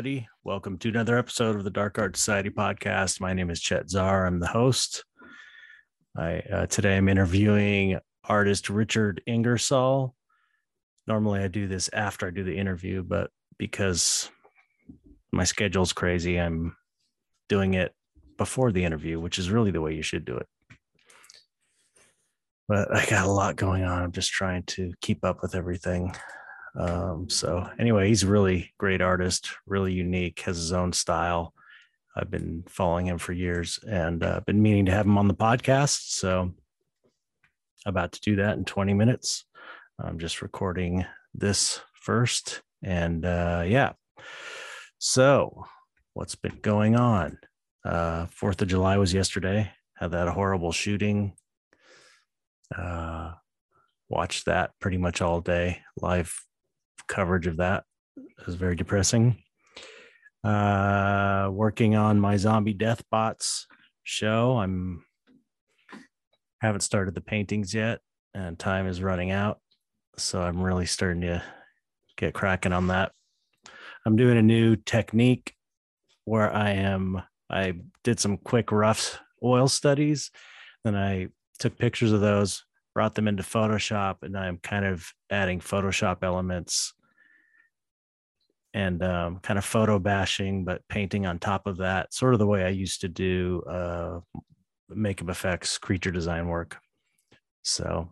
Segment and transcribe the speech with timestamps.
[0.00, 0.28] Everybody.
[0.44, 3.20] Welcome to another episode of the Dark Art Society podcast.
[3.20, 4.24] My name is Chet Zar.
[4.24, 5.04] I'm the host.
[6.16, 10.14] I uh, Today I'm interviewing artist Richard Ingersoll.
[11.06, 14.30] Normally I do this after I do the interview, but because
[15.32, 16.74] my schedule's crazy, I'm
[17.50, 17.92] doing it
[18.38, 20.46] before the interview, which is really the way you should do it.
[22.68, 24.02] But I got a lot going on.
[24.02, 26.14] I'm just trying to keep up with everything.
[26.78, 31.54] Um, so anyway, he's a really great artist, really unique, has his own style.
[32.16, 35.34] I've been following him for years and uh, been meaning to have him on the
[35.34, 36.10] podcast.
[36.10, 36.52] So
[37.86, 39.44] about to do that in 20 minutes.
[39.98, 41.04] I'm just recording
[41.34, 42.62] this first.
[42.82, 43.92] And uh, yeah.
[44.98, 45.64] So
[46.14, 47.38] what's been going on?
[47.84, 49.70] Uh, Fourth of July was yesterday.
[49.96, 51.34] Had that horrible shooting.
[52.76, 53.32] Uh,
[54.08, 55.82] watched that pretty much all day.
[56.00, 56.44] Live
[57.10, 57.84] coverage of that.
[58.16, 59.42] It was very depressing.
[60.42, 63.66] Uh, working on my zombie death bots
[64.04, 64.56] show.
[64.56, 65.04] I'm
[66.62, 68.00] haven't started the paintings yet,
[68.32, 69.58] and time is running out.
[70.16, 71.42] So I'm really starting to
[72.16, 73.12] get cracking on that.
[74.06, 75.54] I'm doing a new technique
[76.24, 77.22] where I am.
[77.50, 77.74] I
[78.04, 80.30] did some quick rough oil studies,
[80.84, 82.64] then I took pictures of those,
[82.94, 86.92] brought them into Photoshop, and I'm kind of adding Photoshop elements
[88.72, 92.46] and um, kind of photo bashing, but painting on top of that, sort of the
[92.46, 94.20] way I used to do uh,
[94.88, 96.78] makeup effects, creature design work.
[97.62, 98.10] So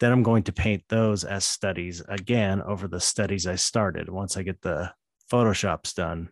[0.00, 4.36] then I'm going to paint those as studies again over the studies I started once
[4.36, 4.92] I get the
[5.30, 6.28] Photoshops done.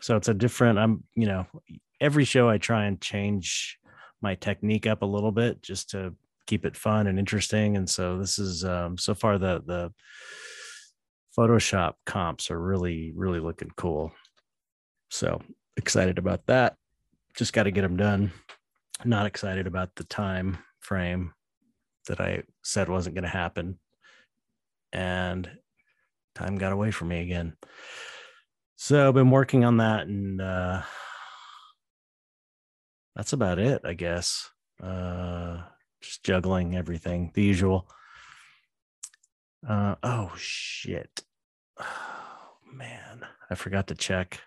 [0.00, 1.46] So it's a different, I'm, you know,
[2.00, 3.78] every show I try and change
[4.22, 6.14] my technique up a little bit just to
[6.46, 7.76] keep it fun and interesting.
[7.76, 9.92] And so this is um, so far the, the,
[11.36, 14.12] Photoshop comps are really, really looking cool.
[15.10, 15.40] So
[15.76, 16.76] excited about that.
[17.36, 18.32] Just got to get them done.
[19.04, 21.32] Not excited about the time frame
[22.08, 23.78] that I said wasn't going to happen.
[24.92, 25.48] And
[26.34, 27.56] time got away from me again.
[28.76, 30.82] So I've been working on that and uh
[33.14, 34.48] that's about it, I guess.
[34.82, 35.58] Uh
[36.02, 37.88] just juggling everything, the usual.
[39.66, 41.22] Uh, oh shit.
[41.78, 44.40] Oh man, I forgot to check.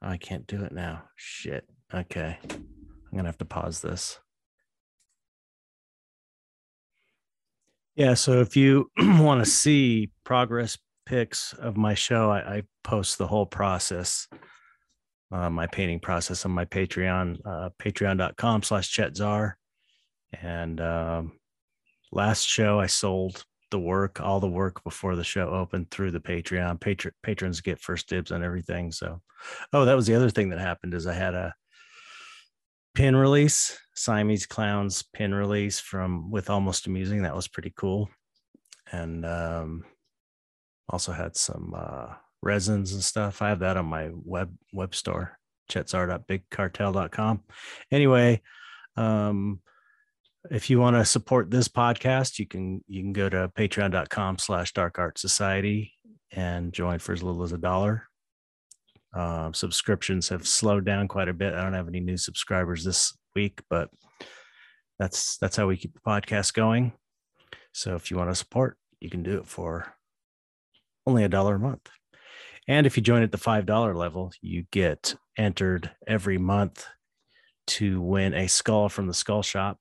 [0.00, 1.04] I can't do it now.
[1.16, 1.64] Shit.
[1.94, 2.38] Okay.
[2.50, 4.18] I'm gonna have to pause this.
[7.94, 13.18] Yeah, so if you want to see progress pics of my show, I, I post
[13.18, 14.28] the whole process,
[15.30, 19.54] uh, my painting process on my Patreon, uh, patreon.com slash chetzar.
[20.40, 21.32] And um,
[22.12, 26.20] last show I sold the work, all the work before the show opened through the
[26.20, 26.78] Patreon.
[26.78, 28.92] Patr- patrons get first dibs on everything.
[28.92, 29.20] So,
[29.72, 31.52] oh, that was the other thing that happened is I had a
[32.94, 37.22] pin release, Siamese Clowns pin release from with Almost Amusing.
[37.22, 38.08] That was pretty cool,
[38.92, 39.84] and um,
[40.88, 43.42] also had some uh, resins and stuff.
[43.42, 45.38] I have that on my web web store,
[45.70, 47.42] chetzar.bigcartel.com.
[47.90, 48.42] Anyway,
[48.96, 49.60] um,
[50.50, 54.72] if you want to support this podcast, you can you can go to patreon.com slash
[54.72, 55.92] dark art society
[56.32, 58.08] and join for as little as a dollar.
[59.14, 61.54] Uh, subscriptions have slowed down quite a bit.
[61.54, 63.90] I don't have any new subscribers this week, but
[64.98, 66.92] that's that's how we keep the podcast going.
[67.72, 69.94] So if you want to support, you can do it for
[71.06, 71.88] only a dollar a month.
[72.68, 76.86] And if you join at the $5 level, you get entered every month
[77.66, 79.78] to win a skull from the skull shop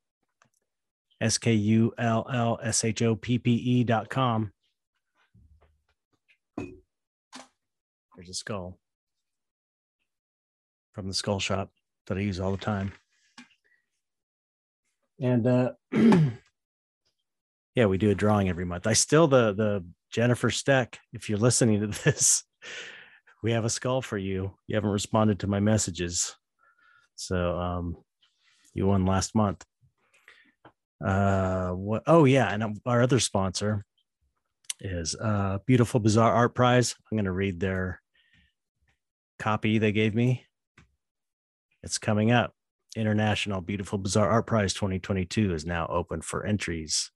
[1.22, 4.52] S K U L L S H O P P E dot com.
[6.58, 8.80] There's a skull
[10.94, 11.72] from the skull shop
[12.08, 12.92] that I use all the time.
[15.20, 15.74] And uh
[17.76, 18.88] yeah, we do a drawing every month.
[18.88, 22.44] I still the the Jennifer Steck, if you're listening to this,
[23.44, 24.56] we have a skull for you.
[24.66, 26.36] You haven't responded to my messages.
[27.16, 27.98] So um
[28.74, 29.64] you won last month
[31.06, 33.84] uh what oh yeah and our other sponsor
[34.80, 36.96] is uh beautiful bizarre art prize.
[37.12, 38.02] I'm going to read their
[39.40, 40.46] copy they gave me.
[41.84, 42.54] It's coming up.
[42.96, 47.12] International beautiful bizarre art prize 2022 is now open for entries.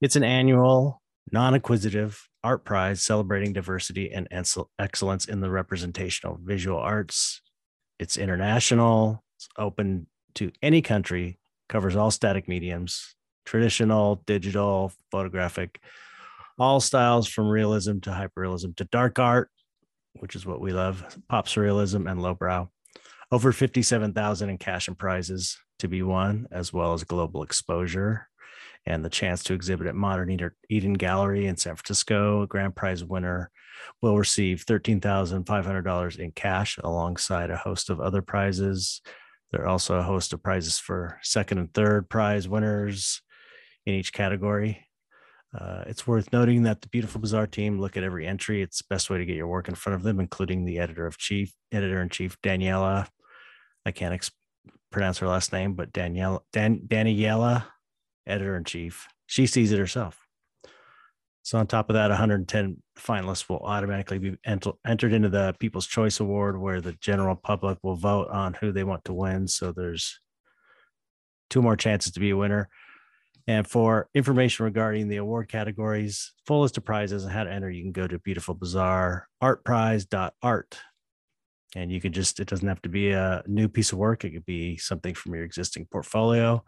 [0.00, 1.00] It's an annual
[1.32, 4.28] non-acquisitive art prize celebrating diversity and
[4.78, 7.40] excellence in the representation of visual arts.
[7.98, 9.24] It's international.
[9.36, 13.14] It's open to any country covers all static mediums,
[13.44, 15.80] traditional, digital, photographic,
[16.58, 19.50] all styles from realism to hyperrealism to dark art,
[20.20, 22.68] which is what we love, pop surrealism and lowbrow.
[23.30, 28.28] Over 57,000 in cash and prizes to be won, as well as global exposure
[28.86, 32.42] and the chance to exhibit at Modern Eden Gallery in San Francisco.
[32.42, 33.50] A grand prize winner
[34.00, 39.02] will receive $13,500 in cash alongside a host of other prizes.
[39.56, 43.22] There are also a host of prizes for second and third prize winners
[43.86, 44.86] in each category.
[45.58, 48.60] Uh, it's worth noting that the Beautiful Bizarre team look at every entry.
[48.60, 51.06] It's the best way to get your work in front of them, including the editor
[51.06, 53.08] of chief, editor in chief Daniela.
[53.86, 54.30] I can't ex-
[54.92, 57.64] pronounce her last name, but Daniela Dan, Daniela,
[58.26, 59.08] editor in chief.
[59.24, 60.25] She sees it herself.
[61.46, 65.86] So on top of that, 110 finalists will automatically be ent- entered into the People's
[65.86, 69.46] Choice Award, where the general public will vote on who they want to win.
[69.46, 70.18] So there's
[71.48, 72.68] two more chances to be a winner.
[73.46, 77.70] And for information regarding the award categories, full list of prizes and how to enter,
[77.70, 78.56] you can go to Beautiful
[79.40, 80.78] artprize.art.
[81.76, 84.24] And you can just, it doesn't have to be a new piece of work.
[84.24, 86.64] It could be something from your existing portfolio.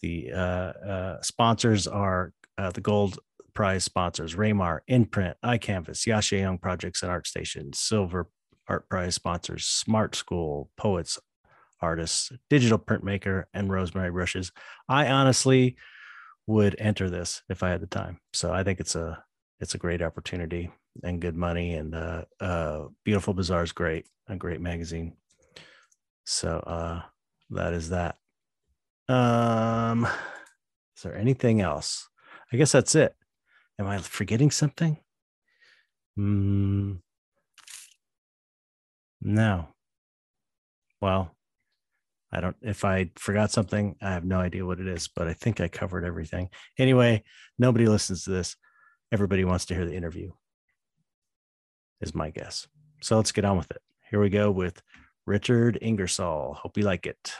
[0.00, 3.18] The uh, uh, sponsors are uh, the gold
[3.54, 8.28] prize sponsors Raymar, INPRNT, iCanvas, Yasha Young Projects and ArtStation, silver
[8.68, 11.18] art prize sponsors Smart School, Poets,
[11.80, 14.52] Artists, Digital Printmaker, and Rosemary Brushes.
[14.88, 15.76] I honestly
[16.46, 18.20] would enter this if I had the time.
[18.32, 19.22] So I think it's a
[19.60, 20.70] it's a great opportunity
[21.02, 25.12] and good money and uh, uh, beautiful bizarre is great a great magazine
[26.24, 27.02] so uh
[27.50, 28.16] that is that
[29.08, 30.06] um
[30.96, 32.08] is there anything else
[32.52, 33.14] i guess that's it
[33.80, 34.98] Am I forgetting something?
[36.18, 36.98] Mm,
[39.22, 39.68] no.
[41.00, 41.34] Well,
[42.30, 45.32] I don't, if I forgot something, I have no idea what it is, but I
[45.32, 46.50] think I covered everything.
[46.78, 47.24] Anyway,
[47.58, 48.54] nobody listens to this.
[49.12, 50.30] Everybody wants to hear the interview,
[52.02, 52.68] is my guess.
[53.00, 53.80] So let's get on with it.
[54.10, 54.82] Here we go with
[55.24, 56.52] Richard Ingersoll.
[56.52, 57.32] Hope you like it.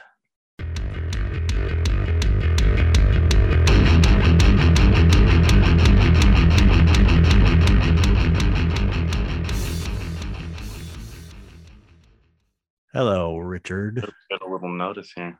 [12.92, 14.04] Hello, Richard.
[14.30, 15.38] Got a little notice here.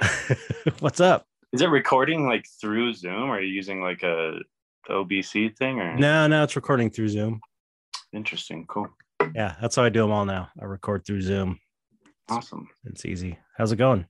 [0.80, 1.26] What's up?
[1.52, 3.24] Is it recording like through Zoom?
[3.24, 4.38] Or are you using like a
[4.88, 6.26] OBS thing or no?
[6.26, 7.40] No, it's recording through Zoom.
[8.14, 8.64] Interesting.
[8.68, 8.88] Cool.
[9.34, 10.48] Yeah, that's how I do them all now.
[10.58, 11.58] I record through Zoom.
[12.30, 12.66] Awesome.
[12.84, 13.38] It's easy.
[13.58, 14.06] How's it going?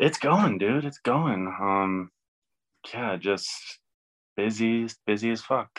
[0.00, 0.84] It's going, dude.
[0.84, 1.46] It's going.
[1.60, 2.10] Um,
[2.92, 3.48] yeah, just
[4.36, 5.70] busy, busy as fuck,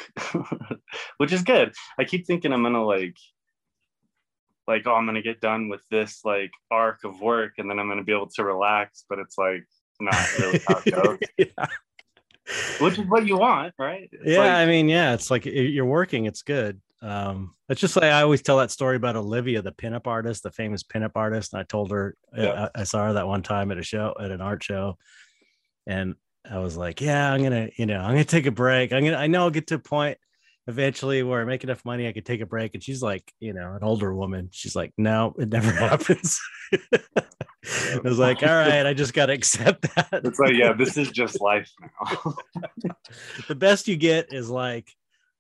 [1.17, 1.73] which is good.
[1.99, 3.17] I keep thinking I'm gonna like
[4.67, 7.87] like oh i'm gonna get done with this like arc of work and then i'm
[7.87, 9.65] gonna be able to relax but it's like
[9.99, 11.67] not really how it goes yeah.
[12.79, 15.85] which is what you want right it's yeah like, i mean yeah it's like you're
[15.85, 19.71] working it's good um it's just like i always tell that story about olivia the
[19.71, 22.69] pinup artist the famous pinup artist and i told her yeah.
[22.75, 24.97] I, I saw her that one time at a show at an art show
[25.87, 26.15] and
[26.49, 29.17] i was like yeah i'm gonna you know i'm gonna take a break i'm gonna
[29.17, 30.17] i know i'll get to a point
[30.67, 32.73] eventually where I make enough money I could take a break.
[32.73, 34.49] And she's like, you know, an older woman.
[34.51, 36.39] She's like, no, it never happens.
[36.73, 40.21] I was like, all right, I just gotta accept that.
[40.23, 42.35] It's like, yeah, this is just life now.
[43.47, 44.89] the best you get is like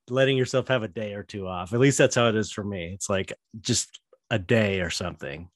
[0.09, 1.73] letting yourself have a day or two off.
[1.73, 2.91] At least that's how it is for me.
[2.93, 3.99] It's like just
[4.29, 5.49] a day or something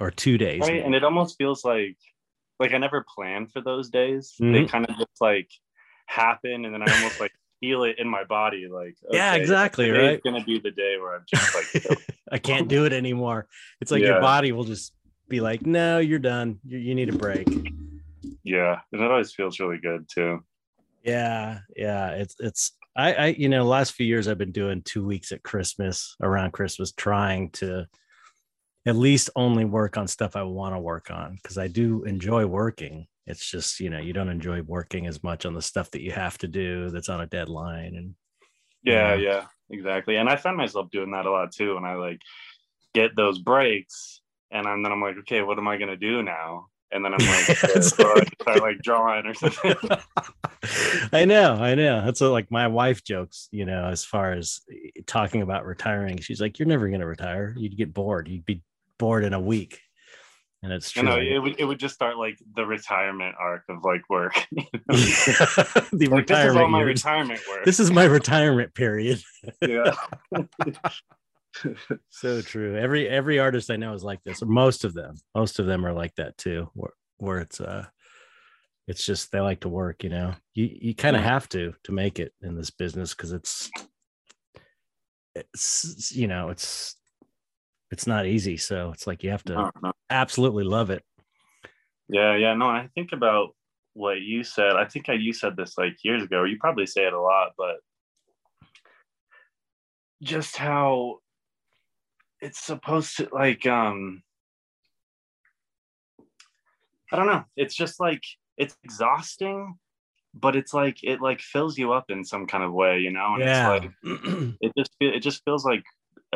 [0.00, 0.60] or two days.
[0.60, 0.74] Right.
[0.74, 0.84] Maybe.
[0.84, 1.96] And it almost feels like
[2.60, 4.34] like I never planned for those days.
[4.40, 4.52] Mm-hmm.
[4.52, 5.50] They kind of just like
[6.06, 9.90] happen and then I almost like feel it in my body like okay, yeah exactly
[9.90, 10.14] right?
[10.14, 11.98] it's gonna be the day where i'm just like
[12.32, 13.46] i can't do it anymore.
[13.80, 14.08] It's like yeah.
[14.08, 14.92] your body will just
[15.28, 16.58] be like no you're done.
[16.66, 17.48] You, you need a break.
[18.42, 20.44] Yeah and it always feels really good too.
[21.02, 25.04] Yeah yeah it's it's i i you know last few years i've been doing two
[25.04, 27.86] weeks at christmas around christmas trying to
[28.86, 32.46] at least only work on stuff i want to work on because i do enjoy
[32.46, 36.02] working it's just you know you don't enjoy working as much on the stuff that
[36.02, 38.14] you have to do that's on a deadline and
[38.82, 39.30] yeah you know.
[39.30, 42.20] yeah exactly and i find myself doing that a lot too and i like
[42.92, 46.66] get those breaks and then i'm like okay what am i going to do now?
[46.92, 49.90] And then i'm like so I start like drawing or something.
[51.12, 54.60] I know i know that's what, like my wife jokes you know as far as
[54.70, 58.46] eh, talking about retiring she's like you're never going to retire you'd get bored you'd
[58.46, 58.62] be
[58.98, 59.80] bored in a week
[60.64, 61.02] and it's true.
[61.02, 64.32] You know, it would it would just start like the retirement arc of like work.
[64.50, 66.26] the like, retirement.
[66.26, 67.64] This is all my retirement work.
[67.66, 69.22] This is my retirement period.
[69.60, 69.94] yeah.
[72.08, 72.78] so true.
[72.78, 75.16] Every every artist I know is like this, most of them.
[75.34, 77.84] Most of them are like that too, where, where it's uh
[78.88, 81.92] it's just they like to work you know you you kind of have to to
[81.92, 83.70] make it in this business because it's
[85.34, 86.96] it's you know it's
[87.94, 91.04] it's not easy so it's like you have to I don't absolutely love it
[92.08, 92.54] Yeah, yeah.
[92.54, 93.54] No, I think about
[93.94, 94.76] what you said.
[94.76, 96.44] I think I, you said this like years ago.
[96.44, 97.76] You probably say it a lot, but
[100.22, 101.18] just how
[102.40, 104.22] it's supposed to like um
[107.12, 107.44] I don't know.
[107.56, 108.22] It's just like
[108.56, 109.76] it's exhausting,
[110.34, 113.34] but it's like it like fills you up in some kind of way, you know?
[113.34, 113.90] And yeah it's like
[114.60, 115.84] it just it just feels like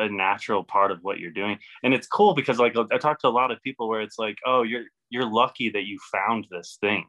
[0.03, 3.27] a natural part of what you're doing and it's cool because like i talk to
[3.27, 6.77] a lot of people where it's like oh you're you're lucky that you found this
[6.81, 7.05] thing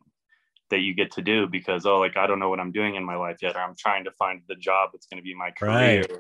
[0.70, 3.04] that you get to do because oh like i don't know what i'm doing in
[3.04, 5.50] my life yet or i'm trying to find the job that's going to be my
[5.50, 6.10] career Right.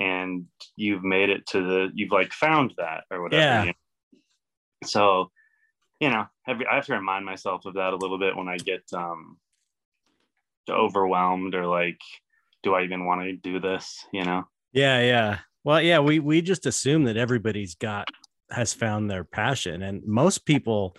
[0.00, 3.60] and you've made it to the you've like found that or whatever Yeah.
[3.62, 3.74] you know?
[4.84, 5.30] so
[6.00, 8.56] you know every, i have to remind myself of that a little bit when i
[8.58, 9.38] get um
[10.68, 12.00] overwhelmed or like
[12.62, 16.40] do i even want to do this you know yeah yeah well yeah we we
[16.40, 18.06] just assume that everybody's got
[18.50, 20.94] has found their passion and most people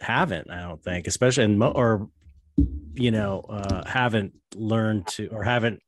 [0.00, 2.08] haven't i don't think especially in mo- or
[2.94, 5.80] you know uh haven't learned to or haven't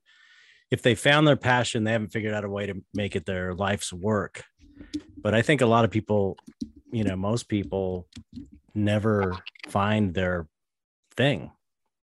[0.70, 3.54] if they found their passion they haven't figured out a way to make it their
[3.54, 4.44] life's work.
[5.16, 6.38] But i think a lot of people
[6.92, 8.08] you know most people
[8.74, 9.36] never
[9.68, 10.48] find their
[11.16, 11.50] thing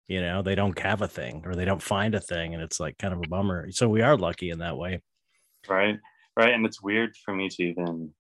[0.10, 0.42] you know?
[0.42, 3.14] They don't have a thing or they don't find a thing and it's like kind
[3.14, 3.72] of a bummer.
[3.72, 5.02] So we are lucky in that way
[5.70, 6.00] right?
[6.36, 6.54] Right?
[6.54, 8.14] And it's weird for me to even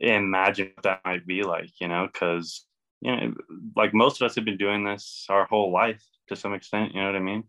[0.00, 2.66] imagine what that might be like you know because
[3.00, 3.34] you know
[3.76, 7.00] like most of us have been doing this our whole life to some extent you
[7.00, 7.44] know what i mean?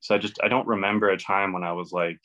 [0.00, 2.20] So i just i don't remember a time when i was like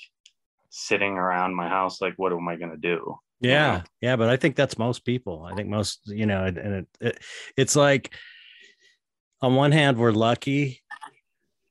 [0.70, 4.38] sitting around my house like what am i going to do yeah yeah but i
[4.38, 5.48] think that's most people.
[5.50, 7.20] I think most you know and it, it
[7.56, 8.14] it's like
[9.42, 10.82] on one hand we're lucky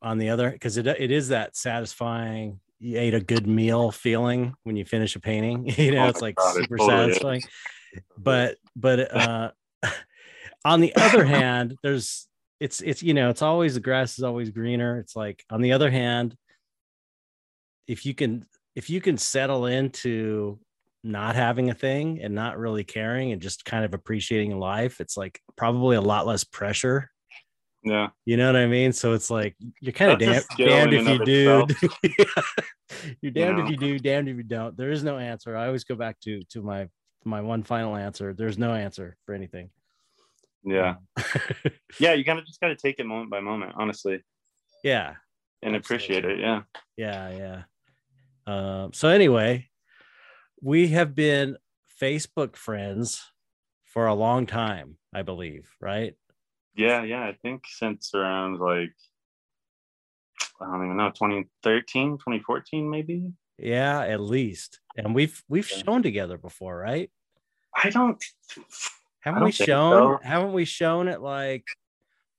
[0.00, 4.54] on the other because it, it is that satisfying you ate a good meal feeling
[4.62, 7.16] when you finish a painting you know Oh it's like God, it super totally is.
[7.16, 7.42] satisfying.
[8.16, 9.50] But but uh
[10.64, 12.26] on the other hand there's
[12.60, 14.98] it's it's you know it's always the grass is always greener.
[14.98, 16.36] It's like on the other hand
[17.86, 20.58] if you can if you can settle into
[21.04, 25.16] not having a thing and not really caring and just kind of appreciating life it's
[25.16, 27.08] like probably a lot less pressure
[27.82, 28.08] yeah.
[28.24, 28.92] You know what i mean?
[28.92, 31.66] So it's like you're kind of damn, damned if you do.
[33.22, 33.64] you're damned know?
[33.64, 34.76] if you do damned if you don't.
[34.76, 35.56] There is no answer.
[35.56, 36.88] I always go back to to my
[37.24, 38.34] my one final answer.
[38.34, 39.70] There's no answer for anything.
[40.64, 40.96] Yeah.
[42.00, 44.22] Yeah you kind of just got to take it moment by moment honestly.
[44.84, 45.14] Yeah.
[45.62, 46.62] And appreciate it yeah.
[46.96, 47.62] Yeah yeah.
[48.46, 49.68] Um, so anyway
[50.60, 51.56] we have been
[52.00, 53.22] facebook friends
[53.84, 56.14] for a long time i believe right
[56.78, 58.94] yeah yeah i think since around like
[60.60, 65.82] i don't even know 2013 2014 maybe yeah at least and we've we've Yeah.
[65.84, 67.10] shown together before right
[67.74, 68.22] i don't
[69.20, 70.26] haven't don't we shown so.
[70.26, 71.64] haven't we shown at like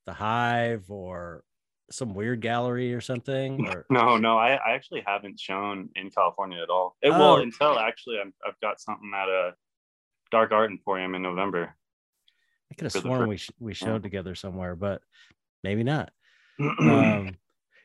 [0.06, 1.44] the hive or
[1.92, 6.62] some weird gallery or something or No, no, I, I actually haven't shown in California
[6.62, 6.94] at all.
[7.02, 7.36] It, Oh.
[7.36, 9.54] until actually I'm, I've got something at a
[10.30, 11.74] Dark Art Emporium in November.
[12.70, 13.76] I could have sworn we sh- we yeah.
[13.76, 15.02] showed together somewhere but
[15.62, 16.10] maybe not.
[16.60, 17.36] Um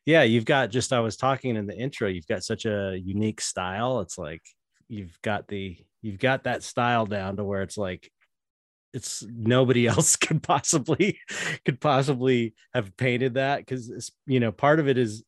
[0.06, 3.42] yeah you've got just i was talking in the intro you've got such a unique
[3.42, 4.42] style it's like
[4.88, 8.12] you've got the you've got that style down to where it's like
[8.94, 11.18] it's nobody else could possibly
[11.64, 15.24] could possibly have painted that because you know part of it is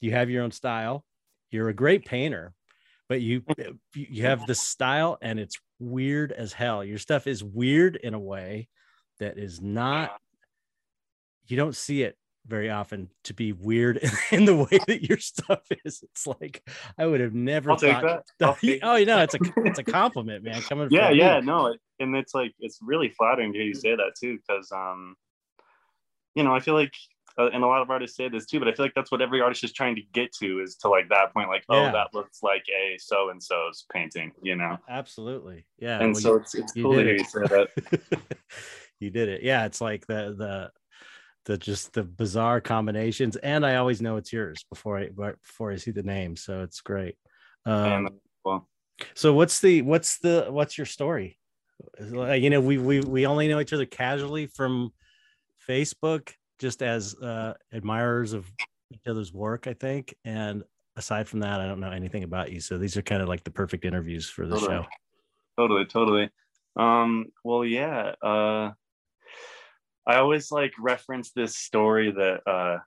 [0.00, 1.04] you have your own style
[1.50, 2.54] you're a great painter
[3.08, 3.42] but you
[3.94, 6.84] you have the style and it's weird as hell.
[6.84, 8.68] Your stuff is weird in a way
[9.22, 10.18] that is not
[11.46, 14.00] you don't see it very often to be weird
[14.32, 16.02] in the way that your stuff is.
[16.02, 16.62] It's like
[16.98, 18.24] I would have never I'll take thought.
[18.38, 18.46] that.
[18.46, 20.60] I'll take oh, you know, it's a it's a compliment, man.
[20.62, 21.44] Coming yeah, from yeah, you.
[21.46, 25.14] no, and it's like it's really flattering to hear you say that too, because um,
[26.34, 26.92] you know, I feel like,
[27.38, 29.20] uh, and a lot of artists say this too, but I feel like that's what
[29.22, 31.92] every artist is trying to get to is to like that point, like, oh, Yeah.
[31.92, 35.98] that looks like a so and so's painting, you know, Absolutely, yeah.
[36.02, 37.68] and well, so you- it's it's cool to hear you say that.
[39.02, 39.42] You did it.
[39.42, 40.70] Yeah, it's like the the
[41.44, 45.76] the just the bizarre combinations, and I always know it's yours before I before I
[45.76, 47.16] see the name, so it's great.
[47.66, 48.08] Um,
[48.44, 48.68] well,
[49.14, 51.38] So what's the what's the what's your story?
[51.98, 54.92] Is it like, You know, we we we only know each other casually from
[55.68, 58.50] Facebook, just as uh, admirers of
[58.92, 60.14] each other's work, I think.
[60.24, 60.62] And
[60.96, 62.60] aside from that, I don't know anything about you.
[62.60, 64.76] So these are kind of like the perfect interviews for the Totally.
[64.76, 64.86] show.
[65.58, 66.30] totally totally
[66.76, 68.70] um well yeah uh
[70.06, 72.78] I always like reference this story that uh,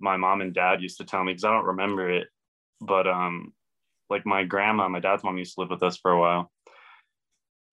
[0.00, 2.28] my mom and dad used to tell me because I don't remember it,
[2.80, 3.52] but um,
[4.08, 6.50] like my grandma, my dad's mom used to live with us for a while.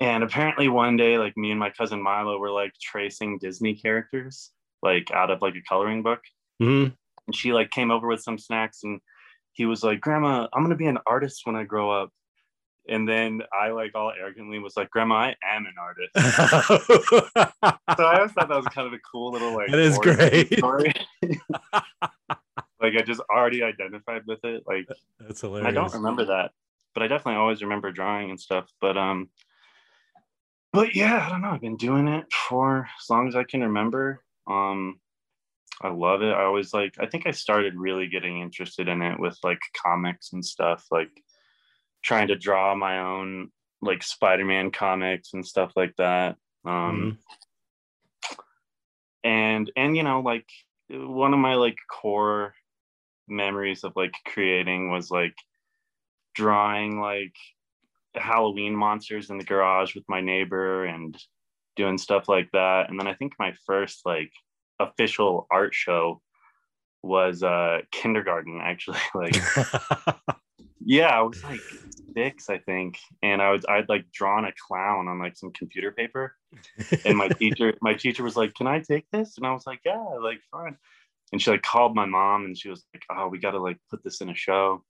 [0.02, 4.52] And apparently one day, like me and my cousin Milo were like tracing Disney characters,
[4.82, 6.22] like out of like a coloring book.
[6.62, 6.96] Mhm.
[7.28, 9.02] And she like came over with some snacks and
[9.52, 12.12] he was like, Grandma, I'm gonna be an artist when I grow up.
[12.90, 16.12] And then I like all arrogantly was like, Grandma, I am an artist.
[17.98, 20.58] so I always thought that was kind of a cool little like That is great.
[20.58, 20.94] story.
[22.82, 24.64] like I just already identified with it.
[24.66, 24.88] Like
[25.20, 25.68] That's hilarious.
[25.68, 26.52] I don't remember that,
[26.94, 28.68] but I definitely always remember drawing and stuff.
[28.82, 29.30] But um,
[30.74, 31.50] but yeah, I don't know.
[31.50, 34.24] I've been doing it for as long as I can remember.
[34.48, 35.00] Um,
[35.82, 36.34] I love it.
[36.34, 36.96] I always like.
[37.00, 41.10] I think I started really getting interested in it with like comics and stuff, like
[42.04, 43.50] trying to draw my own
[43.82, 46.36] like Spider-Man comics and stuff like that.
[46.66, 47.18] Um,
[49.24, 50.48] and and you know like
[50.90, 52.54] one of my like core
[53.28, 55.36] memories of like creating was like
[56.36, 57.36] drawing like
[58.16, 61.18] halloween monsters in the garage with my neighbor and
[61.76, 64.32] doing stuff like that and then i think my first like
[64.80, 66.22] official art show
[67.04, 69.36] was uh kindergarten actually like
[70.84, 71.62] yeah i was like
[72.20, 75.92] six i think and i was i'd like drawn a clown on like some computer
[75.92, 76.36] paper
[77.06, 79.38] and my teacher my teacher was like can i take this?
[79.38, 80.78] And i was like yeah like fine.
[81.32, 84.04] And she like called my mom and she was like oh we gotta like put
[84.04, 84.84] this in a show.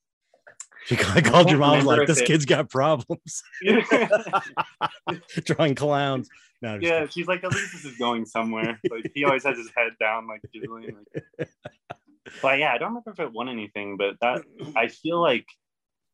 [0.86, 3.44] She I called your mom like, this kid's got problems.
[5.44, 6.30] Drawing clowns.
[6.62, 7.08] No, I'm kidding.
[7.10, 8.80] she's like at least this is going somewhere.
[8.90, 10.96] Like he always has his head down like doodling
[11.38, 11.50] like
[12.42, 14.44] but yeah i don't remember if it won anything but that
[14.76, 15.46] i feel like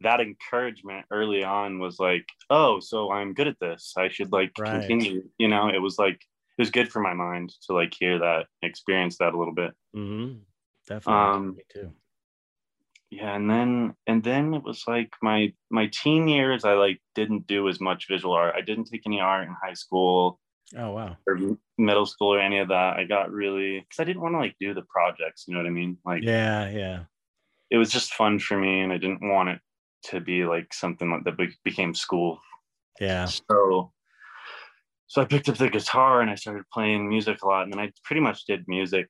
[0.06, 4.52] that encouragement early on was like oh so i'm good at this i should like
[4.58, 4.72] Right.
[4.74, 6.20] continue you know it was like
[6.58, 9.72] it was good for my mind to like hear that experience that a little bit
[9.96, 10.42] Mhm.
[10.88, 11.22] Definitely.
[11.36, 11.92] Um, Me too.
[13.10, 17.48] yeah and then and then it was like my my teen years i like didn't
[17.48, 20.40] do as much visual art i didn't take any art in high school
[20.76, 21.16] Oh wow.
[21.28, 21.40] or
[21.78, 24.56] middle school or any of that i got really because i didn't want to like
[24.60, 27.00] do the projects you know what i mean like Yeah, yeah.
[27.70, 29.60] it was just fun for me and i didn't want it
[30.10, 32.40] to be like something that became school
[33.00, 33.26] Yeah.
[33.26, 33.92] so
[35.08, 37.80] so i picked up the guitar and i started playing music a lot and then
[37.80, 39.08] i pretty much did music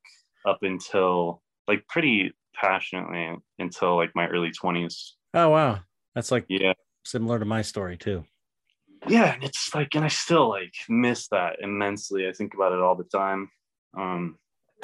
[0.47, 5.79] up until like pretty passionately until like my early 20s Oh wow.
[6.13, 8.23] That's like yeah similar to my story too.
[9.07, 12.79] yeah and it's like and i still like miss that immensely i think about it
[12.79, 13.49] all the time
[13.97, 14.37] um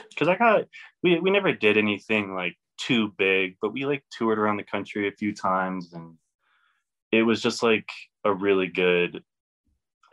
[0.10, 0.66] because i got
[1.04, 2.56] we, we never did anything like
[2.88, 6.16] too big but we like toured around the country a few times and
[7.12, 7.88] it was just like
[8.26, 9.24] a really good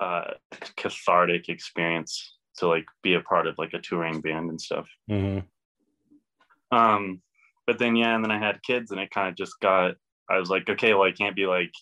[0.00, 0.32] uh
[0.76, 5.38] cathartic experience to like be a part of like a touring band and stuff hmm
[6.70, 7.22] um
[7.66, 9.94] but then yeah and then i had kids and it kind of just got
[10.28, 11.72] i was like okay well i can't be like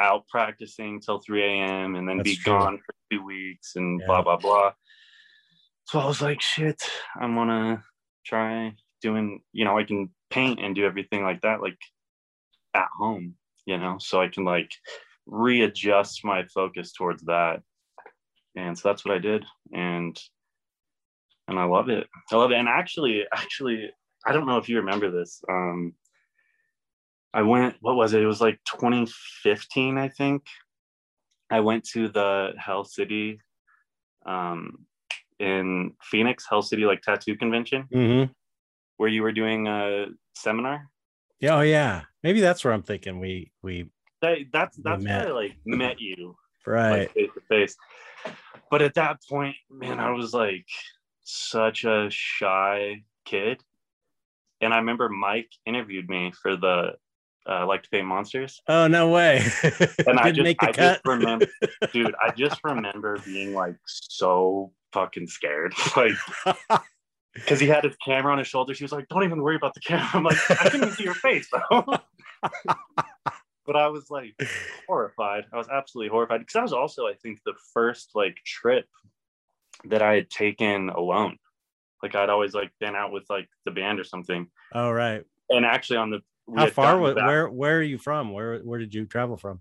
[0.00, 2.52] out practicing till 3 a.m and then That's be true.
[2.52, 4.06] gone for two weeks and Yeah.
[4.06, 4.72] blah blah blah
[5.84, 6.82] so i was like shit
[7.20, 7.84] i'm gonna
[8.24, 11.78] try doing you know i can paint and do everything like that like
[12.74, 13.34] at home
[13.66, 14.70] you know so i can like
[15.26, 17.60] readjust my focus towards that
[18.56, 20.18] and so that's what i did and
[21.48, 23.90] and i love it i love it and actually actually
[24.26, 25.42] I don't know if you remember this.
[25.48, 25.94] Um,
[27.32, 28.22] I went, what was it?
[28.22, 30.44] It was like 2015, I think.
[31.50, 33.40] I went to the Hell City
[34.26, 34.84] um,
[35.38, 38.24] in Phoenix, Hell City like tattoo convention, hmm
[38.98, 40.88] where you were doing a seminar.
[41.40, 42.02] Yeah, oh yeah.
[42.22, 45.26] Maybe that's where I'm thinking we we That, that's that's met.
[45.26, 47.10] where I like met you right.
[47.12, 47.76] face to face.
[48.70, 50.66] But at that point, man, I was like
[51.22, 53.62] such a shy kid.
[54.60, 56.94] And I remember Mike interviewed me for the
[57.48, 58.60] uh, like to paint monsters.
[58.68, 59.42] Oh no way.
[60.06, 60.74] And I just, I cut.
[60.74, 61.46] just remember,
[61.92, 65.74] dude, I just remember being like so fucking scared.
[65.96, 66.12] Like,
[67.40, 68.74] because he had his camera on his shoulder.
[68.74, 70.08] She was like, don't even worry about the camera.
[70.12, 71.84] I'm like, I can even see your face, bro.
[73.66, 74.34] but I was like
[74.86, 75.44] horrified.
[75.52, 78.86] I was absolutely horrified because that was also, I think, the first like trip
[79.84, 81.36] that I had taken alone.
[82.02, 84.46] Like I'd always like been out with like the band or something.
[84.74, 85.24] oh right.
[85.50, 86.20] And actually on the
[86.56, 88.32] How far was where where are you from?
[88.32, 89.60] Where where did you travel from?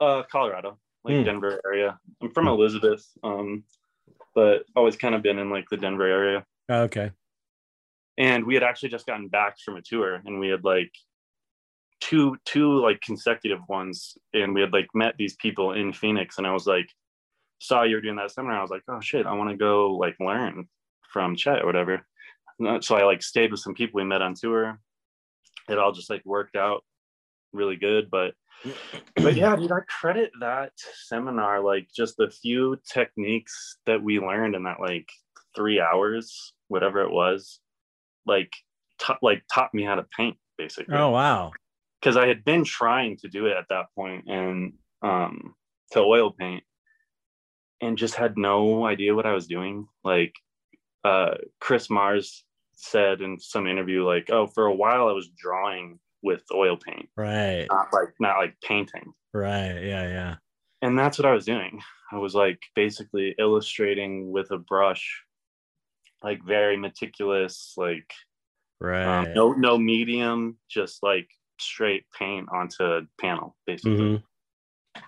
[0.00, 1.24] Uh, Colorado, like Hmm.
[1.24, 1.98] Denver area.
[2.22, 3.64] I'm from Elizabeth, um,
[4.34, 6.44] but always kind of been in like the Denver area.
[6.68, 7.12] Oh, okay.
[8.16, 10.92] And we had actually just gotten back from a tour, and we had like
[12.00, 16.46] two two like consecutive ones, and we had like met these people in Phoenix, and
[16.46, 16.86] I was like
[17.64, 18.58] saw you were doing that seminar.
[18.58, 20.68] I was like, oh shit, I want to go like learn
[21.12, 22.06] from Chet or whatever.
[22.80, 24.78] So I like stayed with some people we met on tour.
[25.68, 26.84] It all just like worked out
[27.52, 28.10] really good.
[28.10, 28.34] But
[29.16, 30.72] but yeah, dude, I credit that
[31.06, 35.08] seminar like just the few techniques that we learned in that like
[35.54, 37.60] three hours, whatever it was,
[38.26, 38.52] like
[39.00, 40.96] t- like taught me how to paint basically.
[40.96, 41.52] Oh wow.
[42.00, 45.54] Because I had been trying to do it at that point and um
[45.92, 46.64] to oil paint
[47.80, 49.86] and just had no idea what I was doing.
[50.02, 50.34] Like
[51.04, 55.98] uh, Chris Mars said in some interview, like, oh, for a while I was drawing
[56.22, 57.08] with oil paint.
[57.16, 57.66] Right.
[57.70, 59.12] Not like not like painting.
[59.32, 59.80] Right.
[59.82, 60.08] Yeah.
[60.08, 60.34] Yeah.
[60.82, 61.80] And that's what I was doing.
[62.12, 65.23] I was like basically illustrating with a brush,
[66.24, 68.12] like very meticulous, like
[68.82, 69.18] um, right.
[69.20, 71.28] Um, no no medium, just like
[71.60, 73.98] straight paint onto panel, basically.
[73.98, 75.00] Mm-hmm.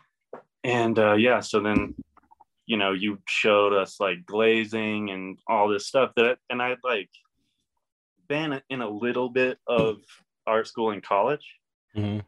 [0.63, 1.95] And uh, yeah, so then
[2.67, 7.09] you know you showed us like glazing and all this stuff that and i'd like
[8.29, 9.99] been in a little bit of
[10.47, 11.47] art school in college
[11.97, 12.19] mm-hmm.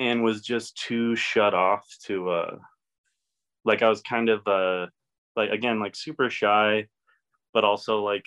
[0.00, 2.56] and was just too shut off to uh
[3.64, 4.86] like i was kind of uh
[5.36, 6.86] like again like super shy
[7.52, 8.24] but also like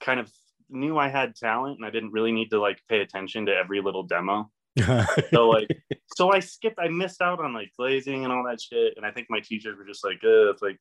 [0.00, 0.30] kind of
[0.68, 3.80] knew i had talent and i didn't really need to like pay attention to every
[3.80, 4.50] little demo.
[5.34, 5.68] So like
[6.16, 8.94] so i skipped i missed out on like glazing and all that shit.
[8.96, 10.80] And i think my teachers were just like it's like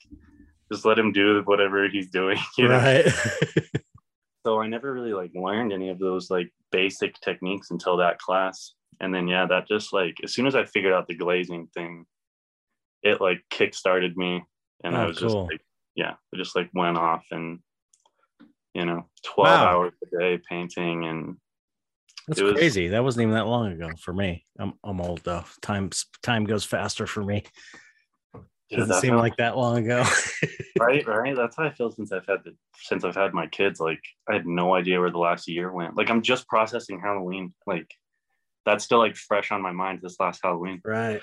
[0.72, 2.78] just let him do whatever he's doing you know?
[2.78, 3.06] right.
[4.46, 8.74] So i never really like learned any of those like basic techniques until that class.
[9.02, 12.06] And then yeah that just like as soon as i figured out the glazing thing
[13.04, 14.42] it like kick started me.
[14.86, 15.28] And oh, i was cool.
[15.28, 15.62] just like
[15.96, 17.60] yeah it just like went off and
[18.74, 19.68] you know 12 wow.
[19.68, 21.38] hours a day painting and
[22.28, 22.88] that's was, crazy.
[22.90, 24.46] That wasn't even that long ago for me.
[24.60, 25.44] I'm I'm old though.
[25.62, 25.90] Time
[26.22, 27.44] time goes faster for me.
[28.70, 30.06] Doesn't seem like that long ago.
[30.80, 31.36] right, right.
[31.36, 33.82] That's how I feel since I've had the since I've had my kids.
[33.82, 35.98] Like I had no idea where the last year went.
[35.98, 37.54] Like I'm just processing Halloween.
[37.68, 37.94] Like
[38.66, 40.80] that's still like fresh on my mind this last Halloween.
[40.86, 41.22] Right.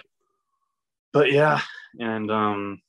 [1.15, 1.61] But yeah,
[1.99, 2.83] and um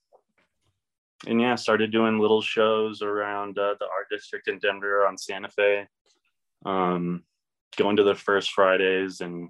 [1.27, 5.49] and yeah, started doing little shows around uh, the art district in Denver on Santa
[5.49, 5.87] Fe.
[6.65, 7.23] Um,
[7.77, 9.49] going to the first Fridays and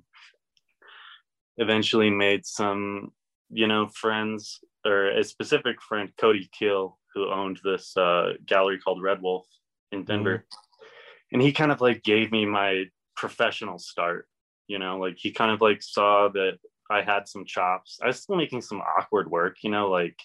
[1.57, 3.11] eventually made some,
[3.49, 9.01] you know, friends or a specific friend, Cody Kill, who owned this uh, gallery called
[9.01, 9.45] Red Wolf
[9.91, 10.37] in Denver.
[10.37, 10.85] Mm-hmm.
[11.33, 14.27] And he kind of like gave me my professional start,
[14.67, 16.57] you know, like he kind of like saw that
[16.89, 17.99] I had some chops.
[18.01, 20.17] I was still making some awkward work, you know, like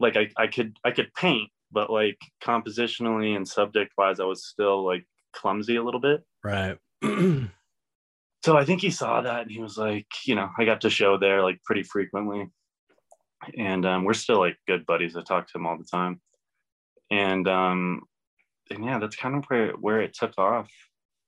[0.00, 4.46] like I, I could I could paint, but like compositionally and subject wise, I was
[4.46, 5.04] still like
[5.34, 6.22] clumsy a little bit.
[6.42, 6.78] Right.
[7.02, 10.90] so I think he saw that and he was like, you know, I got to
[10.90, 12.48] show there like pretty frequently.
[13.58, 15.16] And um, we're still like good buddies.
[15.16, 16.20] I talk to him all the time.
[17.10, 18.02] And um,
[18.70, 20.70] and yeah, that's kind of where where it took off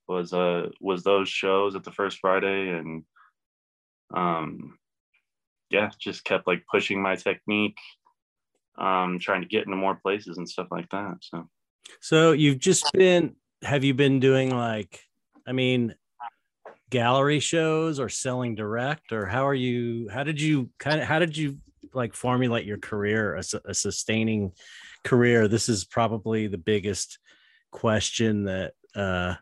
[0.08, 3.02] was uh was those shows at the first Friday and
[4.14, 4.78] um
[5.70, 7.78] yeah, just kept like pushing my technique,
[8.78, 11.16] um, trying to get into more places and stuff like that.
[11.20, 11.48] So
[12.00, 15.00] so you've just been have you been doing like
[15.46, 15.94] i mean
[16.90, 21.18] gallery shows or selling direct or how are you how did you kind of how
[21.18, 21.56] did you
[21.94, 24.52] like formulate your career a, a sustaining
[25.04, 27.18] career this is probably the biggest
[27.72, 29.34] question that uh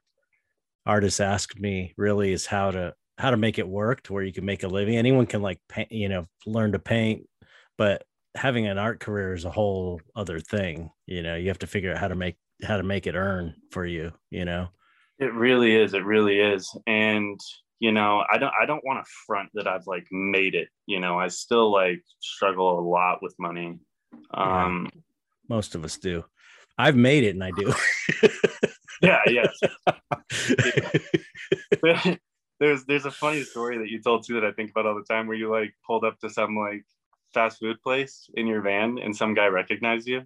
[0.86, 4.32] artists ask me really is how to how to make it work to where you
[4.32, 7.28] can make a living anyone can like paint you know learn to paint
[7.76, 11.66] but having an art career is a whole other thing you know you have to
[11.66, 14.68] figure out how to make how to make it earn for you you know
[15.18, 17.38] it really is it really is and
[17.78, 20.98] you know i don't i don't want to front that i've like made it you
[20.98, 23.78] know i still like struggle a lot with money
[24.32, 25.00] um yeah.
[25.48, 26.24] most of us do
[26.78, 27.72] i've made it and i do
[29.02, 29.46] yeah yeah,
[31.84, 32.16] yeah.
[32.60, 35.02] there's there's a funny story that you told too that i think about all the
[35.02, 36.84] time where you like pulled up to some like
[37.34, 40.22] fast food place in your van and some guy recognized you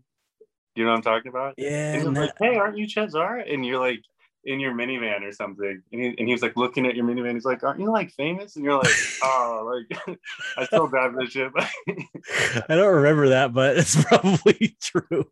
[0.79, 1.55] you know what I'm talking about?
[1.59, 1.95] Yeah.
[1.95, 3.43] And like, hey, aren't you Chet Zara?
[3.43, 4.01] And you're like
[4.45, 5.83] in your minivan or something.
[5.93, 7.35] And he, and he was like looking at your minivan.
[7.35, 8.55] He's like, aren't you like famous?
[8.55, 8.95] And you're like,
[9.25, 10.19] oh, like
[10.57, 11.51] I still bad this shit.
[11.57, 15.27] I don't remember that, but it's probably true.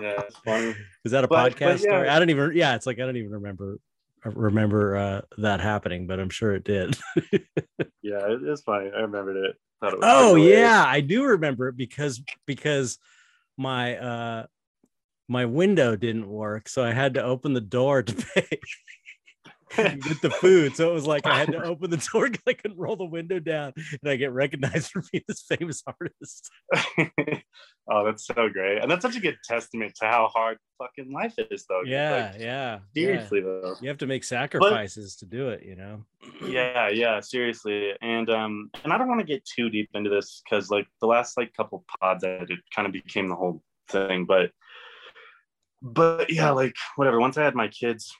[0.00, 0.74] yeah, it's funny.
[1.04, 1.76] Is that a but, podcast but yeah.
[1.76, 2.08] story?
[2.08, 2.52] I don't even.
[2.54, 3.78] Yeah, it's like I don't even remember
[4.24, 6.96] remember uh, that happening, but I'm sure it did.
[8.02, 8.90] yeah, it, it's fine.
[8.94, 9.56] I remembered it.
[9.82, 12.98] it oh yeah, I do remember it because because
[13.56, 14.46] my uh
[15.28, 18.60] my window didn't work, so I had to open the door to pay.
[19.76, 20.74] get the food.
[20.74, 23.04] So it was like I had to open the door because I couldn't roll the
[23.04, 26.50] window down, and I get recognized for being this famous artist.
[27.90, 31.34] oh, that's so great, and that's such a good testament to how hard fucking life
[31.50, 31.82] is, though.
[31.84, 32.78] Yeah, like, yeah.
[32.94, 33.44] Seriously, yeah.
[33.44, 33.74] though.
[33.80, 36.04] You have to make sacrifices but, to do it, you know.
[36.44, 40.42] yeah, yeah, seriously, and um, and I don't want to get too deep into this
[40.44, 44.24] because like the last like couple pods I did kind of became the whole thing,
[44.24, 44.50] but
[45.80, 47.20] but yeah, like whatever.
[47.20, 48.12] Once I had my kids,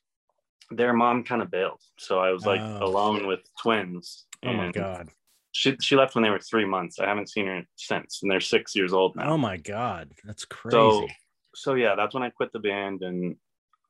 [0.71, 2.79] their mom kind of bailed, so I was like oh.
[2.83, 4.27] alone with twins.
[4.45, 5.09] Oh my god.
[5.53, 7.01] She she left when they were three months.
[7.01, 9.31] I haven't seen her since, and they're six years old now.
[9.31, 10.77] Oh my god, that's crazy.
[10.77, 11.09] So
[11.55, 13.37] so yeah, that's when I quit the band and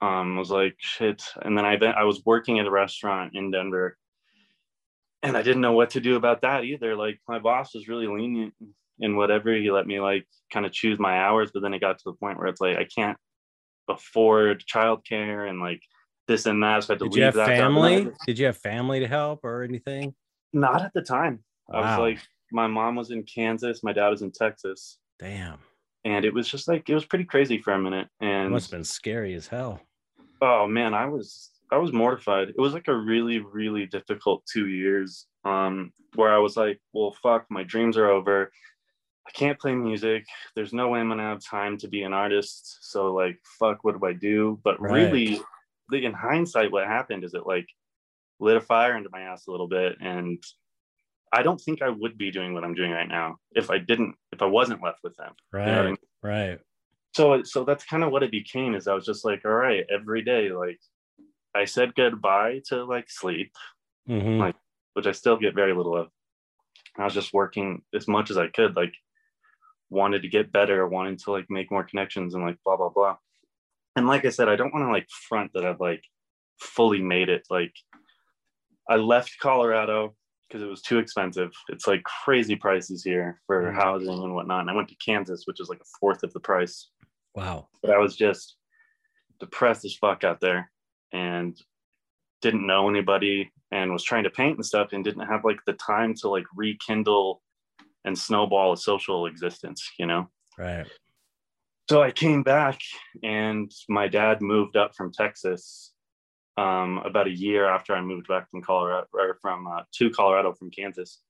[0.00, 1.22] um was like shit.
[1.42, 3.98] And then I I was working at a restaurant in Denver,
[5.22, 6.96] and I didn't know what to do about that either.
[6.96, 8.54] Like my boss was really lenient
[8.98, 11.98] in whatever he let me like kind of choose my hours, but then it got
[11.98, 13.18] to the point where it's like I can't
[13.88, 15.82] afford childcare and like
[16.30, 16.84] this and that.
[16.84, 18.08] So I had to Did leave you have that family?
[18.26, 20.14] Did you have family to help or anything?
[20.52, 21.40] Not at the time.
[21.68, 21.80] Wow.
[21.80, 22.18] I was like,
[22.52, 24.98] my mom was in Kansas, my dad was in Texas.
[25.18, 25.58] Damn.
[26.04, 28.08] And it was just like it was pretty crazy for a minute.
[28.20, 29.80] And it must have been scary as hell.
[30.40, 32.48] Oh man, I was I was mortified.
[32.48, 35.26] It was like a really, really difficult two years.
[35.44, 38.50] Um, where I was like, well, fuck, my dreams are over.
[39.28, 40.24] I can't play music.
[40.56, 42.78] There's no way I'm gonna have time to be an artist.
[42.90, 44.58] So like, fuck, what do I do?
[44.64, 44.92] But Right.
[44.92, 45.40] really,
[45.92, 47.66] in hindsight, what happened is it like
[48.38, 50.42] lit a fire into my ass a little bit, and
[51.32, 54.16] I don't think I would be doing what I'm doing right now if I didn't,
[54.32, 55.32] if I wasn't left with them.
[55.52, 55.66] Right.
[55.66, 55.96] You know I mean?
[56.22, 56.58] Right.
[57.14, 58.74] So, so that's kind of what it became.
[58.74, 60.80] Is I was just like, all right, every day, like
[61.54, 63.52] I said goodbye to like sleep,
[64.08, 64.38] Mhm.
[64.38, 64.56] Like-
[64.94, 66.08] which I still get very little of.
[66.98, 68.92] I was just working as much as I could, like
[69.88, 73.16] wanted to get better, wanted to like make more connections and like blah blah blah.
[73.96, 76.02] And like I said, I don't want to like front that I've like
[76.60, 77.46] fully made it.
[77.50, 77.72] Like
[78.88, 80.14] I left Colorado
[80.48, 81.52] because it was too expensive.
[81.68, 83.74] It's like crazy prices here for Mhm.
[83.74, 84.62] housing and whatnot.
[84.62, 86.90] And I went to Kansas, which is like a fourth of the price
[87.34, 87.68] Wow.
[87.82, 88.56] but I was just
[89.38, 90.70] depressed as fuck out there
[91.12, 91.56] and
[92.42, 95.72] didn't know anybody and was trying to paint and stuff and didn't have like the
[95.74, 97.42] time to like rekindle
[98.04, 100.28] and snowball a social existence, you know?
[100.58, 100.86] Right.
[101.90, 102.78] So I came back
[103.24, 105.92] and my dad moved up from Texas
[106.56, 110.52] um, about a year after I moved back from Colorado or from uh, to Colorado
[110.52, 111.20] from Kansas.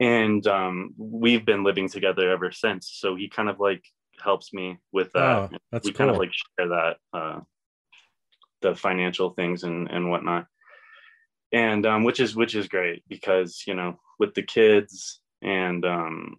[0.00, 2.90] And um, we've been living together ever since.
[2.92, 3.82] So he kind of like
[4.22, 5.96] helps me with that Oh, that's we cool.
[5.96, 7.40] kind of like share that uh
[8.60, 10.46] the financial things and and whatnot
[11.52, 16.36] and um which is which is great because you know with the kids and um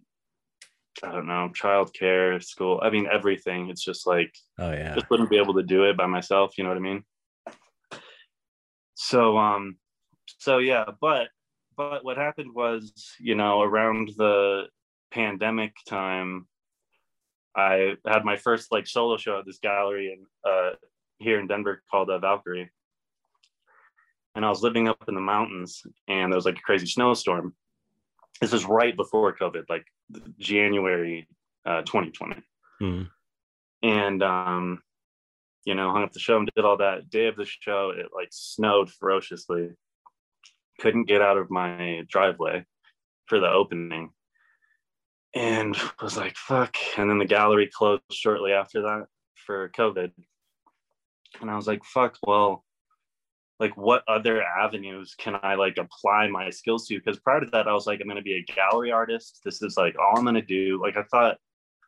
[1.02, 3.70] i don't know childcare school i mean everything.
[3.70, 4.94] It's just like oh yeah.
[4.94, 7.04] just wouldn't be able to do it by myself you know what i mean?
[8.94, 9.76] So um
[10.38, 11.28] so yeah but
[11.76, 14.64] but what happened was you know around the
[15.10, 16.46] pandemic time
[17.56, 20.70] i had my first like solo show at this gallery in uh
[21.18, 22.70] here in denver called uh, valkyrie.
[24.34, 27.54] And i was living up in the mountains and there was like a crazy snowstorm
[28.40, 29.86] this was right before covid like
[30.38, 31.26] january
[31.66, 32.42] uh, 2020
[32.80, 33.10] Mhm.
[33.82, 34.80] and um
[35.64, 37.10] you know hung up the show and did all that.
[37.10, 39.70] Day of the show it like snowed ferociously.
[40.80, 42.64] Couldn't get out of my driveway
[43.26, 44.10] for the opening
[45.34, 46.76] and was like fuck.
[46.96, 50.12] And then the gallery closed shortly after that for covid.
[51.40, 52.64] And i was like fuck well
[53.60, 56.96] like what other avenues can i like apply my skills to?
[56.98, 59.40] Because prior to that i was like i'm going to be a gallery artist.
[59.44, 60.80] This is like all i'm going to do.
[60.82, 61.38] Like i thought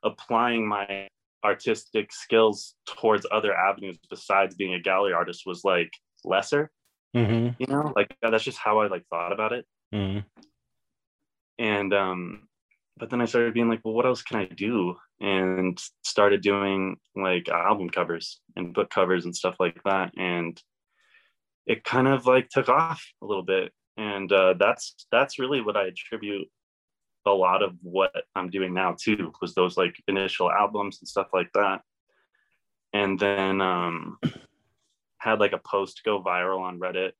[0.02, 1.08] applying my
[1.44, 5.90] artistic skills towards other avenues besides being a gallery artist was like
[6.24, 6.70] lesser
[7.16, 7.56] Mhm.
[7.58, 7.92] you know?
[7.96, 9.66] Like that's just how i like thought about it.
[9.94, 10.24] Mhm.
[11.58, 12.48] and um
[12.96, 14.96] but then i started being like well what else can i do?
[15.20, 20.12] And started doing like album covers and book covers and stuff like that.
[20.16, 20.60] And
[21.70, 25.76] it kind of like took off a little bit and uh, that's that's really what
[25.76, 26.48] i attribute
[27.26, 31.28] a lot of what i'm doing now too was those like initial albums and stuff
[31.32, 31.80] like that
[32.92, 34.18] and then um
[35.18, 37.12] had like a post go viral on reddit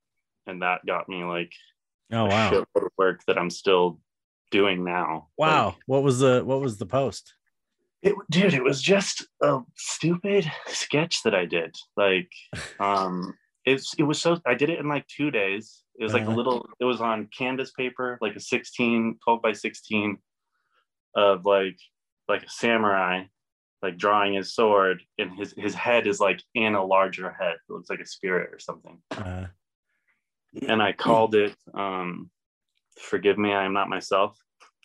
[0.47, 1.53] and that got me like
[2.13, 2.67] Oh wow.
[2.99, 4.01] work that I'm still
[4.51, 5.29] doing now.
[5.39, 5.67] Wow.
[5.67, 7.35] Like, what was the what was the post?
[8.03, 11.77] it, dude, it was just a stupid sketch that I did.
[11.97, 12.33] Like,
[12.81, 13.35] um,
[13.65, 15.83] it's it was so I did it in like two days.
[15.99, 16.33] It was like Uh-huh.
[16.33, 16.69] a little.
[16.81, 20.19] It was on canvas paper, like a 16, 12 by 16
[21.15, 21.77] of like
[22.29, 23.25] like a samurai,
[23.83, 27.55] like drawing his sword, and his his head is like in a larger head.
[27.69, 29.03] It looks like a spirit or something.
[29.11, 29.47] Uh,
[30.69, 32.31] And I called it, um,
[32.99, 34.37] "Forgive me, I am not myself."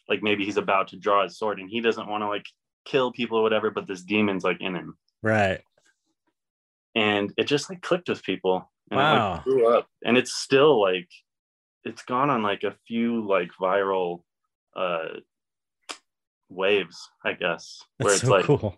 [0.09, 2.45] Like maybe he's about to draw his sword, and he doesn't want to like
[2.85, 5.61] kill people or whatever, but this demon's like in him, right.
[6.95, 8.71] And it just like clicked with people.
[8.91, 11.09] And it, like, grew up, and it's still like,
[11.83, 14.21] it's gone on like a few like viral
[14.75, 15.19] uh
[16.49, 18.77] waves, I guess, where That's it's so like cool.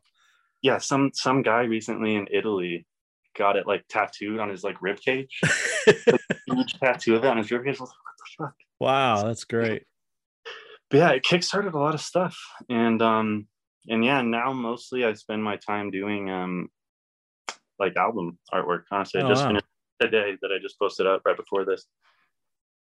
[0.61, 2.85] yeah, some some guy recently in Italy
[3.37, 5.39] got it like tattooed on his like rib cage.
[6.47, 7.79] Huge tattoo of it on his rib cage.
[7.79, 8.55] Like, what the fuck?
[8.79, 9.83] wow, that's great.
[10.89, 12.37] But yeah, it kickstarted a lot of stuff.
[12.69, 13.47] And um
[13.87, 16.69] and yeah, now mostly I spend my time doing um
[17.79, 18.83] like album artwork.
[18.91, 19.47] Honestly, I Oh, just wow.
[19.49, 19.65] finished
[20.01, 21.85] today that I just posted up right before this.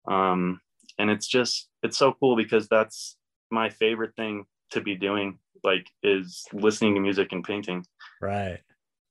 [0.08, 0.60] Um
[0.98, 3.16] and it's just it's so cool because that's
[3.50, 7.84] my favorite thing to be doing like is listening to music and painting
[8.20, 8.60] Right.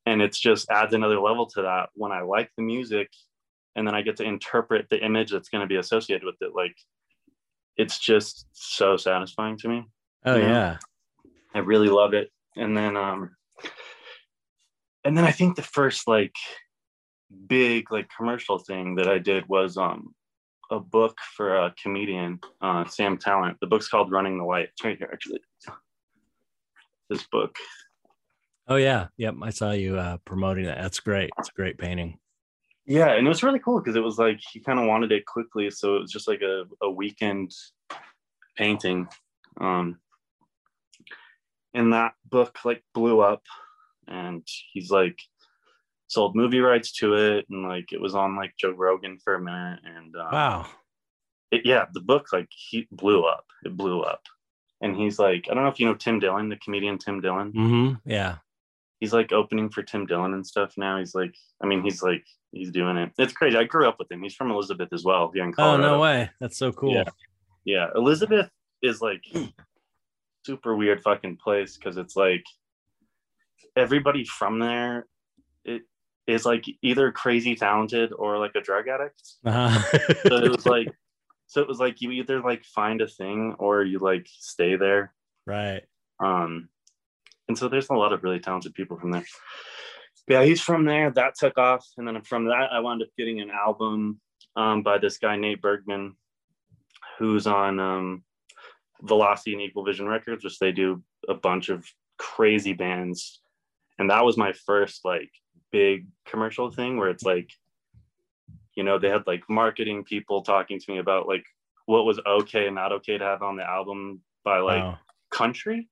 [0.06, 3.10] and it's just adds another level to that when i like the music
[3.76, 6.52] and then i get to interpret the image that's going to be associated with it
[6.56, 6.76] like
[7.78, 9.84] it's just so satisfying to me
[10.26, 10.48] Oh Yeah.
[10.48, 10.78] yeah.
[11.54, 13.36] i really love it and then um
[15.06, 16.36] and then i think the first like
[17.48, 20.14] big like commercial thing that i did was um
[20.72, 24.84] a book for a comedian uh sam Tallent the book's called running the light it's
[24.84, 25.40] right here actually
[27.10, 27.56] this book
[28.68, 29.08] Oh yeah.
[29.18, 29.36] Yep.
[29.44, 30.82] I saw you uh, promoting that.
[30.82, 31.30] That's great.
[31.38, 32.18] It's a great painting.
[32.88, 35.26] Yeah, and it was really cool because it was like he kind of wanted it
[35.26, 37.52] quickly, so it was just like a, a weekend
[38.58, 39.08] painting.
[39.60, 40.00] Um
[41.74, 43.44] and that book like blew up
[44.08, 45.20] and he's like
[46.08, 49.42] sold movie rights to it and like it was on like Joe Rogan for a
[49.42, 50.66] minute and um, Wow.
[51.52, 53.46] it, yeah, the book like he blew up.
[53.64, 54.22] It blew up.
[54.82, 57.52] And he's like, I don't know if you know Tim Dillon, the comedian Tim Dillon
[57.52, 58.38] hmm Yeah.
[59.00, 60.98] he's like opening for Tim Dillon and stuff now.
[61.00, 63.12] He's like, I mean, he's like, he's doing it.
[63.18, 63.58] It's crazy.
[63.58, 64.22] I grew up with him.
[64.22, 66.30] He's from Elizabeth as well, yeah in Oh no way.
[66.40, 66.94] That's so cool.
[66.94, 67.10] Yeah.
[67.64, 68.50] Yeah, Elizabeth
[68.84, 69.24] is like
[70.46, 72.44] super weird fucking place because it's like
[73.76, 75.06] everybody from there
[75.64, 75.82] it
[76.28, 79.22] is like either crazy talented or like a drug addict.
[79.46, 79.80] Uh-huh.
[80.28, 80.88] So it was like,
[81.48, 85.14] so it was like you either like find a thing or you like stay there.
[85.46, 85.84] right.
[86.20, 86.70] Um,
[87.48, 89.26] and so there's a lot of really talented people from there.
[90.28, 91.12] But yeah, he's from there.
[91.12, 94.20] That took off, and then from that, I wound up getting an album
[94.56, 96.16] um, by this guy Nate Bergman,
[97.20, 98.24] who's on um,
[99.04, 101.86] Velocity and Equal Vision Records, which they do a bunch of
[102.18, 103.42] crazy bands.
[103.98, 105.32] And that was my first like
[105.72, 107.50] big commercial thing where it's like,
[108.76, 111.46] you know, they had like marketing people talking to me about like
[111.86, 115.00] what was okay and not okay to have on the album by like wow.
[115.32, 115.90] country.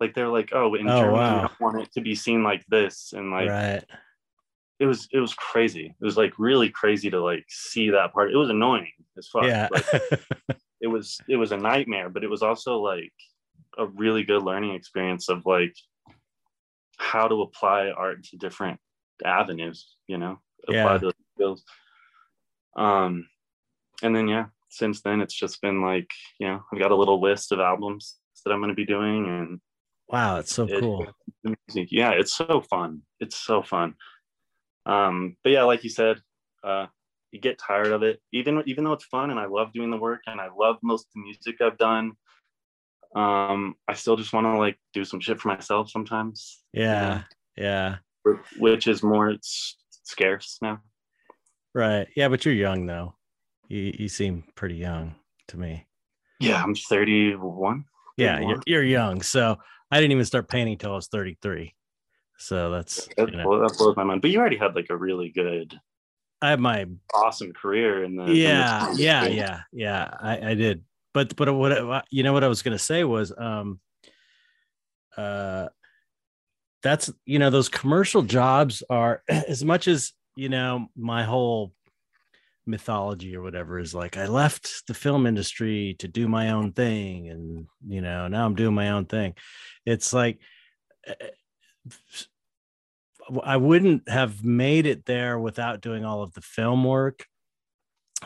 [0.00, 1.40] Like they're like, oh, in Oh, Germany, wow.
[1.40, 3.84] don't want it to be seen like this, and like right.
[4.78, 5.86] it was, it was crazy.
[5.86, 8.30] It was like really crazy to like see that part.
[8.32, 9.42] It was annoying as fuck.
[9.42, 9.66] Yeah.
[9.72, 9.84] Like,
[10.80, 13.12] it was, it was a nightmare, but it was also like
[13.76, 15.74] a really good learning experience of like
[16.98, 18.78] how to apply art to different
[19.24, 19.96] avenues.
[20.06, 20.98] You know, apply Yeah.
[20.98, 21.64] those skills.
[22.76, 23.28] Um,
[24.02, 27.20] and then yeah, since then it's just been like, you know, I've got a little
[27.20, 29.60] list of albums that I'm going to be doing and
[30.08, 30.38] wow.
[30.38, 31.06] It's so it- cool.
[31.44, 31.88] music.
[31.90, 33.02] Yeah, it's so fun.
[33.20, 33.94] It's so fun.
[34.86, 36.20] Um, but yeah, like you said,
[36.64, 36.86] uh,
[37.32, 39.96] you get tired of it, even even though it's fun and I love doing the
[39.98, 42.12] work and I love most of the music I've done.
[43.14, 47.22] Um, I still just want to like do some shit for myself sometimes, Yeah.
[47.56, 47.96] Yeah.
[48.58, 50.80] which is more scarce now.
[51.74, 52.08] Right.
[52.16, 53.14] Yeah, but you're young though.
[53.68, 55.14] You you seem pretty young
[55.48, 55.86] to me.
[56.40, 57.84] Yeah, I'm 31.
[58.16, 59.22] Yeah, you're, you're young.
[59.22, 59.56] So
[59.90, 61.74] I didn't even start painting till I was 33.
[62.38, 64.22] So that's That, you know, that blows my mind.
[64.22, 65.78] But you already had like a really good,
[66.40, 70.54] I have my awesome career in the in yeah music yeah yeah yeah I, I
[70.54, 73.80] did but but what I- you know what i was going to say was um
[75.16, 75.68] uh
[76.82, 81.72] that's you know those commercial jobs are as much as you know my whole
[82.66, 87.28] mythology or whatever is like i left the film industry to do my own thing
[87.30, 89.34] and you know now i'm doing my own thing.
[89.86, 90.38] It's like
[91.06, 91.14] eh,
[93.42, 97.24] i wouldn't have made it there without doing all of the film work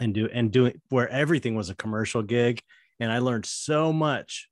[0.00, 2.60] and do and doing where everything was a commercial gig.
[3.00, 4.48] And i learned so much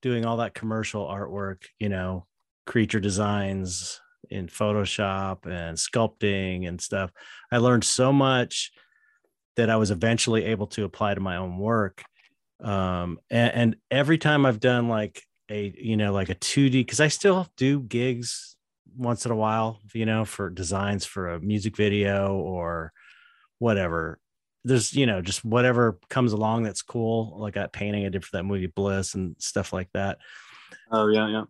[0.00, 2.26] doing all that commercial artwork you know
[2.66, 7.10] creature designs in photoshop and sculpting and stuff.
[7.50, 8.72] I learned so much
[9.56, 12.02] that i was eventually able to apply to my own work.
[12.62, 17.00] Um, and, and every time i've done like a you know like a 2D because
[17.00, 18.56] I still do gigs
[18.96, 22.92] once in a while, you know, for designs for a music video or
[23.58, 24.18] whatever.
[24.64, 27.36] There's you know just whatever comes along that's cool.
[27.38, 30.18] Like that painting I did for that movie Bliss and stuff like that.
[30.90, 31.44] Oh yeah, yeah.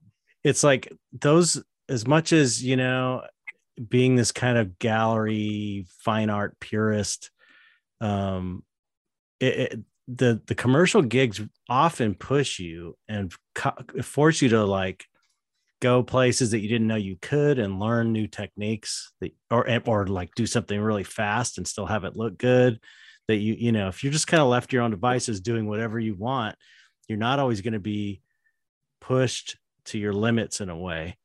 [0.45, 3.23] It's like those as much as you know
[3.89, 7.31] being this kind of gallery fine art purist
[8.01, 8.63] um
[9.41, 15.07] it, it, the the commercial gigs often push you and co- force you to like
[15.83, 20.07] go places that you didn't know you could and learn new techniques that or or
[20.07, 22.79] like do something really fast and still have it look good
[23.27, 25.99] that you you know if you're just kind of left your own devices doing whatever
[25.99, 26.55] you want
[27.09, 28.23] you're not always going to be
[29.01, 31.19] pushed to your limits in a way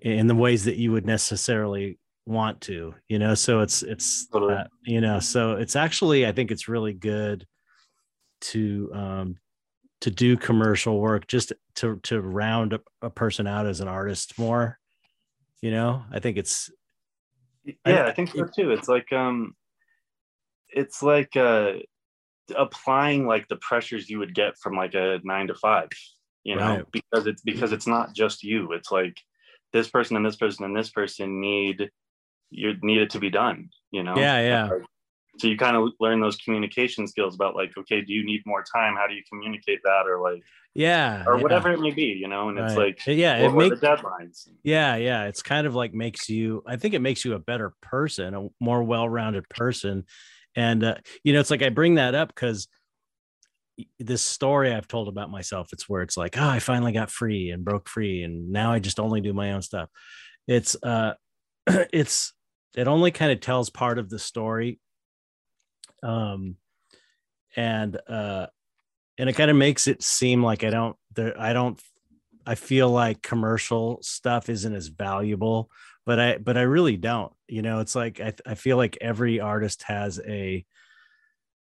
[0.00, 4.54] in the ways that you would necessarily want to you know so it's it's Totally.
[4.54, 7.46] uh, you know so it's actually i think it's really good
[8.40, 9.36] to um
[10.00, 14.38] to do commercial work just to to round a, a person out as an artist
[14.38, 14.78] more
[15.60, 16.04] you know?
[16.10, 16.70] I think it's
[17.86, 18.70] yeah i think so too.
[18.72, 19.54] It's like um
[20.70, 21.72] it's like uh
[22.56, 25.88] applying like the pressures you would get from like a nine to five
[26.42, 26.76] you know?
[26.76, 26.84] Right.
[26.90, 28.72] because it's because it's not just you.
[28.72, 29.20] It's like
[29.72, 31.90] this person and this person and this person need
[32.48, 34.16] you need it to be done you know?
[34.16, 34.68] Yeah, yeah.
[35.40, 38.62] So you kind of learn those communication skills about like okay do you need more
[38.62, 40.42] time how do you communicate that or like
[40.74, 43.80] yeah or yeah, whatever it may be you know and it's like yeah it makes
[43.80, 45.24] the deadlines Yeah, yeah.
[45.24, 48.48] It's kind of like makes you, I think it makes you a better person, a
[48.60, 50.04] more well rounded person.
[50.54, 52.68] And, uh, you know, it's like I bring that up because
[53.98, 57.50] this story I've told about myself, it's where it's like, oh, I finally got free
[57.50, 58.22] and broke free.
[58.22, 59.88] And now I just only do my own stuff.
[60.46, 61.14] It's, uh,
[61.66, 62.34] it's,
[62.76, 64.78] it only kind of tells part of the story.
[66.02, 66.56] Um,
[67.56, 68.46] and, uh,
[69.18, 71.80] and it kind of makes it seem like I don't, there, I don't
[72.46, 75.70] I feel like commercial stuff isn't as valuable,
[76.06, 77.32] but I but I really don't.
[77.48, 80.64] You know, it's like I I feel like every artist has a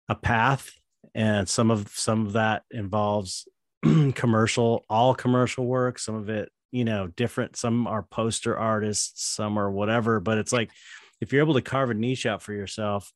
[0.08, 0.70] a path
[1.14, 3.48] and some of some of that involves
[4.14, 9.58] commercial all commercial work some of it you know different some are poster artists some
[9.58, 10.70] are whatever but it's like
[11.20, 13.12] if you're able to carve a niche out for yourself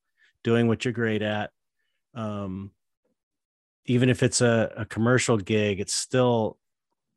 [0.46, 1.50] doing what you're great at.
[2.14, 2.70] Um
[3.88, 6.56] even if it's a, a commercial gig it's still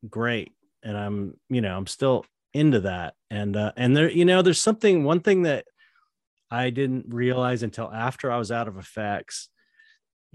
[0.08, 0.52] great.
[0.82, 1.16] And i'm
[1.48, 3.14] you know i'm still into that.
[3.30, 5.64] And uh and there you know there's something one thing that
[6.50, 9.48] i didn't realize until after i was out of effects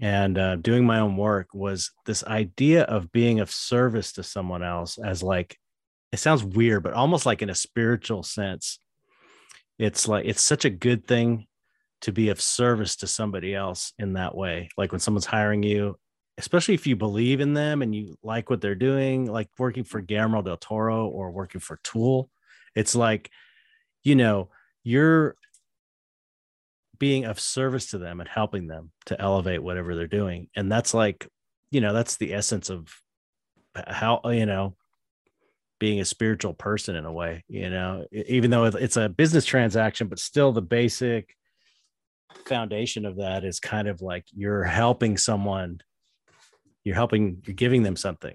[0.00, 4.62] and uh, doing my own work was this idea of being of service to someone
[4.62, 5.58] else as like
[6.12, 8.78] it sounds weird but almost like in a spiritual sense
[9.78, 11.46] it's like it's such a good thing
[12.02, 15.96] to be of service to somebody else in that way like when someone's hiring you
[16.38, 20.00] especially if you believe in them and you like what they're doing like working for
[20.00, 22.30] Guillermo del Toro or working for Tool
[22.74, 23.30] it's like
[24.02, 24.50] you know
[24.84, 25.36] you're
[26.98, 30.48] being of service to them and helping them to elevate whatever they're doing.
[30.56, 31.28] And that's like
[31.70, 32.94] you know that's the essence of
[33.86, 34.76] how you know
[35.78, 40.06] being a spiritual person in a way you know even though it's a business transaction
[40.06, 41.36] but still the basic
[42.46, 45.80] foundation of that is kind of like you're helping someone
[46.84, 48.34] you're helping you're giving them something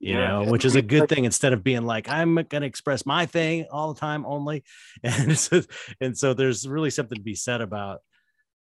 [0.00, 0.28] you Yeah.
[0.28, 3.26] know which is a good thing instead of being like i'm going to express my
[3.26, 4.64] thing all the time only
[5.02, 5.62] and so,
[6.00, 8.00] and so there's really something to be said about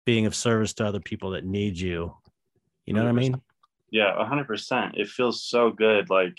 [0.06, 2.14] being of service to other people that need you
[2.86, 3.40] you know what i mean
[3.90, 4.94] Yeah, a hundred percent.
[4.96, 6.10] It feels so good.
[6.10, 6.38] Like,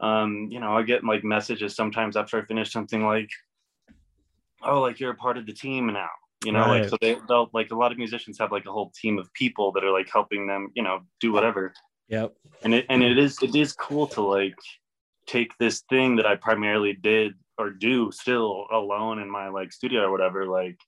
[0.00, 3.30] um, you know, I get like messages sometimes after I finish something like,
[4.62, 6.10] "Oh, like you're a part of the team now."
[6.44, 6.80] You know, Right.
[6.82, 9.32] like so they they'll like a lot of musicians have like a whole team of
[9.32, 11.72] people that are like helping them, you know, do whatever.
[12.08, 14.54] yep And it and it is it is cool to like
[15.26, 20.02] take this thing that I primarily did or do still alone in my like studio
[20.02, 20.78] or whatever, like,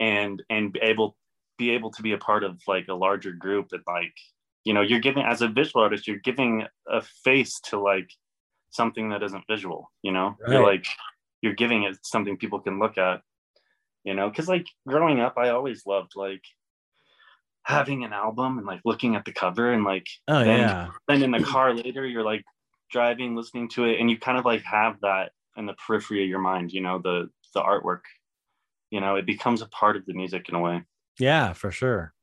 [0.00, 1.16] and and be able
[1.58, 4.14] be able to be a part of like a larger group that like
[4.64, 8.08] you know you're giving as a visual artist you're giving a face to like
[8.70, 10.86] something that isn't visual you know you're like
[11.42, 13.20] you're giving it something people can look at
[14.04, 16.42] you know because like growing up i always loved like
[17.64, 20.88] having an album and like looking at the cover and like oh Then- yeah.
[21.08, 22.44] then in the car later you're like
[22.90, 26.28] driving listening to it and you kind of like have that in the periphery of
[26.28, 28.00] your mind you know the the artwork.
[28.90, 30.82] You know it becomes a part of the music in a way.
[31.18, 32.14] Yeah for sure.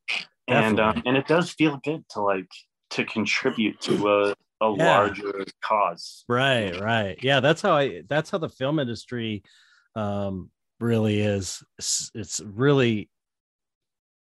[0.48, 2.48] And um, and it does feel good to like
[2.90, 4.98] to contribute to a, a Yeah.
[4.98, 6.24] larger cause.
[6.28, 7.16] Right right.
[7.22, 9.42] Yeah that's how i that's how the film industry
[9.94, 10.50] um
[10.80, 13.10] really is it's, really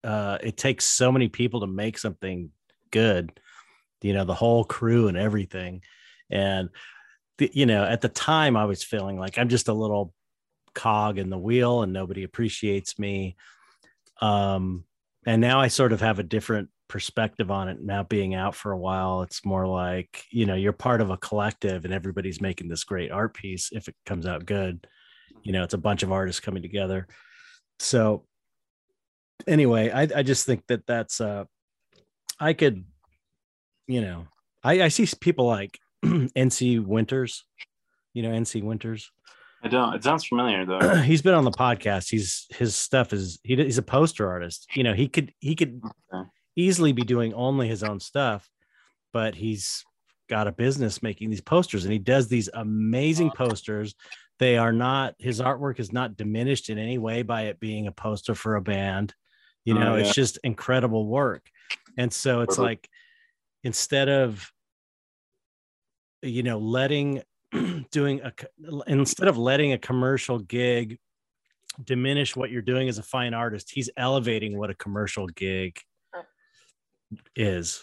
[0.04, 2.50] uh it takes so many people to make something
[2.92, 3.32] good
[4.02, 5.82] you know the whole crew and everything.
[6.30, 6.70] And
[7.38, 10.14] the, you know, at the time I was feeling like I'm just a little
[10.74, 13.36] cog in the wheel and nobody appreciates me.
[14.22, 14.86] Um,
[15.26, 18.72] and now I sort of have a different perspective on it now being out for
[18.72, 19.22] a while.
[19.22, 23.12] It's more like you know you're part of a collective and everybody's making this great
[23.12, 24.88] art piece if it comes out good
[25.44, 27.08] you know it's a bunch of artists coming together
[27.80, 28.26] so
[29.48, 31.46] anyway i, I just think that that's uh
[32.40, 32.84] i could
[33.88, 34.28] you know
[34.64, 37.46] i i see people like nc winters
[38.14, 39.12] you know nc winters
[39.64, 39.94] I don't.
[39.94, 40.96] It sounds familiar though.
[41.04, 42.10] he's been on the podcast.
[42.10, 44.68] He's his stuff is he, he's a poster artist.
[44.74, 45.82] You know, he could he could
[46.14, 46.28] okay.
[46.56, 48.50] easily be doing only his own stuff,
[49.14, 49.84] but he's
[50.30, 53.94] got a business making these posters and he does these amazing posters.
[54.42, 57.92] They are not his artwork is not diminished in any way by it being a
[57.92, 59.14] poster for a band.
[59.66, 60.06] You oh, know, oh, yeah.
[60.06, 61.48] it's just incredible work.
[61.96, 62.90] And so it's like
[63.64, 64.52] instead of
[66.24, 67.22] you know letting
[67.92, 68.34] doing a
[68.88, 70.98] instead of letting a commercial gig
[71.84, 75.80] diminish what you're doing as a fine artist he's elevating what a commercial gig
[76.16, 76.22] oh.
[77.36, 77.82] is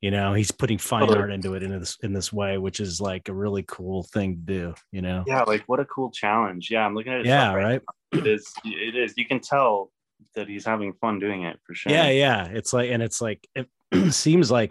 [0.00, 1.18] you know he's putting fine totally.
[1.18, 4.36] art into it in this in this way which is like a really cool thing
[4.36, 7.26] to do you know yeah like what a cool challenge yeah i'm looking at it
[7.26, 7.82] yeah right,
[8.12, 9.90] it is it is you can tell
[10.34, 13.46] that he's having fun doing it for sure yeah yeah it's like and it's like
[13.54, 13.68] it
[14.10, 14.70] seems like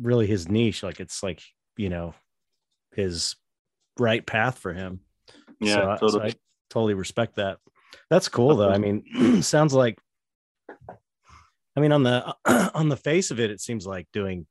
[0.00, 1.42] really his niche like it's like
[1.76, 2.14] you know
[2.94, 3.36] his
[3.98, 5.00] right path for him.
[5.60, 6.30] Yeah, uh, so, totally.
[6.30, 7.58] So I totally respect that.
[8.10, 8.70] That's cool though.
[8.70, 9.98] I mean, sounds like
[11.76, 12.34] I mean on the
[12.74, 14.46] on the face of it, it seems like doing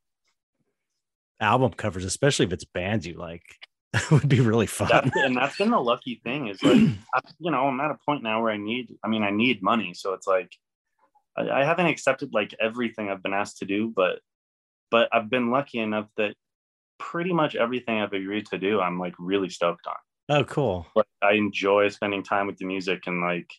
[1.42, 3.42] album covers, especially if it's bands you like,
[4.10, 4.88] would be really fun.
[4.90, 6.76] That's, and that's been the lucky thing is like,
[7.38, 9.92] you know, I'm at a point now where I need, I mean, I need money.
[9.94, 10.50] So it's like,
[11.36, 14.20] I, I haven't accepted like everything I've been asked to do, but,
[14.90, 16.34] but I've been lucky enough that
[16.98, 19.94] pretty much everything I've agreed to do, I'm like really stoked on.
[20.28, 20.86] Oh, cool.
[20.94, 23.50] Like, I enjoy spending time with the music and like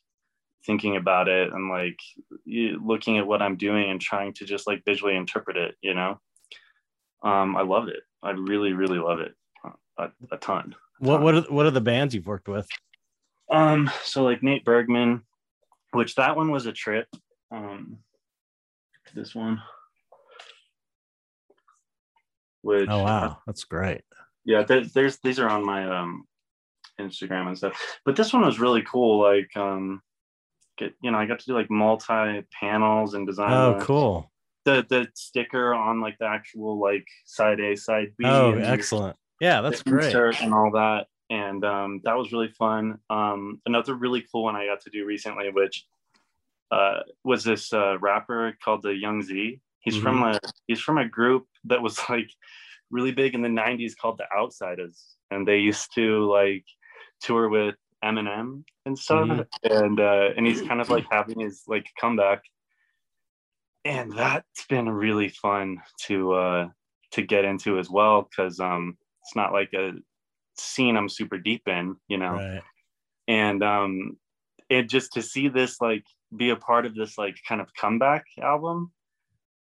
[0.66, 2.00] thinking about it and like
[2.48, 6.20] looking at what I'm doing and trying to just like visually interpret it, you know?
[7.24, 8.04] Um, I love it.
[8.22, 9.34] I really, really love it
[9.98, 10.76] a, a ton.
[11.00, 12.68] What, what, are, what are the bands you've worked with?
[13.52, 15.24] Um, so like Nate Bergman,
[15.92, 17.08] which that one was a trip.
[17.52, 18.00] Um,
[19.14, 19.62] this one
[22.62, 24.02] which oh wow that's great
[24.46, 26.26] yeah there's, there's these are on my um
[27.00, 30.02] instagram and stuff but this one was really cool like um
[30.78, 34.32] get you know i got to do like multi panels and design oh cool
[34.66, 39.16] the the sticker on like the actual like side a side b oh excellent.
[39.40, 40.14] Yeah that's great.
[40.42, 41.08] and all that.
[41.30, 43.00] And um that was really fun.
[43.10, 45.86] Um another really cool one i got to do recently which
[46.72, 49.60] uh was this uh rapper called the Young Zee.
[49.80, 50.04] He's mm-hmm.
[50.04, 52.30] from a he's from a group that was like
[52.90, 55.02] really big in the 90s called the Outsidaz.
[55.32, 56.66] And they used to like
[57.22, 59.28] tour with eminem and stuff.
[59.28, 59.72] Mm-hmm.
[59.72, 62.44] and uh and he's kind of like having his like comeback
[63.86, 66.68] and that's been really fun to uh
[67.12, 69.92] to get into as well because um it's not like a
[70.58, 72.62] scene i'm super deep in you know right.
[73.28, 74.18] and um
[74.70, 76.04] and just to see this like
[76.36, 78.92] be a part of this like kind of comeback album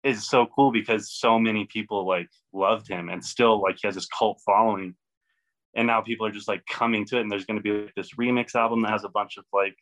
[0.04, 3.96] is so cool because so many people like loved him and still like he has
[3.96, 4.96] this cult following
[5.76, 7.94] and now people are just like coming to it and there's going to be like,
[7.96, 9.76] this remix album that has a bunch of like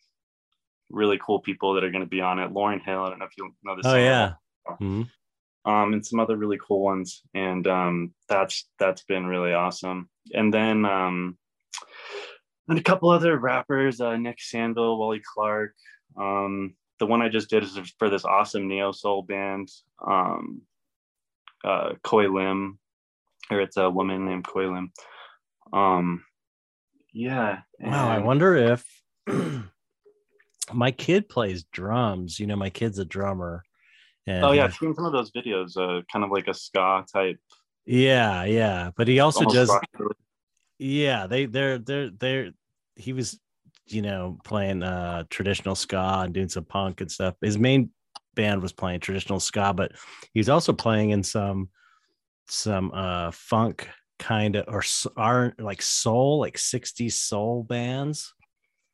[0.89, 3.25] really cool people that are going to be on it Lauryn Hill i don't know
[3.25, 4.33] if you know this oh yeah
[4.67, 5.03] mm-hmm.
[5.69, 10.53] um and some other really cool ones and um that's that's been really awesome and
[10.53, 11.37] then um
[12.67, 15.73] and a couple other rappers uh nick sandville wally clark
[16.17, 19.69] um the one I just did is for this awesome neo soul band,
[20.05, 20.61] um,
[21.63, 22.79] uh, Koi Lim,
[23.51, 24.91] or it's a woman named Koi Lim.
[25.73, 26.23] Um,
[27.13, 27.59] yeah.
[27.79, 28.85] Wow, I wonder if
[30.73, 32.39] my kid plays drums.
[32.39, 33.63] You know, my kid's a drummer.
[34.27, 35.77] And oh yeah, I've seen some of those videos.
[35.77, 37.37] Uh, kind of like a ska type.
[37.85, 39.71] Yeah, yeah, but he also does.
[40.79, 42.51] Yeah, they they're they're they're
[42.95, 43.39] he was
[43.87, 47.35] you know, playing uh traditional ska and doing some punk and stuff.
[47.41, 47.91] His main
[48.33, 49.93] band was playing traditional ska, but
[50.33, 51.69] he was also playing in some
[52.47, 53.87] some uh funk
[54.17, 54.83] kind of or
[55.17, 58.33] are like soul, like 60s soul bands.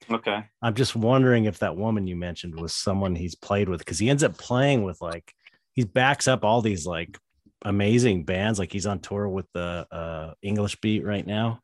[0.10, 0.44] Okay.
[0.62, 4.10] I'm just wondering if that woman you mentioned was someone he's played with because he
[4.10, 5.34] ends up playing with like
[5.74, 7.18] he backs up all these like
[7.64, 8.60] amazing bands.
[8.60, 11.62] Like he's on tour with the uh English beat right now.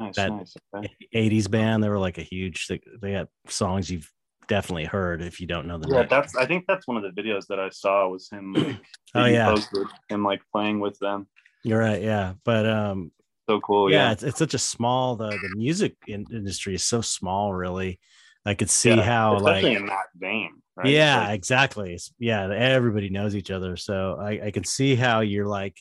[0.00, 0.56] Nice, that nice.
[0.74, 0.90] Okay.
[1.14, 1.84] 80s band.
[1.84, 2.68] They were like a huge,
[3.02, 4.10] they, had songs you've
[4.48, 6.08] definitely heard if you don't know the yeah, name.
[6.08, 8.54] that's, I think that's one of the videos that I saw was him.
[8.54, 8.80] Like,
[9.14, 9.50] oh, yeah.
[9.50, 11.26] Posted, him like playing with them.
[11.62, 12.00] You're right.
[12.00, 12.32] Yeah.
[12.44, 13.12] But, um,
[13.50, 13.90] so cool.
[13.90, 14.12] yeah, Yeah.
[14.12, 17.98] it's, it's such a small the the music in- industry is so small really
[18.46, 20.50] i could see Yeah, how like in that vein.
[20.76, 20.86] Right?
[21.00, 22.42] yeah Like, exactly It's- yeah
[22.76, 25.76] everybody knows each other so I, I can see how you're like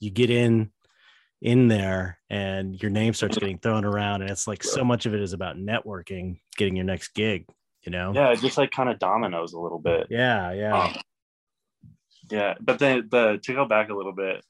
[0.00, 0.70] you get in
[1.40, 5.14] in there and your name starts getting thrown around and it's like so much of
[5.14, 7.46] it is about networking getting your next gig
[7.84, 10.06] you know yeah, it just like kind of dominoes a little bit.
[10.10, 10.92] yeah yeah Um,
[12.30, 14.44] yeah, but then the to go back a little bit,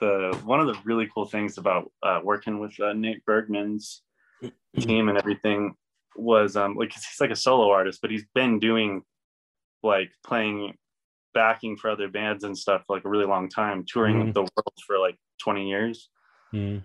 [0.00, 4.02] the one of the really cool things about uh, working with uh, Nick Bergman's
[4.78, 5.74] team and everything
[6.16, 9.02] was um like he's like a solo artist, but he's been doing
[9.82, 10.74] like playing
[11.34, 14.32] backing for other bands and stuff for like a really long time, touring Mhm.
[14.34, 16.08] the world for like 20 years.
[16.54, 16.82] Mm.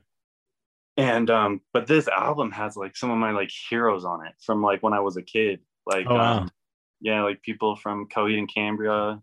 [0.97, 4.61] And um, but this album has like some of my like heroes on it from
[4.61, 5.61] like when I was a kid.
[5.85, 6.37] Like Oh, wow.
[6.39, 6.51] um,
[6.99, 9.21] yeah, like people from Coheed and Cambria,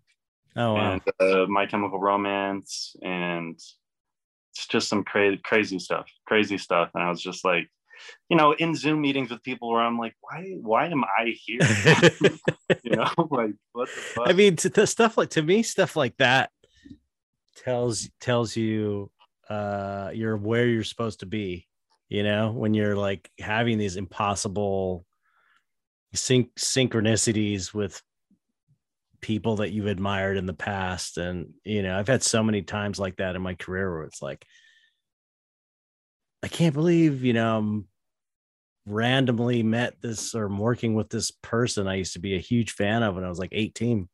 [0.59, 3.59] oh wow and uh, My Chemical Romance, and
[4.59, 6.91] it's just some crazy, crazy stuff, crazy stuff.
[6.95, 7.71] And I was just like,
[8.29, 11.61] you know, in Zoom meetings with people where I'm like, why, why am I here?
[12.83, 14.29] you know, like what the fuck?
[14.29, 16.51] I mean, to, to stuff like to me, stuff like that
[17.57, 19.11] tells tells you
[19.51, 21.67] uh you're where you're supposed to be.
[22.09, 25.05] You know, when you're like having these impossible
[26.15, 28.03] sync synchronicities with
[29.21, 32.99] people that you've admired in the past, and you know, I've had so many times
[32.99, 34.45] like that in my career where it's like,
[36.43, 37.59] I can't believe you know.
[37.59, 37.89] I'm
[38.87, 42.73] randomly met this or I'm working with this person I used to be a huge
[42.73, 44.09] fan of when I was like 18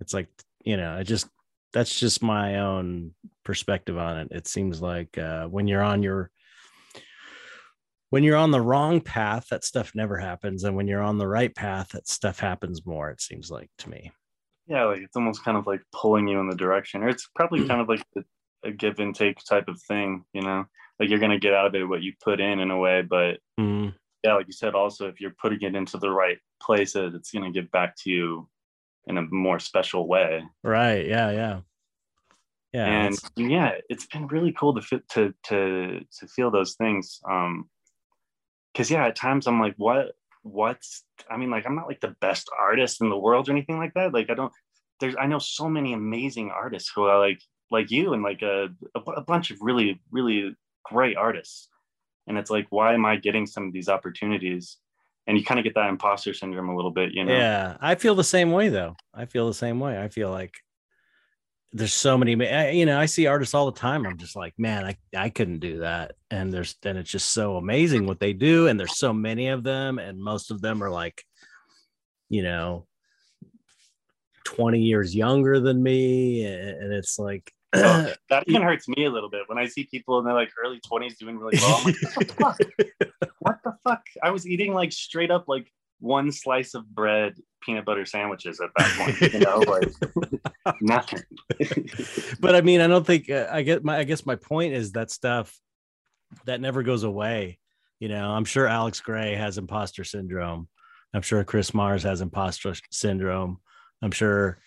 [0.00, 0.28] it's like
[0.64, 1.28] you know i just
[1.72, 3.12] that's just my own
[3.44, 6.30] perspective on it it seems like uh, when you're on your
[8.10, 11.26] when you're on the wrong path that stuff never happens and when you're on the
[11.28, 14.10] right path that stuff happens more it seems like to me
[14.70, 17.66] yeah, like it's almost kind of like pulling you in the direction, or it's probably
[17.66, 20.66] kind of like a, a give and take type of thing, you know,
[21.00, 23.38] like you're gonna get out of it what you put in in a way, but
[23.58, 27.30] Mm, yeah, like you said, also if you're putting it into the right places, it's
[27.30, 28.46] gonna give back to you
[29.06, 30.42] in a more special way.
[30.62, 31.60] right yeah yeah
[32.74, 36.74] yeah and it's- yeah, it's been really cool to fit to to to feel those
[36.74, 37.20] things.
[37.26, 37.70] Um,
[38.78, 40.12] because yeah, at times I'm like, what
[40.42, 43.76] what's I mean, like I'm not like the best artist in the world or anything
[43.76, 44.14] like that.
[44.14, 44.52] Like I don't.
[45.00, 47.40] There's I know so many amazing artists who are like
[47.72, 50.54] like you and like a a, a bunch of really really
[50.84, 51.68] great artists.
[52.28, 54.76] And it's like, why am I getting some of these opportunities?
[55.26, 57.32] And you kind of get that imposter syndrome a little bit, you know.
[57.32, 58.94] Yeah, I feel the same way though.
[59.12, 60.00] I feel the same way.
[60.00, 60.54] I feel like
[61.72, 62.32] there's so many,
[62.76, 64.06] you know, I see artists all the time.
[64.06, 66.12] I'm just like, man, I, I couldn't do that.
[66.30, 68.68] And there's, then it's just so amazing what they do.
[68.68, 69.98] And there's so many of them.
[69.98, 71.22] And most of them are like,
[72.30, 72.86] you know,
[74.44, 76.44] 20 years younger than me.
[76.44, 79.84] And, and it's like, Oh, that even hurts me a little bit when I see
[79.84, 81.76] people in their like early 20s doing really well.
[81.76, 82.58] I'm like, what the fuck?
[83.40, 84.02] What the fuck?
[84.22, 87.34] I was eating like straight up like one slice of bread,
[87.68, 91.20] peanut butter sandwiches at that point, you know, like nothing.
[92.40, 93.98] but I mean, I don't think uh, I get my.
[93.98, 95.54] I guess my point is that stuff
[96.46, 97.58] that never goes away.
[98.00, 100.68] You know, I'm sure Alex Grey has imposter syndrome.
[101.12, 103.58] I'm sure Chris Mars has imposter syndrome.
[104.00, 104.58] I'm sure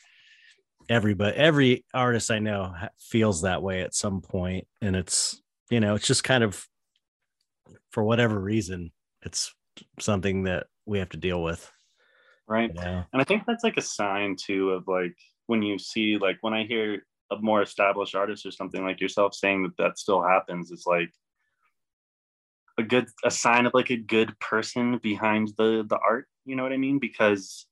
[0.87, 5.41] everybody, every artist I know feels that way at some point, and it's
[5.71, 6.63] you know, it's just kind of
[7.89, 8.91] for whatever reason,
[9.23, 9.55] it's
[9.99, 11.71] something that we have to deal with.
[12.51, 12.73] Right.
[12.73, 13.03] Know?
[13.13, 15.15] And I think that's like a sign too of like
[15.47, 19.33] when you see like when I hear a more established artist or something like yourself
[19.33, 21.11] saying that that still happens, it's like
[22.77, 26.27] a good a sign of like a good person behind the the art.
[26.45, 26.99] You know what I mean?
[26.99, 27.65] Because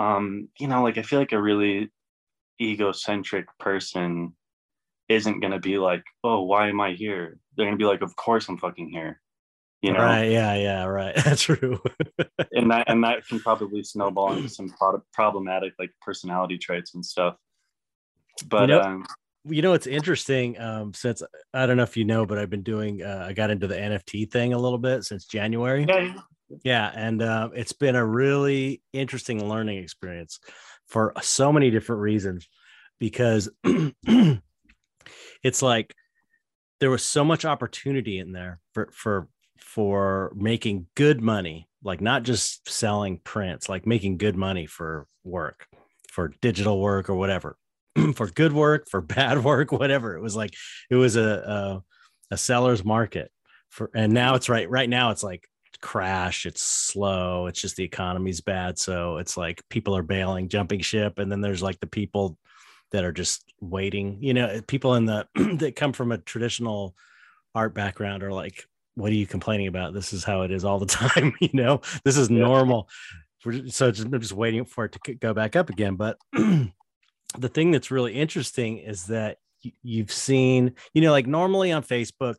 [0.00, 1.90] um, you know, like I feel like a really
[2.60, 4.34] egocentric person
[5.08, 7.38] isn't gonna be like, oh, why am I here?
[7.56, 9.20] They're gonna be like, of course I'm fucking here.
[9.82, 10.24] You know, Right?
[10.30, 10.54] Yeah.
[10.54, 10.84] Yeah.
[10.84, 11.14] Right.
[11.24, 11.80] That's true.
[12.52, 17.04] and that and that can probably snowball into some pro- problematic like personality traits and
[17.04, 17.36] stuff.
[18.48, 19.06] But know- um,
[19.44, 21.22] you know it's interesting um since
[21.54, 23.74] i don't know if you know but i've been doing uh, i got into the
[23.74, 26.14] nft thing a little bit since january yeah,
[26.64, 30.40] yeah and uh, it's been a really interesting learning experience
[30.86, 32.48] for so many different reasons
[32.98, 33.48] because
[35.42, 35.94] it's like
[36.80, 39.28] there was so much opportunity in there for for
[39.58, 45.66] for making good money like not just selling prints like making good money for work
[46.10, 47.56] for digital work or whatever
[48.14, 50.16] for good work for bad work whatever.
[50.16, 50.54] It was like
[50.90, 51.82] it was a
[52.30, 53.30] a, a seller's market
[53.70, 55.46] for and now it's right right now it's like
[55.80, 58.78] crash it's slow it's just the economy's bad.
[58.78, 62.36] So it's like people are bailing jumping ship and then there's like the people
[62.90, 65.26] that are just waiting you know people in the
[65.58, 66.94] that come from a traditional
[67.54, 68.64] art background are like,
[68.98, 69.94] what are you complaining about?
[69.94, 71.34] This is how it is all the time.
[71.40, 72.88] you know, this is normal.
[73.68, 75.94] So just, I'm just waiting for it to go back up again.
[75.94, 79.38] But the thing that's really interesting is that
[79.82, 82.36] you've seen, you know, like normally on Facebook,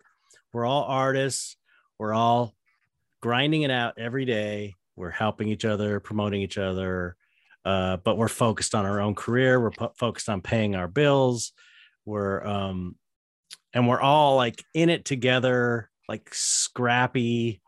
[0.51, 1.55] we're all artists,
[1.97, 2.53] we're all
[3.21, 4.75] grinding it out every day.
[4.95, 7.15] We're helping each other, promoting each other,
[7.63, 9.59] uh, but we're focused on our own career.
[9.61, 11.53] We're po- focused on paying our bills.
[12.03, 12.95] We're um,
[13.73, 17.61] and we're all like in it together, like scrappy,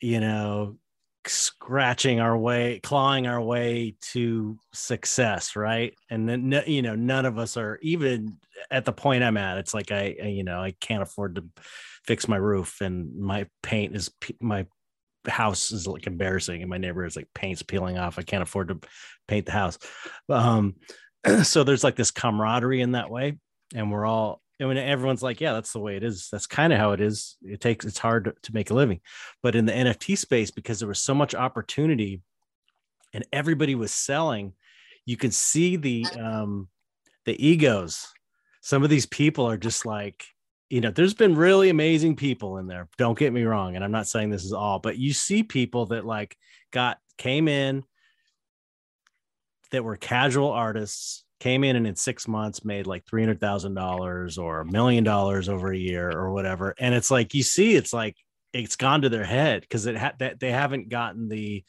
[0.00, 0.76] you know,
[1.28, 5.94] scratching our way, clawing our way to success, right?
[6.10, 8.38] And then you know, none of us are even
[8.68, 9.58] at the point I'm at.
[9.58, 11.44] It's like I, you know, I can't afford to
[12.04, 14.66] fix my roof, and my paint is my
[15.28, 18.18] house is like embarrassing, and my neighbor is like paint's peeling off.
[18.18, 18.80] I can't afford to
[19.28, 19.78] paint the house.
[20.28, 20.74] Um,
[21.44, 23.38] so there's like this camaraderie in that way,
[23.72, 26.28] and we're all and when everyone's like, yeah, that's the way it is.
[26.30, 27.36] That's kind of how it is.
[27.42, 29.00] It takes it's hard to, make a living.
[29.42, 32.22] But in the NFT space, because there was so much opportunity
[33.12, 34.54] and everybody was selling,
[35.04, 36.68] you can see the um
[37.26, 38.08] the egos.
[38.62, 40.24] Some of these people are just like,
[40.70, 42.88] you know, there's been really amazing people in there.
[42.96, 43.76] Don't get me wrong.
[43.76, 46.36] And I'm not saying this is all, but you see people that like
[46.72, 47.84] got came in
[49.70, 53.74] that were casual artists came in and in six months made like three hundred thousand
[53.74, 56.74] dollars or a million dollars over a year or whatever.
[56.78, 58.16] And it's like you see, it's like
[58.52, 61.64] it's gone to their head because it had that they haven't gotten the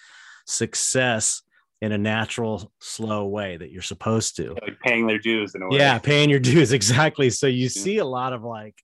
[0.46, 1.42] success
[1.82, 4.56] in a natural, slow way that you're supposed to.
[4.62, 5.78] Like paying their dues in a way.
[5.78, 7.30] Yeah, paying your dues exactly.
[7.30, 8.76] So you see a lot of like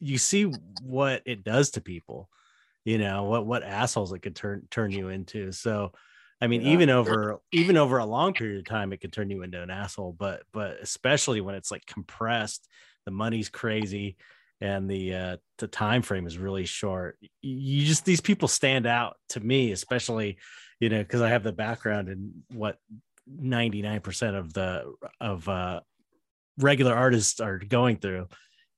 [0.00, 0.50] you see
[0.82, 2.28] what it does to people,
[2.84, 5.52] you know, what what assholes it could turn turn you into.
[5.52, 5.92] So
[6.40, 6.72] I mean, yeah.
[6.72, 9.70] even over even over a long period of time, it could turn you into an
[9.70, 10.14] asshole.
[10.18, 12.66] But but especially when it's like compressed,
[13.04, 14.16] the money's crazy,
[14.60, 17.18] and the uh, the time frame is really short.
[17.42, 20.38] You just these people stand out to me, especially
[20.80, 22.78] you know because I have the background in what
[23.26, 25.80] ninety nine percent of the of uh,
[26.58, 28.28] regular artists are going through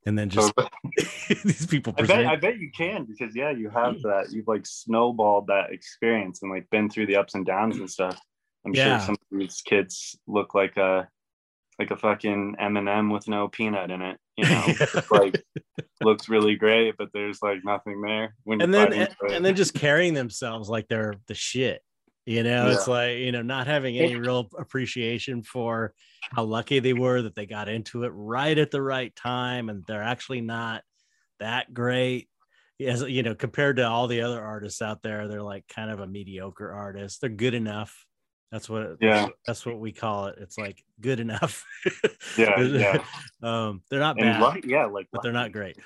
[0.07, 0.53] and then just
[1.45, 4.67] these people I bet, I bet you can because yeah you have that you've like
[4.67, 8.19] snowballed that experience and like been through the ups and downs and stuff.
[8.67, 8.99] I'm yeah.
[8.99, 11.09] sure some of these kids look like a
[11.79, 14.67] like a fucking m&m with no peanut in it you know?
[15.11, 15.43] Like
[16.01, 19.75] looks really great but there's like nothing there when and then and, and then just
[19.75, 21.81] carrying themselves like they're the shit
[22.25, 22.73] you know yeah.
[22.73, 25.93] it's like you know not having any real appreciation for
[26.31, 29.85] how lucky they were that they got into it right at the right time and
[29.87, 30.83] they're actually not
[31.41, 32.29] that great.
[32.81, 36.01] As you know compared to all the other artists out there they're like kind of
[36.01, 37.21] a mediocre artist.
[37.21, 38.07] They're good enough.
[38.51, 39.29] That's what yeah.
[39.47, 40.37] that's what we call it.
[40.41, 41.65] It's like good enough.
[42.37, 43.05] Yeah yeah.
[43.43, 45.77] um they're not bad like, yeah like but they're not great.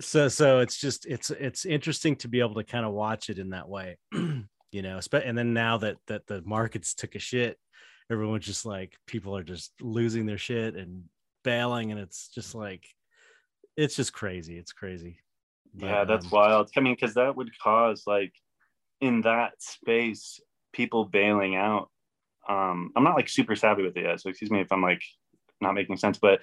[0.00, 3.38] so so it's just it's it's interesting to be able to kind of watch it
[3.38, 3.98] in that way
[4.72, 7.58] you know and then now that that the markets took a shit
[8.10, 11.04] everyone's just like people are just losing their shit and
[11.44, 12.84] bailing and it's just like
[13.76, 14.56] it's just crazy.
[14.56, 15.18] It's crazy.
[15.74, 16.70] But, yeah that's um, wild.
[16.76, 18.32] I mean because that would cause like
[19.00, 20.40] in that space
[20.72, 21.90] people bailing out.
[22.48, 25.02] Um i'm not like super savvy with it yet so excuse me if i'm like
[25.60, 26.40] not making sense but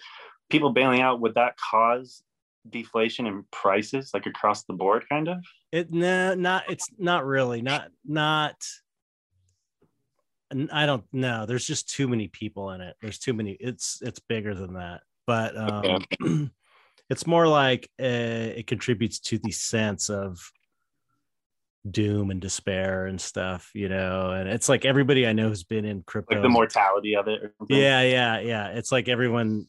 [0.49, 2.21] people bailing out would that cause
[2.69, 5.43] deflation in prices like across the board kind of?
[5.71, 8.55] It no not it's not really not not
[10.71, 11.45] i don't know.
[11.45, 12.95] There's just too many people in it.
[13.01, 15.01] There's too many it's it's bigger than that.
[15.25, 16.49] But um okay.
[17.09, 20.39] it's more like uh, it contributes to the sense of
[21.89, 24.31] doom and despair and stuff you know?
[24.31, 27.53] And it's like everybody i know who's been in crypto like the mortality of it
[27.67, 28.67] yeah yeah yeah.
[28.67, 29.67] It's like everyone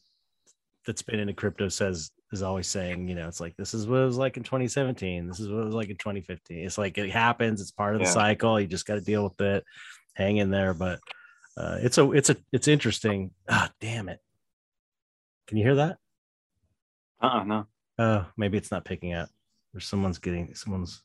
[0.85, 4.01] that's been into crypto says is always saying, you know, it's like this is what
[4.01, 5.27] it was like in 2017.
[5.27, 6.65] This is what it was like in 2015.
[6.65, 7.61] It's like it happens.
[7.61, 8.11] It's part of the yeah.
[8.11, 8.59] cycle.
[8.59, 9.63] You just got to deal with it.
[10.13, 10.73] Hang in there.
[10.73, 10.99] But
[11.57, 13.31] uh, it's a it's a it's interesting.
[13.49, 14.19] Ah, damn it.
[15.47, 15.97] Can you hear that?
[17.21, 17.67] Uh uh no.
[17.97, 19.29] Oh, maybe it's not picking up.
[19.73, 21.01] Or someone's getting someone's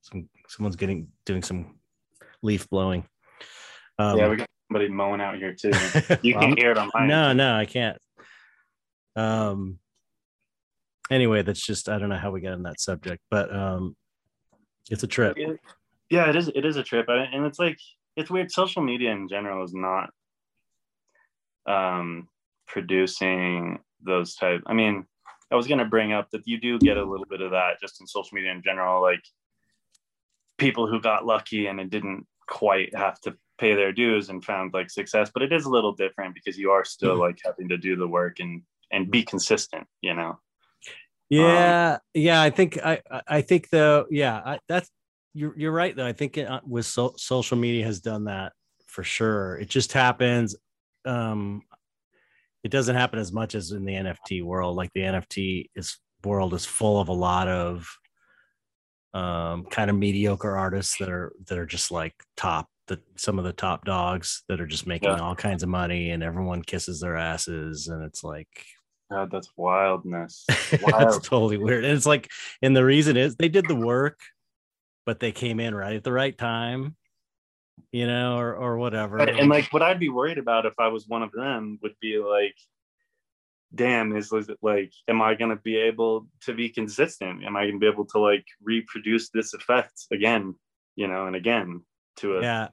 [0.00, 1.78] some someone's getting doing some
[2.42, 3.06] leaf blowing.
[3.98, 5.72] Um, yeah, we got somebody mowing out here too.
[6.22, 7.06] You well, can hear it on my.
[7.06, 7.98] No, no, I can't.
[9.16, 9.78] Um,
[11.10, 13.96] anyway, that's just I don't know how we got on that subject, but um,
[14.90, 15.36] it's a trip.
[16.10, 16.48] yeah, it is.
[16.48, 17.78] It is a trip, and it's like
[18.16, 18.52] it's weird.
[18.52, 20.10] Social media in general is not
[21.66, 22.28] um,
[22.66, 24.62] producing those type.
[24.66, 25.06] I mean,
[25.50, 27.80] I was going to bring up that you do get a little bit of that
[27.80, 29.22] just in social media in general, like
[30.58, 34.72] people who got lucky and it didn't quite have to pay their dues and found
[34.74, 37.22] like success but it is a little different because you are still mm-hmm.
[37.22, 40.38] like having to do the work and and be consistent you know
[41.28, 42.40] Yeah, yeah.
[42.40, 44.06] I think I I think though.
[44.10, 44.90] Yeah, I, that's
[45.34, 46.06] you're you're right though.
[46.06, 48.52] I think it, uh, with so, social media has done that
[48.86, 49.56] for sure.
[49.56, 50.54] It just happens.
[51.04, 51.62] Um,
[52.62, 54.76] it doesn't happen as much as in the NFT world.
[54.76, 57.86] Like the NFT is world is full of a lot of
[59.14, 63.44] um, kind of mediocre artists that are that are just like top the some of
[63.44, 65.18] the top dogs that are just making yeah.
[65.18, 68.64] all kinds of money and everyone kisses their asses and it's like
[69.10, 70.44] God, that's wildness.
[70.82, 71.00] Wild.
[71.00, 71.84] that's totally weird.
[71.84, 72.30] And it's like,
[72.60, 74.18] and the reason is they did the work,
[75.04, 76.96] but they came in right at the right time,
[77.92, 79.18] you know, or or whatever.
[79.18, 81.94] And, and like what I'd be worried about if I was one of them would
[82.00, 82.56] be like,
[83.74, 87.44] damn, is, is it like, am I gonna be able to be consistent?
[87.44, 90.56] Am I gonna be able to like reproduce this effect again,
[90.96, 91.82] you know, and again
[92.16, 92.68] to a yeah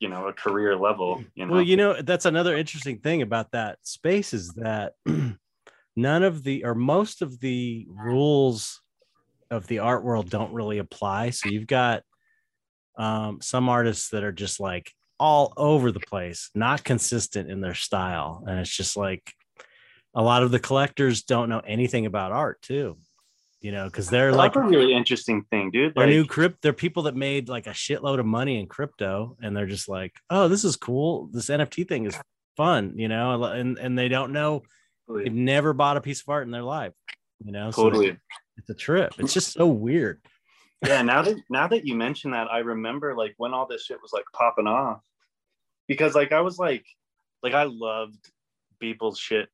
[0.00, 3.52] you know a career level you know well you know that's another interesting thing about
[3.52, 4.94] that space is that
[5.96, 8.80] none of the or most of the rules
[9.50, 11.30] of the art world don't really apply.
[11.30, 12.02] So you've got
[12.96, 17.74] um, some artists that are just like all over the place, not consistent in their
[17.74, 18.44] style.
[18.46, 19.32] And it's just like
[20.14, 22.98] a lot of the collectors don't know anything about art too.
[23.60, 25.94] You know, because they're That's like a really interesting thing, dude.
[25.94, 26.60] They're like, new crypt.
[26.60, 30.12] They're people that made like a shitload of money in crypto, and they're just like,
[30.28, 31.30] "Oh, this is cool.
[31.32, 32.14] This NFT thing is
[32.58, 34.64] fun," you know, and and they don't know
[35.08, 36.92] They've never bought a piece of art in their life.
[37.44, 38.10] You know, totally.
[38.10, 38.16] So
[38.56, 39.14] it's a trip.
[39.18, 40.20] It's just so weird.
[40.86, 44.00] yeah, now that now that you mention that, I remember like when all this shit
[44.00, 45.00] was like popping off.
[45.86, 46.86] Because like I was like
[47.42, 48.30] like I loved
[48.80, 49.48] people's shit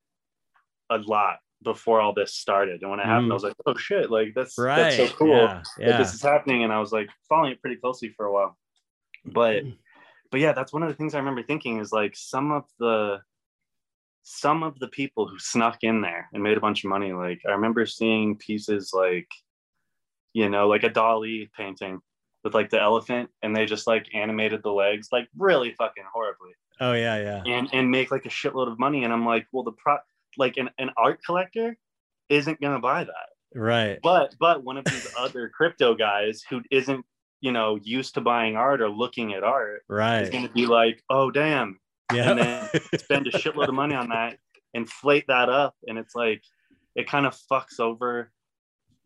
[0.90, 2.82] a lot before all this started.
[2.82, 3.32] And when it happened, mm.
[3.32, 4.76] I was like, oh shit, like that's right.
[4.76, 5.98] that's so cool yeah, yeah.
[5.98, 6.64] this is happening.
[6.64, 8.56] And I was like following it pretty closely for a while.
[9.24, 9.64] But
[10.30, 13.20] but yeah, that's one of the things I remember thinking is like some of the
[14.22, 17.40] some of the people who snuck in there and made a bunch of money, like
[17.46, 19.28] I remember seeing pieces like,
[20.32, 22.00] you know, like a Dali painting
[22.44, 26.52] with like the elephant and they just like animated the legs like really fucking horribly.
[26.80, 27.42] Oh yeah, yeah.
[27.52, 29.04] And and make like a shitload of money.
[29.04, 29.98] And I'm like, well, the pro
[30.36, 31.76] like an, an art collector
[32.28, 33.58] isn't gonna buy that.
[33.58, 33.98] Right.
[34.02, 37.04] But but one of these other crypto guys who isn't,
[37.40, 41.02] you know, used to buying art or looking at art right is gonna be like,
[41.10, 41.78] oh damn,
[42.12, 42.30] yeah.
[42.30, 44.38] and then spend a shitload of money on that,
[44.74, 46.42] inflate that up, and it's like
[46.94, 48.32] it kind of fucks over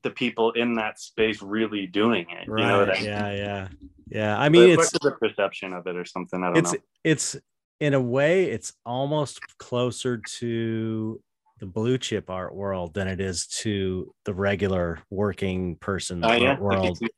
[0.02, 2.48] the people in that space really doing it.
[2.48, 2.62] Right.
[2.62, 3.04] You know I mean?
[3.04, 3.68] Yeah, yeah,
[4.08, 4.38] yeah.
[4.38, 6.42] I mean, but it's the perception of it or something.
[6.42, 6.78] I don't it's, know.
[7.02, 7.36] It's
[7.80, 11.20] in a way, it's almost closer to
[11.60, 16.58] the blue chip art world than it is to the regular working person uh, yeah.
[16.58, 16.98] world.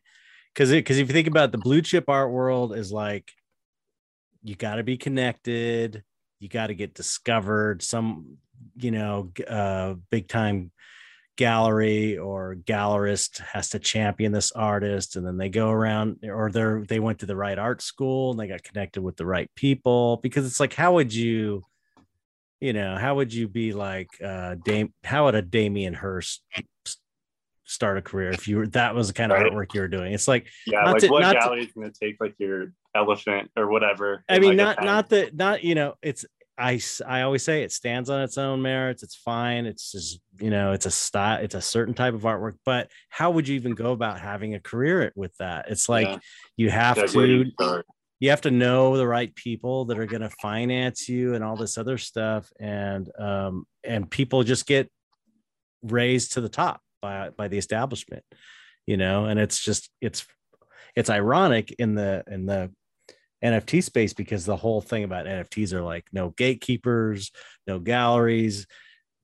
[0.55, 3.30] Because because if you think about it, the blue chip art world is like
[4.47, 6.05] you got to be connected
[6.39, 8.37] you got to get discovered some
[8.77, 10.71] you know uh big time
[11.37, 16.85] gallery or gallerist has to champion this artist and then they go around or they're
[16.89, 20.19] they went to the right art school and they got connected with the right people
[20.23, 21.63] because it's like how would you
[22.61, 26.43] you know how would you be like uh Dame how would a Damien Hirst
[27.67, 29.53] start a career if you were that was the kind of right.
[29.53, 32.17] artwork you were doing it's like yeah like to, what gallery is going to take
[32.21, 34.25] like your elephant or whatever.
[34.29, 36.25] I mean, like not not that not you know it's
[36.59, 39.03] I I always say it stands on its own merits.
[39.03, 39.67] It's fine.
[39.67, 41.43] It's just you know it's a style.
[41.43, 42.55] It's a certain type of artwork.
[42.64, 45.67] But how would you even go about having a career with that?
[45.69, 46.19] It's like yeah.
[46.57, 47.83] you have That's to you,
[48.19, 51.57] you have to know the right people that are going to finance you and all
[51.57, 52.51] this other stuff.
[52.59, 54.91] And um and people just get
[55.83, 58.25] raised to the top by by the establishment,
[58.87, 59.27] you know.
[59.27, 60.27] And it's just it's
[60.95, 62.73] it's ironic in the in the
[63.45, 67.31] NFT space because the whole thing about NFTs are like no gatekeepers,
[67.67, 68.67] no galleries,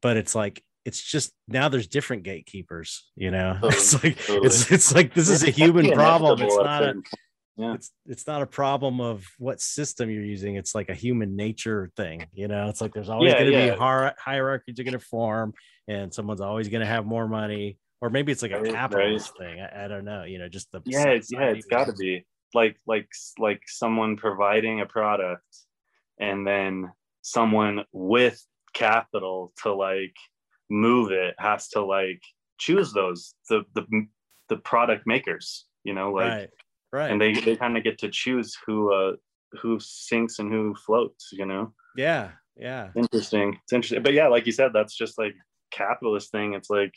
[0.01, 3.59] but it's like it's just now there's different gatekeepers, you know.
[3.63, 4.47] Totally, it's like totally.
[4.47, 6.41] it's it's like this is a human problem.
[6.41, 6.95] It's not a
[7.57, 7.75] yeah.
[7.75, 10.57] it's it's not a problem of what system you're using.
[10.57, 12.69] It's like a human nature thing, you know.
[12.69, 13.71] It's like there's always yeah, going to yeah.
[13.71, 15.55] be hier- hierarchies are going to form,
[15.89, 19.49] and someone's always going to have more money, or maybe it's like a capitalist right.
[19.49, 19.61] thing.
[19.61, 22.25] I, I, don't know, you know, just the yeah, yeah, it's got to be
[22.55, 23.09] like like
[23.39, 25.45] like someone providing a product
[26.21, 26.91] and then
[27.23, 30.15] someone with capital to like
[30.71, 32.21] move it has to like
[32.59, 33.85] choose those the the,
[34.49, 36.51] the product makers you know like right,
[36.93, 37.11] right.
[37.11, 39.13] and they they kind of get to choose who uh
[39.61, 44.47] who sinks and who floats you know yeah yeah interesting it's interesting but yeah like
[44.47, 45.35] you said that's just like
[45.73, 46.95] capitalist thing it's like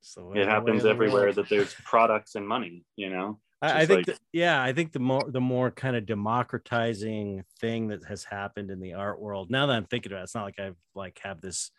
[0.00, 4.16] so it happens everywhere that there's products and money you know I, I think, like,
[4.16, 8.70] the, yeah, I think the more the more kind of democratizing thing that has happened
[8.70, 9.50] in the art world.
[9.50, 11.72] Now that I'm thinking about it, it's not like I've like have this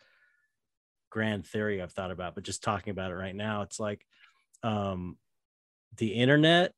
[1.08, 4.04] grand theory I've thought about, but just talking about it right now, it's like
[4.62, 5.16] um,
[5.96, 6.72] the internet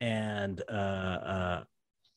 [0.00, 1.64] and uh, uh,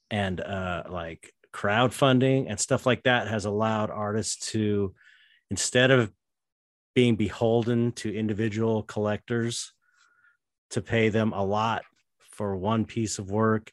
[0.09, 4.93] and uh, like crowdfunding and stuff like that has allowed artists to
[5.51, 6.11] instead of
[6.95, 9.73] being beholden to individual collectors
[10.71, 11.83] to pay them a lot
[12.31, 13.69] for one piece of work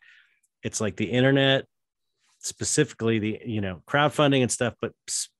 [0.62, 1.64] it's like the internet
[2.40, 4.92] specifically the you know crowdfunding and stuff but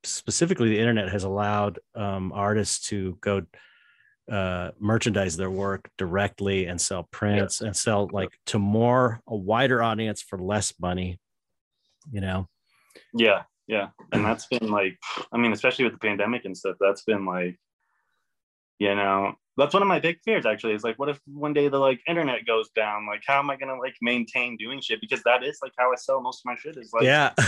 [0.05, 3.43] specifically the internet has allowed um, artists to go
[4.31, 7.67] uh, merchandise their work directly and sell prints yeah.
[7.67, 11.19] and sell like to more a wider audience for less money
[12.11, 12.49] you know?
[13.13, 14.99] Yeah yeah and that's been like
[15.33, 17.57] i mean especially with the pandemic and stuff that's been like
[18.79, 21.69] you know that's one of my big fears actually is like what if one day
[21.69, 25.23] the like internet goes down like how am i gonna like maintain doing shit because
[25.25, 27.31] that is like how i sell most of my shit is like yeah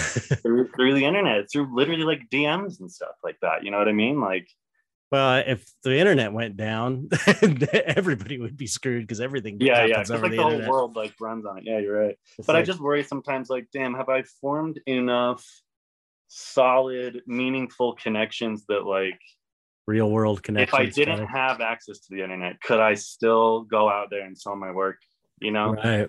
[0.42, 3.88] through, through the internet through literally like dms and stuff like that you know what
[3.88, 4.46] i mean like
[5.12, 7.08] well, if the internet went down,
[7.72, 9.56] everybody would be screwed because everything.
[9.60, 9.98] Yeah, yeah.
[9.98, 11.64] Because like the, the whole world like runs on it.
[11.66, 12.16] Yeah, you're right.
[12.38, 15.44] It's but like, I just worry sometimes, like, damn, have I formed enough
[16.32, 19.20] solid, meaningful connections that like
[19.86, 20.72] real world connections?
[20.72, 24.38] If I didn't have access to the internet, could I still go out there and
[24.38, 24.98] sell my work?
[25.40, 26.08] You know, right?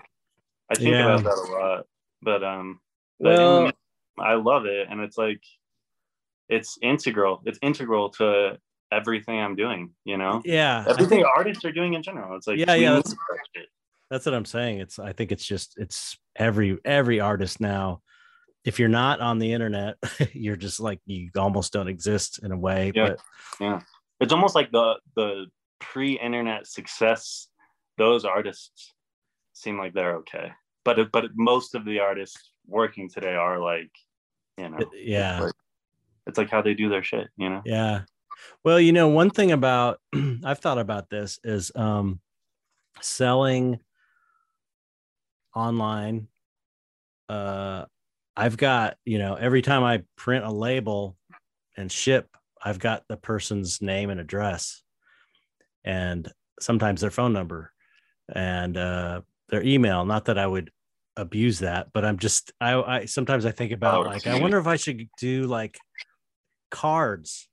[0.70, 1.16] I think yeah.
[1.16, 1.86] about that a lot.
[2.22, 2.80] But um,
[3.20, 3.72] but well,
[4.20, 5.42] I love it, and it's like
[6.48, 7.42] it's integral.
[7.46, 8.58] It's integral to
[8.92, 10.42] everything I'm doing, you know?
[10.44, 10.84] Yeah.
[10.88, 12.36] Everything think, artists are doing in general.
[12.36, 12.96] It's like, yeah, yeah.
[12.96, 13.16] That's,
[14.10, 14.80] that's what I'm saying.
[14.80, 18.02] It's, I think it's just, it's every, every artist now.
[18.64, 19.96] If you're not on the internet,
[20.34, 22.92] you're just like, you almost don't exist in a way.
[22.94, 23.10] Yeah.
[23.10, 23.20] But
[23.60, 23.80] yeah.
[24.20, 25.48] It's almost like the, the
[25.80, 27.48] pre internet success,
[27.98, 28.94] those artists
[29.54, 30.52] seem like they're okay.
[30.86, 33.92] But, but most of the artists working today are like,
[34.58, 35.36] you know, yeah.
[35.36, 35.54] It's like,
[36.28, 37.62] it's like how they do their shit, you know?
[37.66, 38.02] Yeah.
[38.64, 40.00] Well, you know, one thing about
[40.44, 42.20] I've thought about this is um,
[43.02, 43.80] selling
[45.56, 46.28] online.
[47.30, 47.86] Uh,
[48.42, 51.16] I've got, you know, every time I print a label
[51.78, 52.28] and ship,
[52.60, 54.82] I've got the person's name and address
[55.84, 56.28] and
[56.60, 57.72] sometimes their phone number
[58.34, 60.06] and uh, their email.
[60.06, 60.72] Not that I would
[61.16, 64.58] abuse that, but I'm just, I, I sometimes I think about oh, like, I wonder
[64.58, 65.78] if I should do like
[66.72, 67.48] cards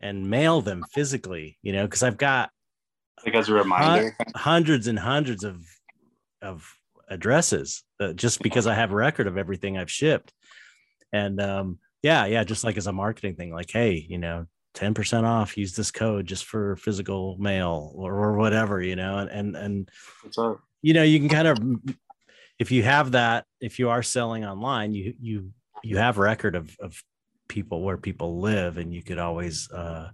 [0.00, 2.48] and mail them physically, you know, because I've got
[3.26, 5.62] like as a reminder hundreds and hundreds of
[6.40, 6.72] of
[7.08, 10.32] addresses uh, just because I have a record of everything I've shipped.
[11.12, 15.24] And um, yeah, yeah, just like as a marketing thing, like, hey, you know, 10%
[15.24, 19.56] off, use this code just for physical mail or, or whatever, you know, and and
[19.56, 19.90] and
[20.82, 21.58] you know, you can kind of
[22.58, 25.50] if you have that, if you are selling online, you you
[25.82, 27.02] you have record of of
[27.48, 30.10] people where people live and you could always uh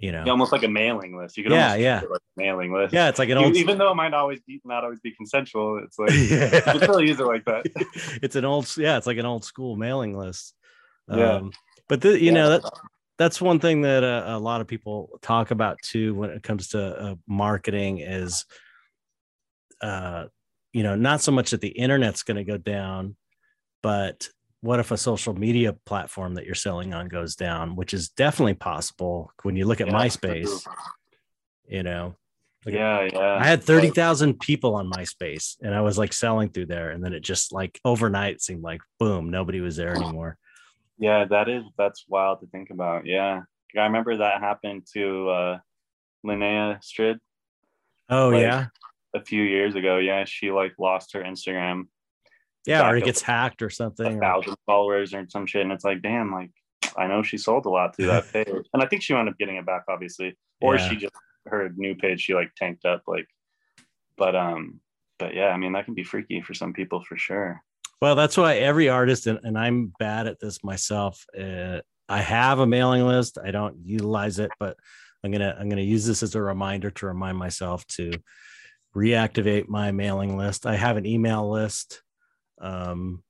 [0.00, 0.24] you know?
[0.26, 1.36] Almost like a mailing list.
[1.36, 2.00] You could yeah yeah.
[2.10, 2.92] like mailing list.
[2.94, 5.80] Yeah it's like an old even though it might always be not always be consensual
[5.84, 6.54] it's like yeah.
[6.54, 7.66] you can still use it like that.
[8.22, 10.54] It's an old yeah it's like an old school mailing list.
[11.08, 11.34] Yeah.
[11.34, 11.52] Um,
[11.88, 12.32] but the, you yeah.
[12.32, 12.72] know that
[13.18, 16.68] that's one thing that uh, a lot of people talk about too when it comes
[16.68, 18.46] to uh, marketing is
[19.82, 20.24] uh
[20.72, 23.16] you know not so much that the internet's going to go down
[23.82, 24.28] but
[24.62, 28.54] what if a social media platform that you're selling on goes down, which is definitely
[28.54, 30.66] possible when you look at yeah, MySpace,
[31.66, 32.14] you know.
[32.66, 33.38] Like yeah, yeah.
[33.40, 36.90] I had 30,000 people on MySpace and I was like selling through there.
[36.90, 40.36] And then it just like overnight seemed like boom, nobody was there anymore.
[40.98, 43.06] Yeah, that is, that's wild to think about.
[43.06, 43.42] Yeah.
[43.74, 45.58] I remember that happened to uh,
[46.26, 47.18] Linnea Strid.
[48.10, 48.66] Oh, like, yeah.
[49.14, 49.96] A few years ago.
[49.96, 50.24] Yeah.
[50.26, 51.84] She like lost her Instagram
[52.66, 54.18] yeah, or it gets hacked or something.
[54.18, 56.50] A thousand followers or some shit, and it's like, damn, like
[56.96, 59.38] I know she sold a lot through that page, and I think she wound up
[59.38, 60.88] getting it back, obviously, or yeah.
[60.88, 61.14] she just
[61.46, 63.26] her new page she like tanked up, like.
[64.16, 64.80] But um,
[65.18, 67.62] but yeah, I mean that can be freaky for some people for sure.
[68.02, 71.24] Well, that's why every artist, and, and I'm bad at this myself.
[71.38, 73.38] Uh, I have a mailing list.
[73.42, 74.76] I don't utilize it, but
[75.22, 78.12] I'm gonna I'm gonna use this as a reminder to remind myself to
[78.96, 80.66] reactivate my mailing list.
[80.66, 82.02] I have an email list
[82.60, 83.22] um,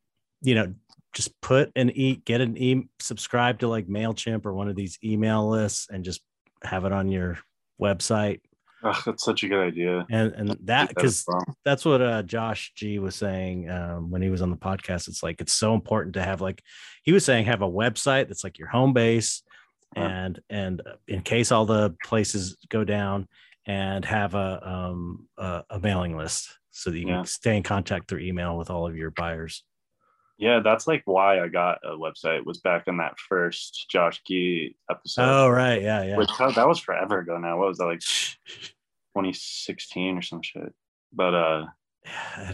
[0.42, 0.74] you know,
[1.12, 4.98] just put an e get an e subscribe to like MailChimp or one of these
[5.02, 6.20] email lists and just
[6.62, 7.38] have it on your
[7.80, 8.40] website.
[8.82, 10.06] Oh, that's such a good idea.
[10.10, 11.26] And and that because
[11.64, 15.08] that's what uh, Josh G was saying um, when he was on the podcast.
[15.08, 16.62] It's like it's so important to have like
[17.02, 19.42] he was saying have a website that's like your home base,
[19.94, 23.28] and and in case all the places go down,
[23.66, 27.16] and have a um a, a mailing list so that you yeah.
[27.16, 29.64] can stay in contact through email with all of your buyers.
[30.40, 34.74] Yeah, that's like why I got a website was back in that first Josh Key
[34.90, 35.22] episode.
[35.22, 35.82] Oh, right.
[35.82, 36.02] Yeah.
[36.02, 36.16] Yeah.
[36.16, 37.58] Which that was forever ago now.
[37.58, 38.00] What was that like
[39.18, 40.72] 2016 or some shit?
[41.12, 41.66] But uh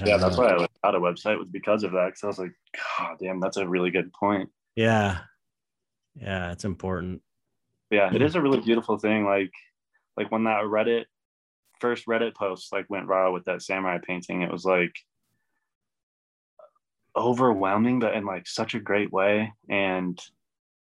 [0.04, 2.10] yeah, that's why I got a website was because of that.
[2.10, 2.54] Cause I was like,
[2.98, 4.50] God damn, that's a really good point.
[4.74, 5.18] Yeah.
[6.16, 7.22] Yeah, it's important.
[7.92, 9.24] Yeah, it is a really beautiful thing.
[9.24, 9.52] Like
[10.16, 11.04] like when that Reddit
[11.80, 14.94] first Reddit post like went viral with that samurai painting, it was like
[17.16, 19.52] overwhelming, but in like such a great way.
[19.68, 20.20] And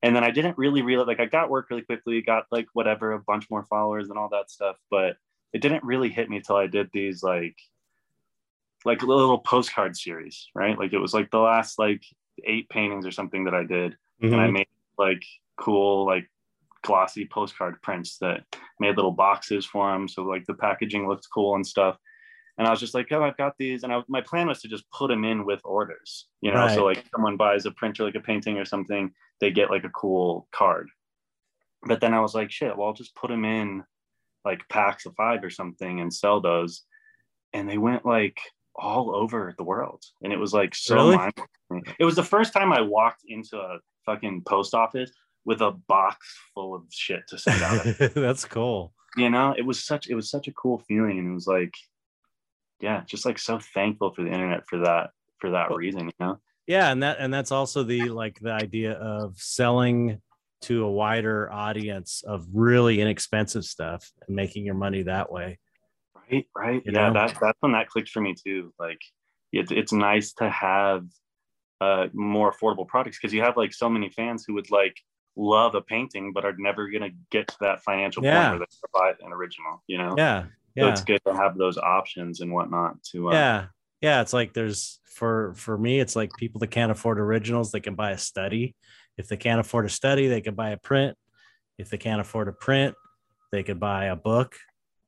[0.02, 3.12] and then I didn't really realize like I got work really quickly, got like whatever,
[3.12, 5.18] a bunch more followers and all that stuff, but
[5.52, 7.58] it didn't really hit me until I did these like
[8.86, 10.78] like a little postcard series, right?
[10.78, 12.04] Like it was like the last like
[12.46, 13.98] eight paintings or something that I did.
[14.22, 14.34] Mm-hmm.
[14.34, 14.68] And I made
[14.98, 15.24] like
[15.58, 16.30] cool like
[16.84, 18.44] glossy postcard prints that
[18.80, 20.08] made little boxes for them.
[20.08, 21.98] So like the packaging looked cool and stuff.
[22.58, 23.84] And I was just like, oh, I've got these.
[23.84, 26.60] And I, my plan was to just put them in with orders, you know?
[26.66, 26.76] Right.
[26.76, 29.90] So like someone buys a printer, like a painting or something, they get like a
[29.90, 30.90] cool card.
[31.84, 33.84] But then I was like, shit, well, I'll just put them in
[34.44, 36.84] like packs of five or something and sell those.
[37.54, 38.38] And they went like
[38.76, 40.04] all over the world.
[40.22, 41.84] And it was like so really?
[42.00, 45.12] It was the first time I walked into a fucking post office
[45.46, 47.86] with a box full of shit to send out.
[48.14, 48.94] That's cool.
[49.18, 51.18] You know, it was such it was such a cool feeling.
[51.18, 51.74] And it was like,
[52.80, 56.40] yeah, just like so thankful for the internet for that, for that reason, you know?
[56.68, 60.22] Yeah, and that and that's also the like the idea of selling
[60.62, 65.58] to a wider audience of really inexpensive stuff and making your money that way.
[66.16, 66.82] Right, right.
[66.86, 68.72] You yeah, that, that's when that clicked for me too.
[68.78, 69.00] Like
[69.52, 71.06] it's it's nice to have
[71.82, 74.96] uh more affordable products because you have like so many fans who would like
[75.40, 78.50] love a painting but are never gonna get to that financial yeah.
[78.50, 80.16] point where they buy an original, you know?
[80.18, 80.46] Yeah.
[80.76, 80.84] Yeah.
[80.84, 83.66] So it's good to have those options and whatnot to uh, yeah.
[84.02, 84.22] Yeah.
[84.22, 87.96] It's like there's for for me, it's like people that can't afford originals, they can
[87.96, 88.76] buy a study.
[89.18, 91.18] If they can't afford a study, they can buy a print.
[91.78, 92.96] If they can't afford a print,
[93.52, 94.56] they could buy a book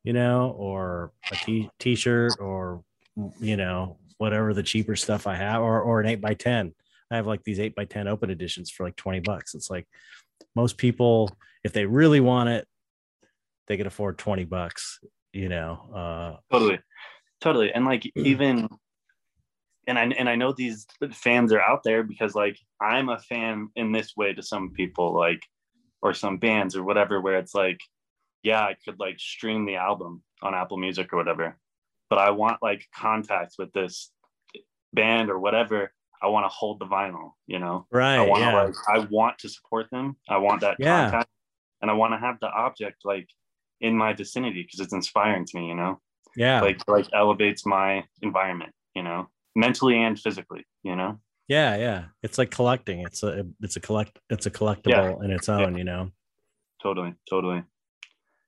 [0.04, 2.84] you know, or a t- t-shirt or,
[3.40, 6.74] you know, whatever the cheaper stuff I have, or, or an eight by 10.
[7.12, 9.54] I have like these eight by 10 open editions for like 20 bucks.
[9.54, 9.88] It's like
[10.56, 12.68] most people, if they really want it,
[13.68, 15.00] they can afford 20 bucks,
[15.34, 15.90] you know?
[15.94, 16.80] Uh, totally.
[17.40, 17.72] Totally.
[17.74, 18.68] And like, even,
[19.88, 23.70] and I, and I know these fans are out there because like I'm a fan
[23.76, 25.42] in this way to some people, like,
[26.02, 27.80] or some bands or whatever, where it's like,
[28.44, 31.58] yeah, I could like stream the album on Apple Music or whatever,
[32.10, 34.12] but I want like contact with this
[34.94, 35.92] band or whatever.
[36.22, 37.88] I want to hold the vinyl, you know.
[37.92, 38.16] Right.
[38.16, 38.52] I want yeah.
[38.52, 40.18] to like I want to support them.
[40.30, 41.10] I want that yeah.
[41.10, 41.30] contact,
[41.82, 43.28] and I want to have the object like
[43.80, 46.00] in my vicinity because it's inspiring to me, you know.
[46.36, 46.62] Yeah.
[46.62, 51.20] Like like elevates my environment, you know, mentally and physically, you know.
[51.48, 52.04] Yeah, yeah.
[52.24, 53.02] It's like collecting.
[53.02, 55.26] It's a it's a collect it's a collectible yeah.
[55.26, 56.12] in its own, you know.
[56.82, 57.64] Totally, totally.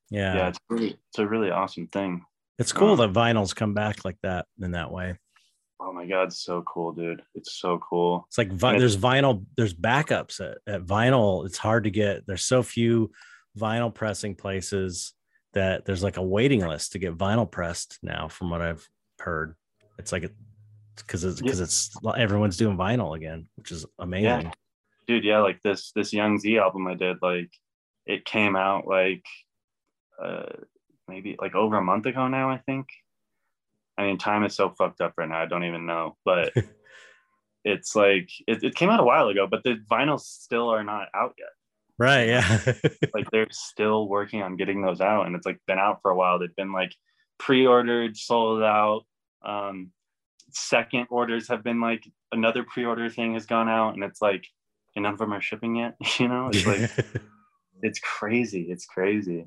[0.10, 0.36] Yeah.
[0.36, 2.24] Yeah, it's really it's a really awesome thing.
[2.60, 5.18] It's cool um, that vinyls come back like that in that way.
[5.86, 7.22] Oh my god, so cool, dude!
[7.36, 8.26] It's so cool.
[8.30, 11.46] It's like vi- there's vinyl, there's backups at, at vinyl.
[11.46, 12.26] It's hard to get.
[12.26, 13.12] There's so few
[13.60, 15.14] vinyl pressing places
[15.54, 18.30] that there's like a waiting list to get vinyl pressed now.
[18.30, 18.88] From what I've
[19.20, 19.56] heard,
[20.00, 20.32] it's like
[20.96, 24.46] because it's because it's everyone's doing vinyl again, which is amazing.
[24.46, 24.52] Yeah.
[25.06, 27.52] Dude, yeah, like this this Young Zee album I did, like
[28.06, 29.26] it came out like
[30.24, 30.46] uh,
[31.10, 32.88] maybe like over a month ago now, I think.
[33.98, 35.42] I mean, time is so fucked up right now.
[35.42, 36.54] I don't even know, but
[37.64, 41.08] it's like it, it came out a while ago, but the vinyls still are not
[41.14, 41.50] out yet.
[41.98, 42.28] Right.
[42.28, 42.60] Yeah.
[43.14, 46.16] like they're still working on getting those out, and it's like been out for a
[46.16, 46.40] while.
[46.40, 46.94] They've been like
[47.38, 49.04] pre-ordered, sold out.
[49.46, 49.92] Um,
[50.52, 54.46] second orders have been like another pre-order thing has gone out, and it's like,
[54.96, 55.96] and none of them are shipping yet.
[56.20, 56.92] You know, it's like
[57.82, 58.68] it's crazy.
[58.70, 59.46] It's crazy.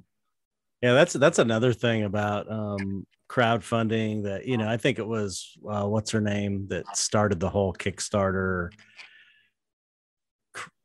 [0.83, 4.69] Yeah, that's that's another thing about um, crowdfunding that you know.
[4.69, 8.71] I think it was uh, what's her name that started the whole Kickstarter.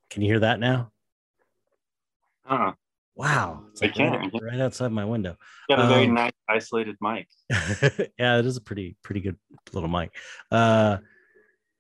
[0.10, 0.92] Can you hear that now?
[2.50, 2.74] Uh-huh.
[3.16, 5.36] Wow, it's like can right, right, outside my window.
[5.70, 7.28] You got a very um, nice isolated mic.
[8.18, 9.38] yeah, it is a pretty pretty good
[9.74, 10.16] little mic.
[10.50, 10.98] Uh,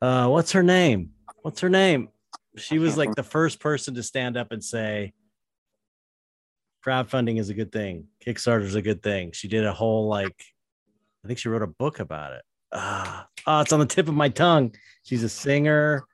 [0.02, 1.12] uh, what's her name?
[1.42, 2.10] What's her name?
[2.58, 5.14] She was like the first person to stand up and say,
[6.86, 8.08] crowdfunding is a good thing.
[8.26, 9.32] Kickstarter is a good thing.
[9.32, 10.44] She did a whole like,
[11.24, 12.42] I think she wrote a book about it.
[12.74, 14.74] Ah, oh, it's on the tip of my tongue.
[15.04, 16.06] She's a singer.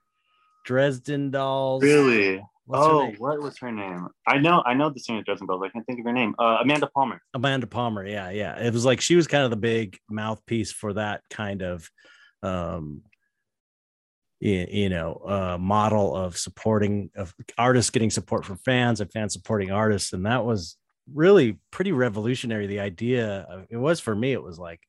[0.65, 1.81] Dresden Dolls.
[1.81, 2.43] Really?
[2.65, 4.09] What's oh, what was her name?
[4.27, 5.61] I know, I know the singer Dresden Dolls.
[5.63, 6.35] I can't think of her name.
[6.37, 7.21] Uh, Amanda Palmer.
[7.33, 8.05] Amanda Palmer.
[8.05, 8.59] Yeah, yeah.
[8.59, 11.89] It was like she was kind of the big mouthpiece for that kind of
[12.43, 13.01] um
[14.39, 19.71] you know uh, model of supporting of artists getting support from fans and fans supporting
[19.71, 20.13] artists.
[20.13, 20.77] And that was
[21.13, 24.81] really pretty revolutionary the idea of, it was for me it was like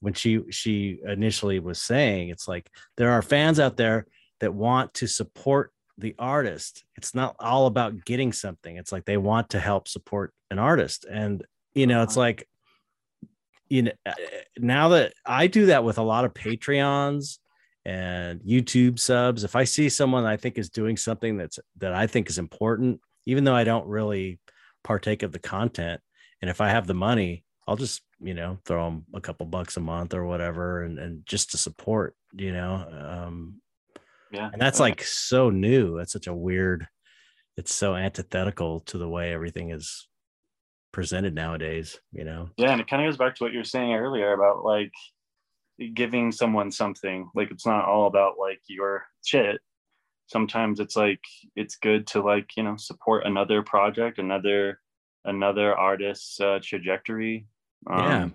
[0.00, 4.06] when she she initially was saying it's like there are fans out there
[4.40, 6.84] that want to support the artist.
[6.96, 8.76] It's not all about getting something.
[8.76, 11.06] It's like they want to help support an artist.
[11.08, 11.44] And
[11.74, 12.48] you know it's like
[13.68, 13.92] you know
[14.58, 17.38] now that i do that with a lot of patreons
[17.84, 19.44] and YouTube subs.
[19.44, 23.00] If I see someone I think is doing something that's that I think is important,
[23.26, 24.40] even though I don't really
[24.82, 26.00] partake of the content,
[26.40, 29.76] and if I have the money, I'll just you know throw them a couple bucks
[29.76, 32.74] a month or whatever, and and just to support, you know.
[33.26, 33.60] Um,
[34.30, 34.50] Yeah.
[34.52, 35.96] and that's like so new.
[35.96, 36.86] That's such a weird.
[37.56, 40.08] It's so antithetical to the way everything is
[40.92, 41.98] presented nowadays.
[42.12, 42.48] You know.
[42.56, 44.92] Yeah, and it kind of goes back to what you were saying earlier about like
[45.94, 47.30] giving someone something.
[47.34, 49.60] Like it's not all about like your shit.
[50.26, 51.20] Sometimes it's like
[51.56, 54.80] it's good to like, you know, support another project, another
[55.24, 57.46] another artist's uh, trajectory.
[57.88, 58.28] Um, Yeah.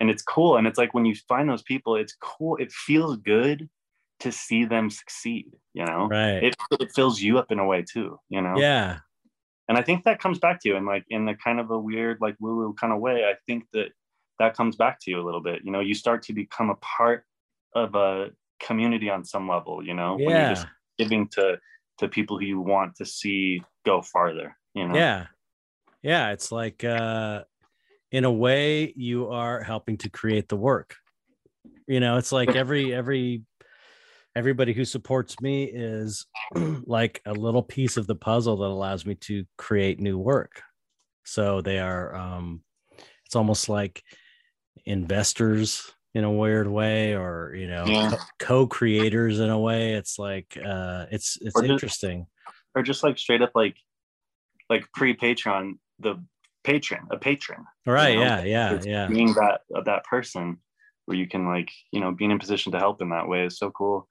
[0.00, 0.56] And it's cool.
[0.56, 2.56] And it's like when you find those people, it's cool.
[2.56, 3.68] It feels good
[4.20, 6.08] to see them succeed, you know?
[6.08, 6.42] Right.
[6.42, 8.54] It, it fills you up in a way too, you know?
[8.56, 8.98] yeah.
[9.68, 11.78] and i think that comes back to you in like in the kind of a
[11.78, 13.88] weird like woo woo kind of way i think that
[14.38, 16.76] that comes back to you a little bit you know you start to become a
[16.76, 17.24] part
[17.74, 18.30] of a
[18.60, 20.66] community on some level you know when you're just
[20.98, 21.58] giving to
[21.98, 25.26] to people who you want to see go farther you know Yeah.
[26.02, 26.32] Yeah.
[26.32, 27.44] It's like, uh,
[28.10, 30.96] in a way, you are helping to create the work.
[31.86, 33.42] You know, it's like every, every,
[34.34, 36.26] everybody who supports me is
[36.86, 40.62] like a little piece of the puzzle that allows me to create new work.
[41.24, 42.62] So they are, um,
[43.26, 44.02] it's almost like
[44.84, 48.16] investors in a weird way, or, you know, Yeah.
[48.38, 49.94] co creators in a way.
[49.94, 52.26] It's like, uh, it's, it's Or just- interesting.
[52.74, 53.76] or just like straight up like
[54.70, 56.14] like pre patreon the
[56.64, 58.14] patron a patron Right.
[58.14, 58.42] know, Yeah.
[58.44, 58.74] Yeah.
[58.74, 59.06] It's Yeah.
[59.08, 60.56] being that uh, that person
[61.04, 63.58] where you can like you know being in position to help in that way is
[63.58, 64.08] so cool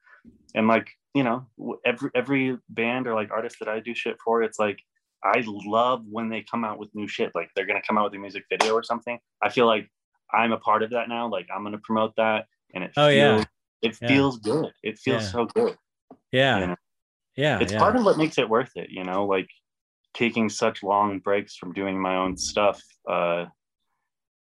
[0.54, 1.48] and like you know
[1.86, 4.80] every every band or like artist that i do shit for it's like
[5.24, 8.14] i love when they come out with new shit like they're gonna come out with
[8.14, 9.90] a music video or something i feel like
[10.34, 13.36] i'm a part of that now like i'm gonna promote that and it Oh, yeah.
[13.36, 13.46] feels,
[13.82, 14.08] it Yeah.
[14.08, 15.30] feels good it feels Yeah.
[15.30, 15.78] so good
[16.32, 16.60] Yeah.
[16.60, 16.76] you know?
[17.36, 17.60] Yeah.
[17.60, 17.80] it's yeah.
[17.80, 19.50] part of what makes it worth it you know like
[20.14, 23.46] taking such long breaks from doing my own stuff uh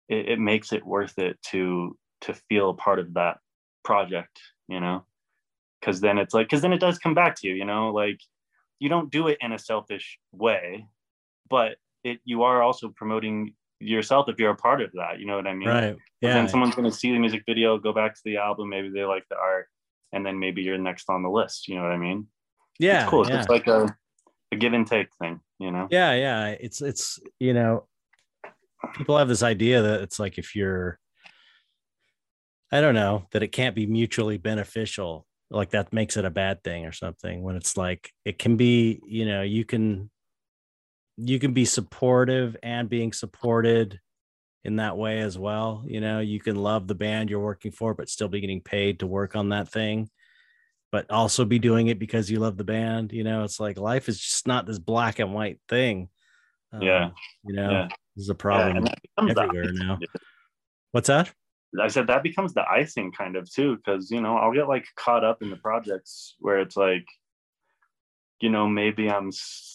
[0.08, 3.38] it, it makes it worth it to to feel a part of that
[3.84, 5.04] project you know
[5.80, 8.20] because then it's like because then it does come back to you you know like
[8.78, 10.86] you don't do it in a selfish way
[11.48, 15.36] but it you are also promoting yourself if you're a part of that you know
[15.36, 15.96] what i mean Right.
[16.20, 16.34] Yeah.
[16.34, 19.04] then someone's going to see the music video go back to the album maybe they
[19.04, 19.68] like the art
[20.12, 22.26] and then maybe you're next on the list you know what i mean
[22.80, 23.02] yeah.
[23.02, 23.28] it's cool.
[23.28, 23.38] Yeah.
[23.38, 23.94] It's like a,
[24.50, 25.86] a give and take thing, you know?
[25.90, 26.14] yeah.
[26.14, 26.46] Yeah.
[26.48, 27.86] It's, it's, you know,
[28.94, 30.98] people have this idea that it's like if you're,
[32.72, 35.26] I don't know, that it can't be mutually beneficial.
[35.50, 39.00] Like that makes it a bad thing or something when it's like it can be,
[39.06, 40.10] you know, you can,
[41.22, 44.00] you can be supportive and being supported
[44.64, 45.84] in that way as well.
[45.86, 49.00] You know, you can love the band you're working for, but still be getting paid
[49.00, 50.10] to work on that thing.
[50.92, 53.12] but also be doing it because you love the band.
[53.12, 56.08] You know, it's like life is just not this black and white thing.
[56.72, 57.10] Um, Yeah.
[57.44, 57.88] You know, Yeah.
[58.16, 59.78] this is a problem and that becomes the everywhere icing.
[59.86, 59.98] now.
[60.90, 61.32] What's that?
[61.80, 64.84] I said that becomes the icing kind of too, because you know, I'll get like
[64.96, 67.06] caught up in the projects where it's like,
[68.40, 69.30] you know, maybe I'm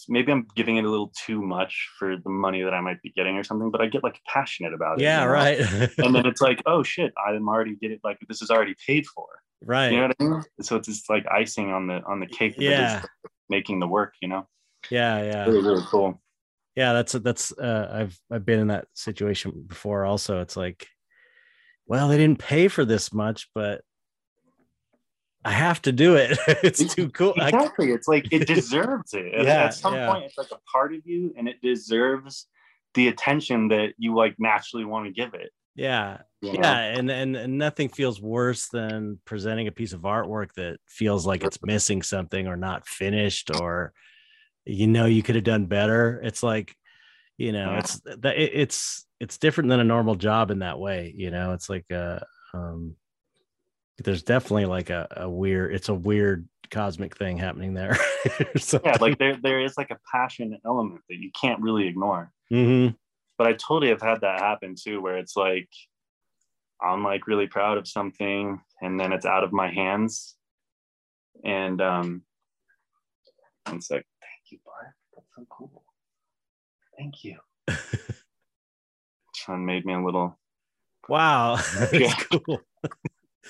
[0.07, 3.11] maybe I'm giving it a little too much for the money that I might be
[3.11, 5.03] getting or something, but I get like passionate about it.
[5.03, 5.31] Yeah, you know?
[5.33, 5.59] right.
[5.97, 9.27] And then it's like, oh shit, I'm already getting like this is already paid for.
[9.63, 9.91] right.
[9.91, 10.43] You know what I mean?
[10.61, 12.55] So it's just like icing on the on the cake.
[12.57, 13.01] that is Yeah.
[13.49, 14.13] making the work.
[14.21, 14.47] You know,
[14.89, 15.45] yeah, yeah.
[15.45, 16.21] really really cool.
[16.75, 20.87] yeah that's that's uh i've i've been in that situation before also it's like
[21.87, 23.81] well they didn't pay for this much but
[25.45, 27.91] i have to do it it's too cool Exactly.
[27.91, 29.33] It's like it deserves it.
[29.33, 30.11] At- Yeah, At some yeah.
[30.11, 32.47] point, it's like a part of you, and it deserves
[32.95, 35.51] the attention that you like naturally want to give it.
[35.75, 36.59] yeah you know?
[36.61, 41.25] yeah and, and and nothing feels worse than presenting a piece of artwork that feels
[41.25, 43.91] like it's missing something or not finished or
[44.65, 46.75] you know you could have done better it's like
[47.37, 47.79] you know Yeah.
[47.79, 51.53] it's that it, it's it's different than a normal job in that way you know
[51.53, 52.19] it's like uh
[52.53, 52.95] um
[54.03, 57.97] there's definitely like a, a weird it's a weird cosmic thing happening there
[58.83, 62.31] Yeah, like there there is like a passion element that you can't really ignore.
[62.49, 62.89] hmm
[63.37, 65.69] But I totally have had that happen too, where it's like
[66.81, 70.35] I'm like really proud of something, and then it's out of my hands,
[71.43, 72.23] And um,
[73.65, 74.05] one sec.
[74.21, 74.93] Thank you, Bart.
[75.13, 75.83] That's so cool.
[76.97, 77.37] Thank you.
[79.35, 80.37] Sean made me a little.
[81.07, 82.15] Wow, that's yeah.
[82.31, 82.61] cool.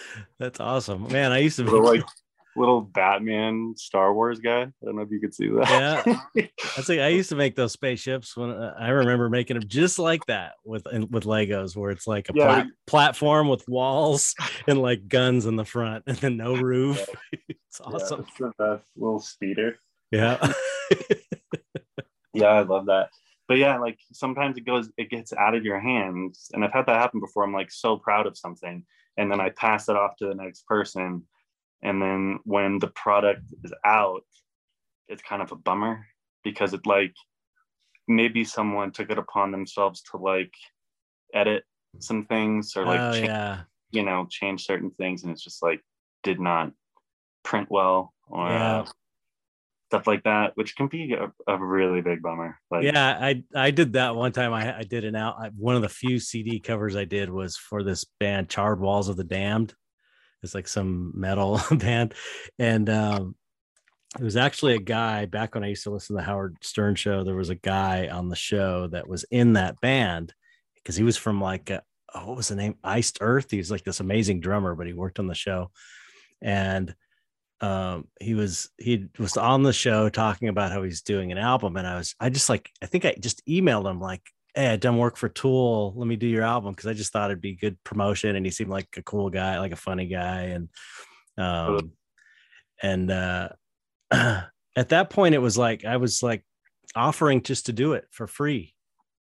[0.39, 1.31] that's awesome, man.
[1.31, 2.03] I used to be like
[2.55, 4.63] little Batman Star Wars guy.
[4.63, 6.05] I don't know if you could see that.
[6.35, 6.45] Yeah,
[6.75, 9.99] that's like I used to make those spaceships when uh, I remember making them just
[9.99, 14.35] like that with with Legos, where it's like a yeah, plat- platform with walls
[14.67, 17.05] and like guns in the front and then no roof.
[17.49, 18.21] it's awesome.
[18.21, 19.79] Yeah, it's the best little speeder.
[20.11, 20.51] Yeah.
[22.33, 23.09] yeah, I love that.
[23.47, 26.49] But yeah, like sometimes it goes, it gets out of your hands.
[26.53, 27.43] And I've had that happen before.
[27.43, 28.85] I'm like so proud of something.
[29.17, 31.23] And then I pass it off to the next person
[31.85, 34.25] and then when the product is out
[35.07, 36.05] it's kind of a bummer
[36.43, 37.13] because it like
[38.07, 40.53] maybe someone took it upon themselves to like
[41.33, 41.63] edit
[41.99, 43.61] some things or like oh, change, yeah.
[43.91, 45.81] you know change certain things and it's just like
[46.23, 46.71] did not
[47.43, 48.85] print well or yeah.
[49.95, 53.71] Stuff like that which can be a, a, really big bummer like yeah i i
[53.71, 56.95] did that one time i, I did an out one of the few cd covers
[56.95, 59.73] i did was for this band charred walls of the damned
[60.45, 62.13] it's like some metal band.
[62.57, 63.35] And um,
[64.17, 66.95] it was actually a guy back when I used to listen to the Howard Stern
[66.95, 67.23] show.
[67.23, 70.33] There was a guy on the show that was in that band
[70.75, 71.81] because he was from like, a,
[72.13, 72.77] oh, what was the name?
[72.83, 73.51] Iced Earth.
[73.51, 75.71] He was like this amazing drummer, but he worked on the show.
[76.41, 76.95] And
[77.61, 81.77] um, he was he was on the show talking about how he's doing an album
[81.77, 84.21] and i was i just like i think i just emailed him like
[84.55, 85.93] hey, I done work for Tool.
[85.95, 88.35] Let me do your album because I just thought it'd be good promotion.
[88.35, 90.55] And he seemed like a cool guy, like a funny guy.
[90.55, 90.69] And
[91.37, 91.91] um,
[92.81, 93.49] and uh,
[94.11, 96.43] at that point, it was like I was like
[96.95, 98.73] offering just to do it for free,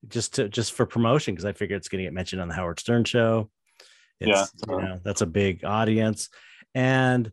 [0.07, 2.53] just to just for promotion because I figured it's going to get mentioned on the
[2.53, 3.49] Howard Stern show.
[4.19, 6.29] It's, yeah, you know that's a big audience,
[6.73, 7.31] and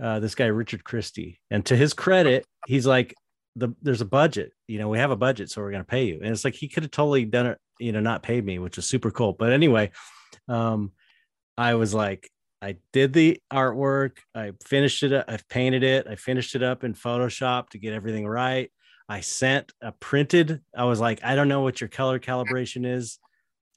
[0.00, 3.14] uh, this guy Richard Christie, and to his credit, he's like,
[3.54, 6.04] the there's a budget you know we have a budget so we're going to pay
[6.04, 6.20] you.
[6.22, 8.78] And it's like he could have totally done it you know not paid me which
[8.78, 9.34] is super cool.
[9.34, 9.90] But anyway
[10.48, 10.92] um
[11.58, 12.30] i was like
[12.62, 16.94] i did the artwork i finished it i painted it i finished it up in
[16.94, 18.72] photoshop to get everything right.
[19.06, 23.18] I sent a printed i was like i don't know what your color calibration is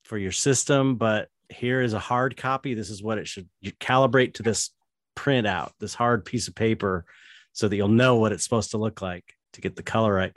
[0.06, 2.74] for your system but here is a hard copy.
[2.74, 4.72] This is what it should you calibrate to this
[5.16, 7.06] print out this hard piece of paper
[7.54, 10.36] so that you'll know what it's supposed to look like to get the color right.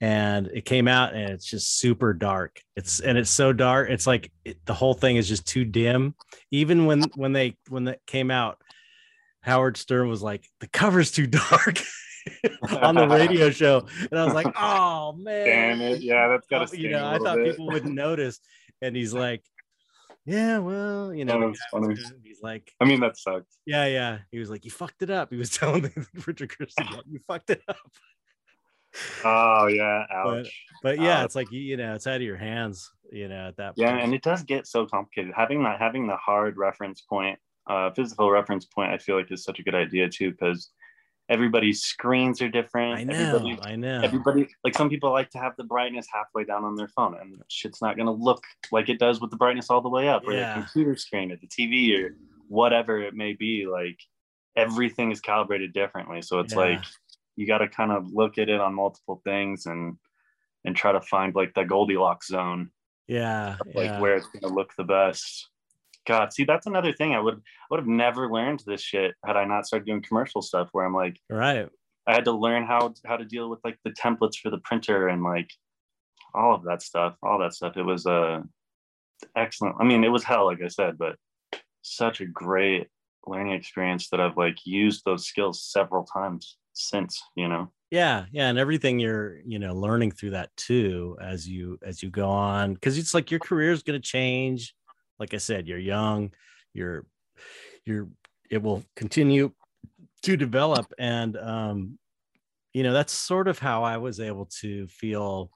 [0.00, 2.60] And it came out and it's just super dark.
[2.74, 6.14] It's and it's so dark it's like it, the whole thing is just too dim.
[6.50, 8.58] Even when when they when that came out
[9.40, 11.80] howard stern was like the cover's too dark.
[12.82, 13.86] On the radio show.
[14.10, 16.02] And i was like oh man damn it.
[16.02, 17.50] yeah that's gotta oh, you know i thought bit.
[17.50, 18.40] people wouldn't notice.
[18.82, 19.42] And he's like
[20.26, 21.88] yeah, well, you know, oh,
[22.22, 23.54] he's like, I mean, that sucked.
[23.64, 24.18] Yeah, yeah.
[24.30, 25.30] He was like, you fucked it up.
[25.30, 25.90] He was telling
[26.26, 27.76] Richard Christie, you fucked it up
[29.24, 30.64] oh yeah, ouch.
[30.82, 31.26] But, but yeah, ouch.
[31.26, 32.90] it's like you know, it's out of your hands.
[33.12, 33.76] You know, at that.
[33.76, 33.88] Point.
[33.88, 35.32] Yeah, and it does get so complicated.
[35.36, 37.38] Having that, having the hard reference point,
[37.68, 40.70] uh, physical reference point, I feel like is such a good idea too, because
[41.28, 42.98] everybody's screens are different.
[42.98, 43.58] I know.
[43.62, 44.00] I know.
[44.02, 47.42] Everybody, like some people like to have the brightness halfway down on their phone, and
[47.48, 48.42] shit's not gonna look
[48.72, 50.54] like it does with the brightness all the way up, or yeah.
[50.54, 52.16] the computer screen, or the TV, or
[52.48, 53.66] whatever it may be.
[53.66, 53.98] Like
[54.56, 56.60] everything is calibrated differently, so it's yeah.
[56.60, 56.84] like
[57.36, 59.96] you got to kind of look at it on multiple things and
[60.64, 62.70] and try to find like the Goldilocks zone.
[63.08, 64.00] Yeah, like yeah.
[64.00, 65.48] where it's gonna look the best.
[66.06, 67.14] God, see, that's another thing.
[67.14, 70.42] I would I would have never learned this shit had I not started doing commercial
[70.42, 70.68] stuff.
[70.72, 71.68] Where I'm like, right.
[72.06, 75.08] I had to learn how how to deal with like the templates for the printer
[75.08, 75.50] and like
[76.34, 77.16] all of that stuff.
[77.22, 77.76] All that stuff.
[77.76, 78.40] It was uh
[79.36, 79.76] excellent.
[79.80, 81.16] I mean, it was hell, like I said, but
[81.82, 82.88] such a great
[83.26, 88.48] learning experience that I've like used those skills several times since you know yeah yeah
[88.48, 92.74] and everything you're you know learning through that too as you as you go on
[92.74, 94.74] because it's like your career is going to change
[95.18, 96.30] like i said you're young
[96.72, 97.06] you're
[97.84, 98.08] you're
[98.50, 99.52] it will continue
[100.22, 101.98] to develop and um
[102.72, 105.50] you know that's sort of how i was able to feel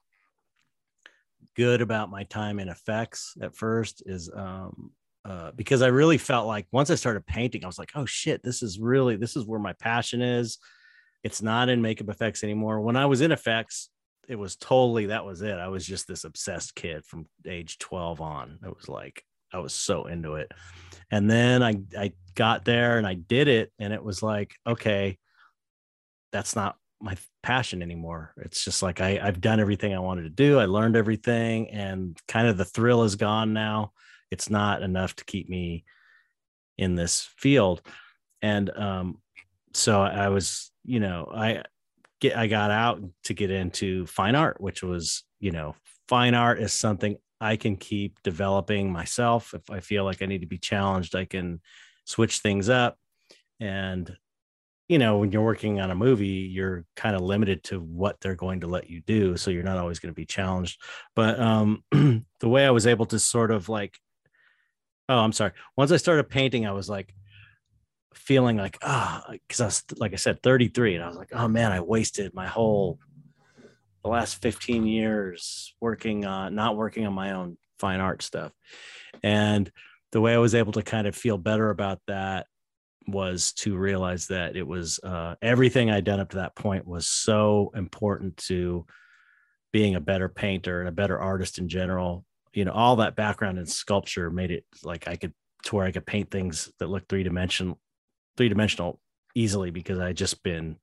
[1.55, 4.91] good about my time in effects at first is um
[5.23, 8.41] uh, because I really felt like once I started painting, I was like, oh shit,
[8.41, 10.57] this is really this is where my passion is.
[11.23, 12.81] It's not in makeup effects anymore.
[12.81, 13.89] When I was in effects,
[14.27, 15.59] it was totally that was it.
[15.59, 18.59] I was just this obsessed kid from age 12 on.
[18.65, 20.51] It was like I was so into it.
[21.09, 25.17] And then I I got there and I did it and it was like, okay,
[26.31, 28.33] that's not my passion anymore.
[28.37, 30.59] It's just like I, I've done everything I wanted to do.
[30.59, 33.91] I learned everything and kind of the thrill is gone now.
[34.29, 35.83] It's not enough to keep me
[36.77, 37.81] in this field.
[38.41, 39.17] And um,
[39.73, 41.63] so I was, you know, I
[42.19, 45.75] get I got out to get into fine art, which was, you know,
[46.07, 49.53] fine art is something I can keep developing myself.
[49.53, 51.59] If I feel like I need to be challenged, I can
[52.05, 52.97] switch things up.
[53.59, 54.15] And
[54.87, 58.35] you know, when you're working on a movie, you're kind of limited to what they're
[58.35, 59.37] going to let you do.
[59.37, 60.81] So you're not always going to be challenged.
[61.15, 63.97] But um, the way I was able to sort of like,
[65.07, 65.53] oh, I'm sorry.
[65.77, 67.15] Once I started painting, I was like
[68.13, 70.95] feeling like, ah, oh, because I was, like I said, 33.
[70.95, 72.99] And I was like, oh man, I wasted my whole,
[74.03, 78.51] the last 15 years working on, not working on my own fine art stuff.
[79.23, 79.71] And
[80.11, 82.47] the way I was able to kind of feel better about that
[83.07, 87.07] was to realize that it was uh, everything I'd done up to that point was
[87.07, 88.85] so important to
[89.73, 92.25] being a better painter and a better artist in general.
[92.53, 95.33] You know, all that background in sculpture made it like I could
[95.63, 97.79] to where I could paint things that look three dimensional,
[98.35, 98.99] three dimensional
[99.35, 100.77] easily because I just been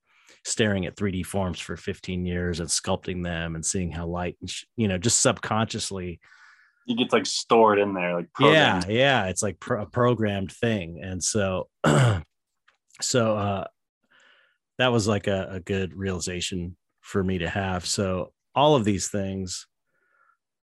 [0.48, 4.48] staring at 3D forms for 15 years and sculpting them and seeing how light and
[4.48, 6.20] sh- you know just subconsciously
[6.88, 8.86] you get like stored in there like programmed.
[8.88, 11.00] yeah yeah it's like pro- a programmed thing.
[11.02, 11.68] And so
[13.00, 13.64] so uh
[14.78, 17.84] that was like a, a good realization for me to have.
[17.84, 19.66] So all of these things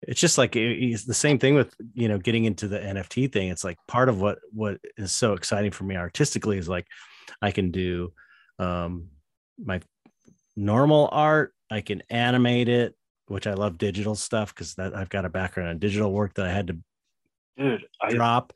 [0.01, 3.49] it's just like it's the same thing with you know getting into the nft thing.
[3.49, 6.87] It's like part of what what is so exciting for me artistically is like
[7.41, 8.11] i can do
[8.57, 9.09] um
[9.63, 9.79] my
[10.55, 12.95] normal art i can animate it
[13.29, 16.47] which I love digital stuff because that I've got a background in digital work that
[16.47, 16.77] I had to
[17.57, 18.53] Dude, I, drop,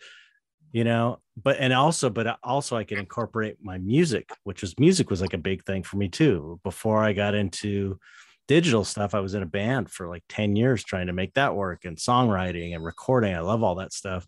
[0.72, 5.10] you know, but and also, but also I can incorporate my music, which was music
[5.10, 6.60] was like a big thing for me too.
[6.64, 8.00] Before I got into
[8.48, 11.56] digital stuff, I was in a band for like 10 years trying to make that
[11.56, 13.36] work and songwriting and recording.
[13.36, 14.26] I love all that stuff.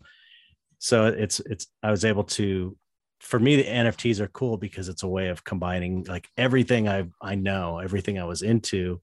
[0.78, 2.76] So it's it's I was able to
[3.20, 7.08] for me the NFTs are cool because it's a way of combining like everything I
[7.20, 9.00] I know, everything I was into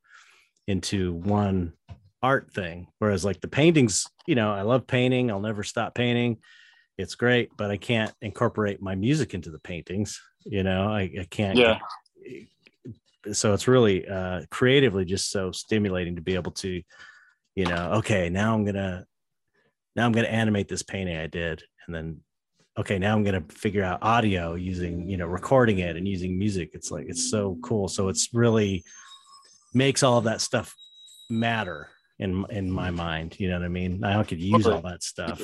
[0.68, 1.73] into one
[2.22, 2.88] art thing.
[2.99, 5.30] Whereas like the paintings, you know, I love painting.
[5.30, 6.38] I'll never stop painting.
[6.98, 10.22] It's great, but I can't incorporate my music into the paintings.
[10.45, 11.57] You know, I, I can't.
[11.57, 11.80] Yeah.
[13.31, 16.81] So it's really uh, creatively just so stimulating to be able to,
[17.56, 19.06] you know, okay, now I'm gonna,
[19.95, 22.19] now I'm gonna animate this painting I did, and then,
[22.77, 26.71] okay, now I'm gonna figure out audio using, you know, recording it and using music.
[26.73, 27.87] It's like it's so cool.
[27.87, 28.83] So it's really
[29.73, 30.75] makes all of that stuff
[31.29, 31.89] matter
[32.19, 33.39] in in my mind.
[33.39, 34.03] You know what I mean?
[34.03, 35.41] I could use all that stuff.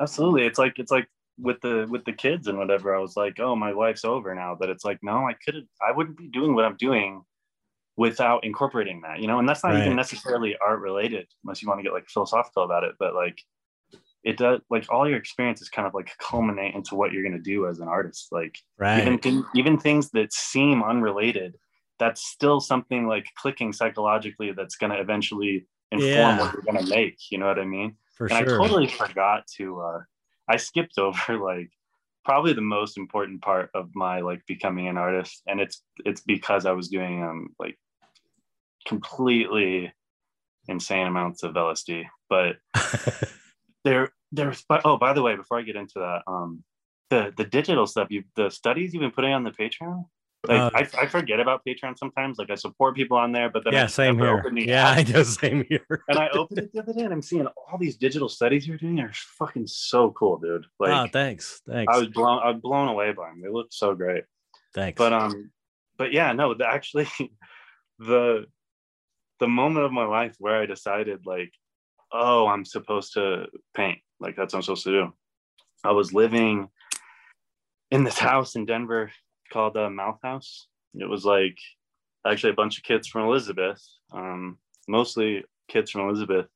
[0.00, 0.46] Absolutely.
[0.46, 1.08] It's like it's like
[1.38, 2.94] with the with the kids and whatever.
[2.94, 4.56] I was like, oh, my life's over now.
[4.58, 7.22] But it's like, no, I couldn't, I wouldn't be doing what I'm doing
[7.96, 9.84] without incorporating that, you know, and that's not right.
[9.84, 12.94] even necessarily art related, unless you want to get like philosophical about it.
[12.98, 13.40] But like
[14.24, 17.38] it does like all your experiences kind of like culminate into what you're going to
[17.38, 19.00] do as an artist like right.
[19.00, 21.54] even th- even things that seem unrelated
[21.98, 26.40] that's still something like clicking psychologically that's going to eventually inform yeah.
[26.40, 27.18] what you're going to make.
[27.30, 27.96] You know what I mean?
[28.16, 28.60] For and sure.
[28.60, 30.00] I totally forgot to, uh,
[30.48, 31.70] I skipped over like
[32.24, 35.42] probably the most important part of my like becoming an artist.
[35.46, 37.78] And it's, it's because I was doing, um, like
[38.86, 39.92] completely
[40.68, 42.56] insane amounts of LSD, but
[43.84, 46.64] there, there's, but, oh, by the way, before I get into that, um,
[47.10, 50.04] the, the digital stuff you, the studies you've been putting on the Patreon,
[50.48, 52.38] like uh, I, I forget about Patreon sometimes.
[52.38, 54.44] Like I support people on there, but then yeah, I same here.
[54.54, 54.98] Yeah, app.
[54.98, 55.86] I do same here.
[56.08, 58.76] and I opened it the other day, and I'm seeing all these digital studies you're
[58.76, 59.00] doing.
[59.00, 60.66] Are fucking so cool, dude.
[60.78, 61.92] Like, oh, thanks, thanks.
[61.94, 63.40] I was blown, I was blown away by them.
[63.42, 64.24] They look so great.
[64.74, 64.98] Thanks.
[64.98, 65.50] But um,
[65.96, 67.08] but yeah, no, the, actually,
[67.98, 68.46] the
[69.40, 71.52] the moment of my life where I decided like,
[72.14, 73.46] oh, I'm supposed to
[73.76, 73.98] paint.
[74.20, 75.12] Like that's what I'm supposed to do.
[75.82, 76.68] I was living
[77.90, 79.10] in this house in Denver
[79.52, 80.68] called uh, Mouth House.
[80.94, 81.58] It was like
[82.26, 83.82] actually a bunch of kids from Elizabeth,
[84.12, 84.58] um,
[84.88, 86.46] mostly kids from Elizabeth.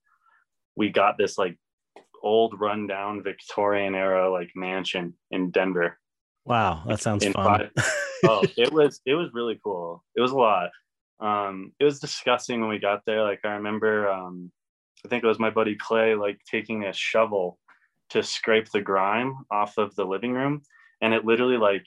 [0.76, 1.58] We got this like
[2.22, 5.98] old rundown Victorian era like mansion in Denver.
[6.44, 7.70] Wow, that sounds in fun.
[8.24, 10.04] oh, it was it was really cool.
[10.16, 10.70] It was a lot.
[11.20, 13.22] Um, it was disgusting when we got there.
[13.22, 14.52] Like I remember, um,
[15.04, 17.58] I think it was my buddy Clay like taking a shovel
[18.10, 20.62] to scrape the grime off of the living room,
[21.00, 21.86] and it literally like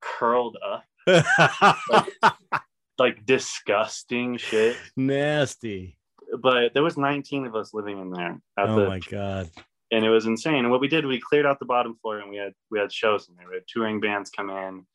[0.00, 0.84] curled up.
[1.06, 2.32] like,
[2.98, 4.76] like disgusting shit.
[4.96, 5.98] Nasty.
[6.40, 8.40] But there was 19 of us living in there.
[8.58, 9.50] oh the, my god.
[9.90, 10.60] And it was insane.
[10.64, 12.92] And what we did, we cleared out the bottom floor and we had we had
[12.92, 13.48] shows in there.
[13.48, 14.86] We had touring bands come in.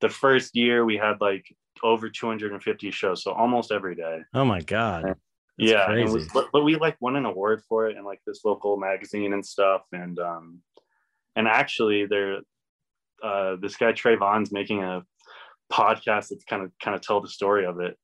[0.00, 1.46] The first year we had like
[1.82, 4.20] over 250 shows, so almost every day.
[4.34, 5.04] Oh my god.
[5.04, 5.16] And,
[5.58, 8.76] yeah, we, but, but we like won an award for it in like this local
[8.76, 9.82] magazine and stuff.
[9.92, 10.60] And um
[11.36, 12.38] and actually there
[13.22, 15.04] uh, this guy Trayvon's making a
[15.72, 17.96] podcast that's kind of kind of tell the story of it.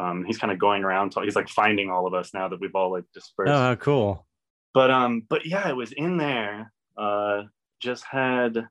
[0.00, 1.14] Um, he's kind of going around.
[1.22, 3.52] He's like finding all of us now that we've all like dispersed.
[3.52, 4.26] Oh, cool.
[4.74, 6.72] But um, but yeah, it was in there.
[6.96, 7.44] Uh,
[7.80, 8.66] just had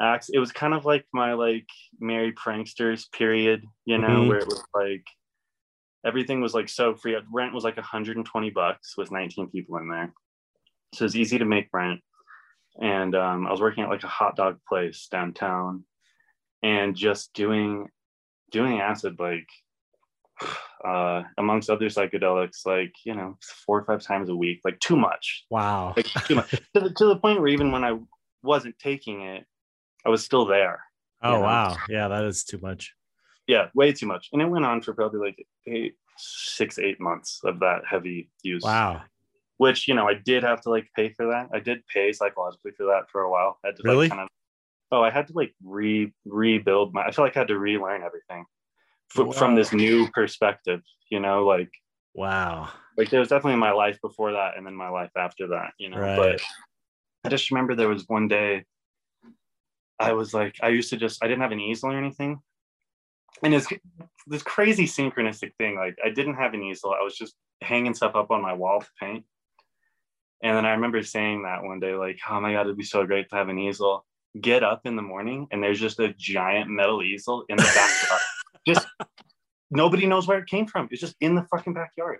[0.00, 0.28] acts.
[0.28, 1.66] It was kind of like my like
[2.00, 4.28] Merry Pranksters period, you know, Mhm.
[4.28, 5.04] where it was like
[6.06, 7.16] everything was like so free.
[7.32, 10.12] Rent was like 120 bucks with 19 people in there,
[10.94, 12.00] so it was easy to make rent.
[12.80, 15.84] And um, I was working at like a hot dog place downtown,
[16.62, 17.88] and just doing
[18.50, 19.48] doing acid like
[20.84, 24.96] uh amongst other psychedelics like you know four or five times a week like too
[24.96, 25.94] much Wow.
[25.96, 27.98] like too much to the, to the point where even when I
[28.42, 29.44] wasn't taking it,
[30.04, 30.80] I was still there.
[31.22, 31.44] Oh, you know?
[31.44, 31.76] wow.
[31.88, 32.94] Yeah, that is too much.
[33.46, 34.28] Yeah, way too much.
[34.32, 38.62] And it went on for probably like eight, six, eight months of that heavy use.
[38.62, 39.02] Wow.
[39.58, 41.48] Which you know I did have to like pay for that.
[41.52, 43.58] I did pay psychologically for that for a while.
[43.64, 44.08] I had to Really?
[44.08, 44.28] like kind of.
[44.92, 47.04] Oh, I had to like re rebuild my.
[47.04, 48.44] I feel like I had to relearn everything
[49.08, 50.82] from, from this new perspective.
[51.10, 51.70] You know, like
[52.14, 52.68] Wow.
[52.96, 55.90] like there was definitely my life before that and then my life after that you
[55.90, 56.16] know Right.
[56.16, 56.40] but
[57.24, 58.64] i just remember there was one day
[60.00, 62.40] i was like i used to just i didn't have an easel or anything
[63.42, 63.68] and it's
[64.26, 66.92] this crazy synchronistic thing like i didn't have an easel.
[66.98, 69.24] I was just hanging stuff up on my wall to paint.
[70.42, 73.06] And then i remember saying that one day like oh my god it'd be so
[73.06, 74.04] great to have an easel.
[74.40, 78.20] Get up in the morning and there's just a giant metal easel in the backyard.
[78.68, 78.86] Just
[79.70, 80.88] nobody knows where it came from.
[80.90, 82.18] It's just in the fucking backyard.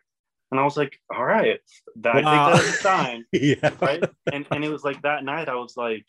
[0.51, 1.59] And i was like all right
[1.97, 2.51] that, Wow.
[2.51, 3.25] I think that's a sign.
[3.33, 3.71] Yeah.
[3.81, 4.05] right?
[4.33, 6.07] And and it was like that night i was like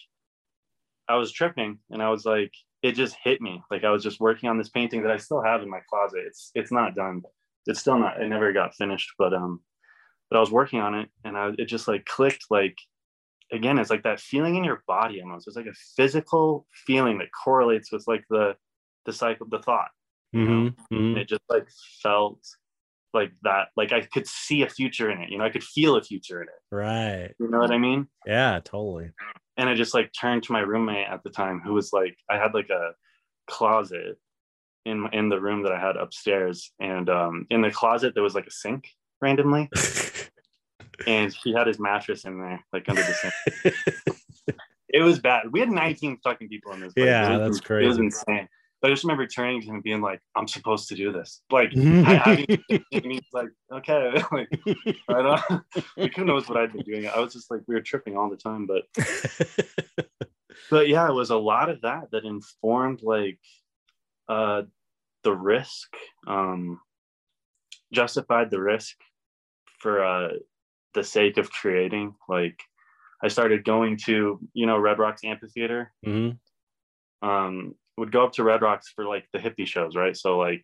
[1.10, 3.62] i was tripping and i was like it just hit me.
[3.72, 6.24] Like i was just working on this painting that i still have in my closet.
[6.28, 7.22] It's it's not done.
[7.66, 9.62] It's still not it never got finished but um
[10.30, 12.78] but i was working on it and i it just like clicked like
[13.52, 15.48] again it's like that feeling in your body almost.
[15.48, 18.56] It's like a physical feeling that correlates with like the
[19.06, 19.90] the cycle the thought
[20.36, 21.18] Mhm, and mhm.
[21.18, 21.68] it just like
[22.04, 22.40] felt
[23.14, 23.70] like that.
[23.78, 25.46] Like i could see a future in it you know?
[25.46, 26.76] I could feel a future in it.
[26.76, 27.34] Right.
[27.40, 28.08] you know what i mean?
[28.26, 29.12] Yeah, totally.
[29.58, 32.38] And I just like turned to my roommate at the time, who was like, I
[32.38, 32.92] had like a
[33.50, 34.18] closet
[34.86, 38.36] in in the room that I had upstairs, and um, in the closet there was
[38.36, 38.90] like a sink
[39.22, 39.70] randomly,
[41.08, 43.76] and he had his mattress in there, like under the sink.
[44.90, 45.52] It was bad.
[45.52, 46.94] We had 19 fucking people in this.
[46.94, 47.08] place.
[47.08, 48.00] Yeah, that's It was crazy.
[48.00, 48.48] insane.
[48.82, 51.42] But I just remember turning to him and being like, "I'm supposed to do this."
[51.52, 51.72] Like.
[51.76, 54.50] I, I, and he's like, "Okay." like,
[55.10, 55.64] I don't.
[55.98, 57.08] Like, who knows what I'd been doing?
[57.08, 58.84] I was just like, we were tripping all the time, but
[60.70, 63.40] but yeah, it was a lot of that that informed like
[64.30, 64.64] uh
[65.24, 65.94] the risk,
[66.28, 66.80] um
[67.92, 68.96] justified the risk
[69.80, 70.30] for uh
[70.94, 72.16] the sake of creating.
[72.30, 72.62] Like
[73.24, 75.92] I started going to, you know, Red Rocks Amphitheater.
[76.06, 76.38] Mhm.
[77.22, 80.16] Um would go up to Red Rocks for like the hippie shows, right?
[80.16, 80.64] So like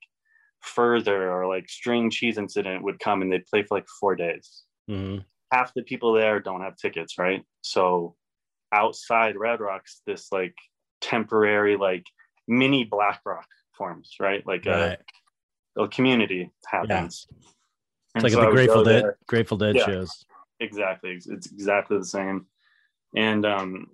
[0.62, 4.64] Furthur or like string cheese incident would come and they'd play for like four days
[4.90, 5.26] Mhm.
[5.52, 7.44] half the people there don't have tickets, right?
[7.62, 8.16] So
[8.72, 10.56] outside Red Rocks, this like
[11.02, 12.06] temporary like
[12.48, 13.48] mini Black Rock
[13.78, 14.46] forms, right?
[14.46, 14.98] Like Right.
[15.76, 17.28] a, a community happens.
[18.16, 19.06] It's like so the Grateful Dead.
[19.28, 19.86] Grateful Dead Yeah.
[19.86, 20.26] shows.
[20.60, 21.12] Exactly.
[21.12, 22.48] It's it's exactly the same.
[23.16, 23.88] And um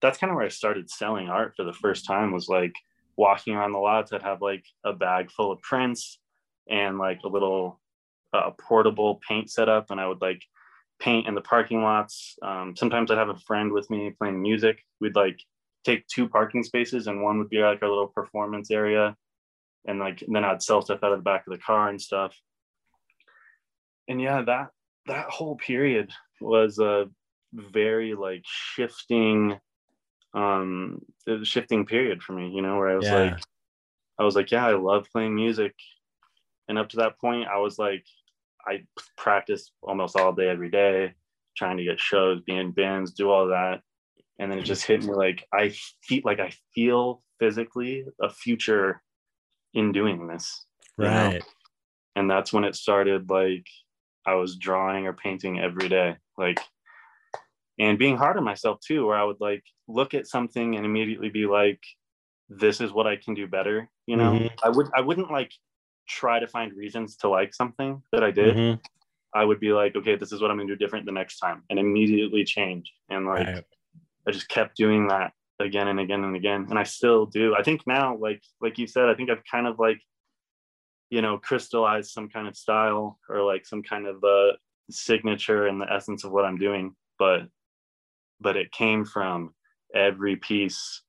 [0.00, 2.74] that's kind of where I started selling art for the first time was like
[3.16, 4.12] walking around the lots.
[4.12, 6.18] I'd have like a bag full of prints
[6.68, 7.80] and like a little
[8.32, 10.42] uh, portable paint setup, and I would like
[11.00, 12.36] paint in the parking lots.
[12.42, 14.84] Um, sometimes I'd have a friend with me playing music.
[15.00, 15.40] We'd like
[15.84, 19.16] take two parking spaces, and one would be like our little performance area,
[19.86, 22.00] and like and then I'd sell stuff out of the back of the car and
[22.00, 22.34] stuff.
[24.08, 24.68] And yeah, that
[25.06, 26.10] that whole period
[26.40, 27.06] was a
[27.52, 29.58] very like shifting
[30.34, 33.14] um it was a shifting period for me you know where i was Yeah.
[33.24, 33.40] like
[34.18, 35.74] i was like yeah i love playing music
[36.68, 38.04] and up to that point i was like
[38.66, 38.84] i
[39.16, 41.14] practiced almost all day every day
[41.56, 43.80] trying to get shows be in bands do all that
[44.38, 49.02] and then it just hit me like i feel like i feel physically a future
[49.74, 50.64] in doing this
[50.98, 51.10] you know?
[51.10, 51.44] Right.
[52.14, 53.66] and that's when it started like
[54.26, 56.60] i was drawing or painting every day like
[57.80, 61.30] and being hard on myself too where i would like look at something and immediately
[61.30, 61.82] be like
[62.48, 64.50] this is what i can do better you know Mhm.
[64.62, 65.52] i would i wouldn't like
[66.08, 68.80] try to find reasons to like something that i did Mhm.
[69.34, 71.58] i would be like okay this is what i'm gonna do different the next time
[71.70, 73.64] and immediately change and like Right.
[74.26, 76.66] I just kept doing that again and again and again.
[76.68, 77.54] And I still do.
[77.56, 80.00] I think now, like like you said, I think I've kind of like,
[81.08, 84.52] you know, crystallized some kind of style or like some kind of uh
[84.90, 86.94] signature and the essence of what I'm doing.
[87.18, 87.48] But
[88.40, 89.54] but it came from
[89.94, 91.02] every piece.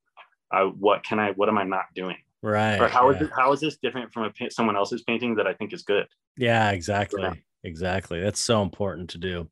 [0.51, 2.17] I what can I what am I not doing?
[2.41, 2.79] Right.
[2.79, 3.27] Or how is yeah.
[3.27, 6.07] it, how is this different from a, someone else's painting that I think is good?
[6.37, 7.21] Yeah, exactly.
[7.21, 7.33] Yeah.
[7.63, 8.19] Exactly.
[8.21, 9.49] That's so important to do.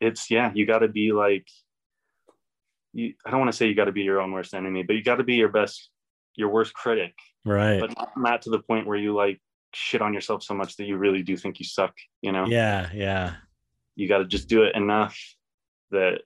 [0.00, 1.46] It's yeah, you got to be like,
[2.92, 3.14] you.
[3.26, 5.02] I don't want to say you got to be your own worst enemy, but you
[5.02, 5.90] got to be your best,
[6.36, 7.12] your worst critic,
[7.44, 7.80] Right.
[7.80, 9.40] but not, not to the point where you like
[9.74, 11.94] shit on yourself so much that you really do think you suck.
[12.22, 12.88] You know, yeah.
[12.94, 13.34] Yeah.
[13.94, 15.18] you got to just do it enough
[15.90, 16.22] that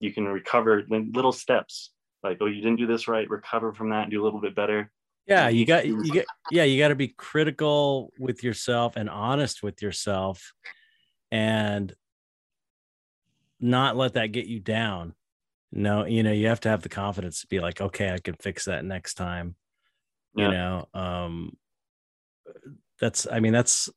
[0.00, 1.90] you can recover in little steps.
[2.22, 3.28] Like, oh, you didn't do this right.
[3.28, 4.90] Recover from that and do a little bit better.
[5.26, 5.48] Yeah.
[5.48, 9.82] You got, you get, yeah, you got to be critical with yourself and honest with
[9.82, 10.52] yourself
[11.30, 11.94] and
[13.60, 15.14] not let that get you down.
[15.70, 18.34] No, you know, you have to have the confidence to be like, okay, I can
[18.34, 19.54] fix that next time.
[20.34, 20.44] Yeah.
[20.46, 21.56] You know, um,
[23.00, 23.90] that's, I mean, that's,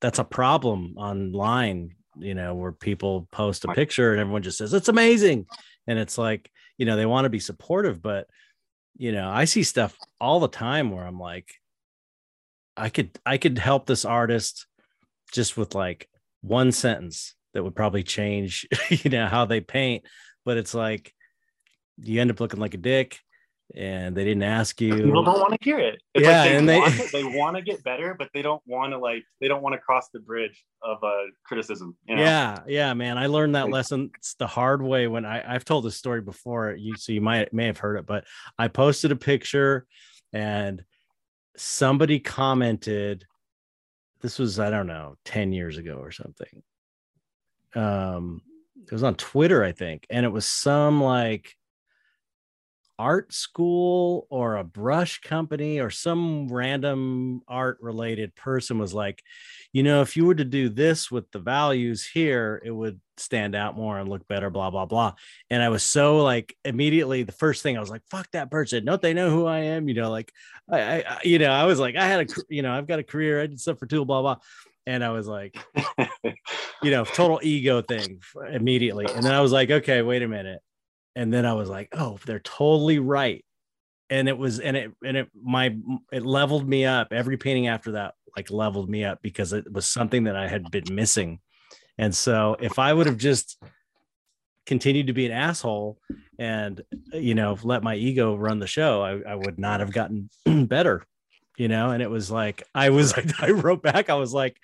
[0.00, 4.72] that's a problem online, you know, where people post a picture and everyone just says,
[4.72, 5.46] it's amazing.
[5.86, 8.26] And it's like, you know, they want to be supportive, but,
[8.96, 11.52] you know, I see stuff all the time where I'm like,
[12.76, 14.66] I could, I could help this artist
[15.32, 16.08] just with like
[16.40, 20.04] one sentence that would probably change, you know, how they paint.
[20.44, 21.12] But it's like,
[22.02, 23.20] you end up looking like a dick
[23.74, 24.94] and they didn't ask you.
[24.94, 26.00] People don't want to hear it.
[26.14, 28.62] It's Yeah, like they and they- want they want to get better, but they don't
[28.66, 31.96] want to like they don't want to cross the bridge of uh criticism.
[32.06, 32.22] You know?
[32.22, 33.16] Yeah, yeah, man.
[33.18, 36.74] I learned that lesson it's the hard way when I, I've told this story before.
[36.78, 38.24] You so you might may have heard it, but
[38.58, 39.86] I posted a picture
[40.32, 40.84] and
[41.56, 43.24] somebody commented.
[44.20, 46.62] This was, I don't know, 10 years ago or something.
[47.74, 48.40] Um,
[48.86, 51.54] it was on Twitter, I think, and it was some like
[52.98, 59.22] art school or a brush company or some random art related person was like
[59.74, 63.56] you know, if you were to do this with the values here, it would stand
[63.56, 65.14] out more and look better, blah, blah, blah.
[65.50, 68.84] And I was so like immediately the first thing I was like, fuck that person.
[68.84, 69.88] Don't they know who I am?
[69.88, 70.32] You know, like
[70.70, 73.02] I, I you know, I was like, I had a, you know, I've got a
[73.02, 73.42] career.
[73.42, 74.36] I did stuff for Tool, blah, blah.
[74.86, 75.58] And I was like,
[76.24, 78.20] you know, total ego thing
[78.52, 79.06] immediately.
[79.12, 80.60] And then I was like, okay, wait a minute.
[81.16, 83.44] And then I was like, oh, they're totally right.
[84.10, 85.76] And it was, and it, and it, my,
[86.12, 87.08] it leveled me up.
[87.12, 90.70] Every painting after that, like leveled me up because it was something that I had
[90.70, 91.40] been missing.
[91.98, 93.62] And so if I would have just
[94.66, 95.98] continued to be an asshole
[96.38, 96.82] and,
[97.12, 100.30] you know, let my ego run the show, I, I would not have gotten
[100.66, 101.04] better,
[101.56, 101.90] you know?
[101.90, 104.56] And it was like, I was like, I wrote back, I was like,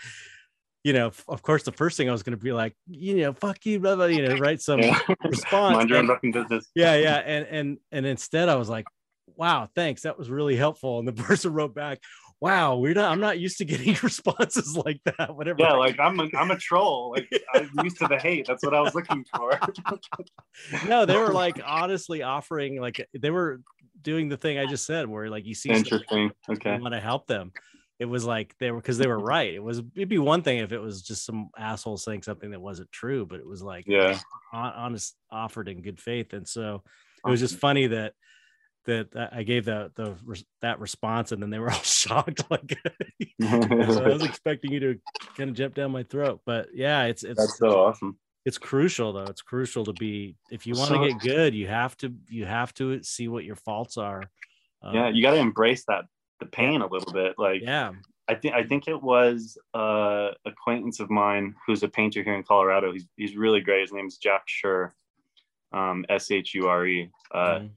[0.84, 3.32] you know, of course, the first thing I was going to be like, you know,
[3.32, 4.98] fuck you, blah, blah, you know, write some Yeah.
[5.24, 5.76] response.
[5.76, 6.68] Mind your own fucking business.
[6.74, 7.16] yeah, yeah.
[7.26, 8.86] And and and instead I was like,
[9.36, 10.02] wow, thanks.
[10.02, 10.98] That was really helpful.
[10.98, 11.98] And the person wrote back,
[12.40, 15.36] wow, we're not, I'm not used to getting responses like that.
[15.36, 15.58] Whatever.
[15.60, 17.10] Yeah, like I'm a I'm a troll.
[17.14, 18.46] Like I'm used to the hate.
[18.46, 19.58] That's what I was looking for.
[20.86, 23.60] no, they were like honestly offering, like they were
[24.00, 26.30] doing the thing I just said, where like you see something, Interesting.
[26.48, 26.78] Okay.
[26.78, 27.52] want to help them.
[28.00, 29.54] It was like they were because they were right.
[29.54, 32.60] It was it'd be one thing if it was just some asshole saying something that
[32.60, 34.18] wasn't true, but it was like Yeah.
[34.52, 36.82] honest offered in good faith and so
[37.24, 38.14] it was just funny that
[38.86, 40.16] that I gave that the
[40.62, 42.76] that response and then they were all shocked like
[43.42, 45.00] so I was expecting you to
[45.36, 48.18] kind of jump down my throat but yeah it's it's That's so awesome.
[48.46, 51.68] it's crucial though it's crucial to be if you want to So- get good you
[51.68, 54.22] have to you have to see what your faults are
[54.82, 56.06] Um, Yeah, you got to embrace that
[56.40, 57.34] the pain a little bit.
[57.38, 57.92] Like yeah
[58.28, 62.42] I think I think it was uh acquaintance of mine who's a painter here in
[62.42, 62.92] Colorado.
[62.92, 63.82] He's he's really great.
[63.82, 64.94] His name's Jack Shure,
[65.72, 67.10] um, S H U R E.
[67.32, 67.70] Uh, Mhm.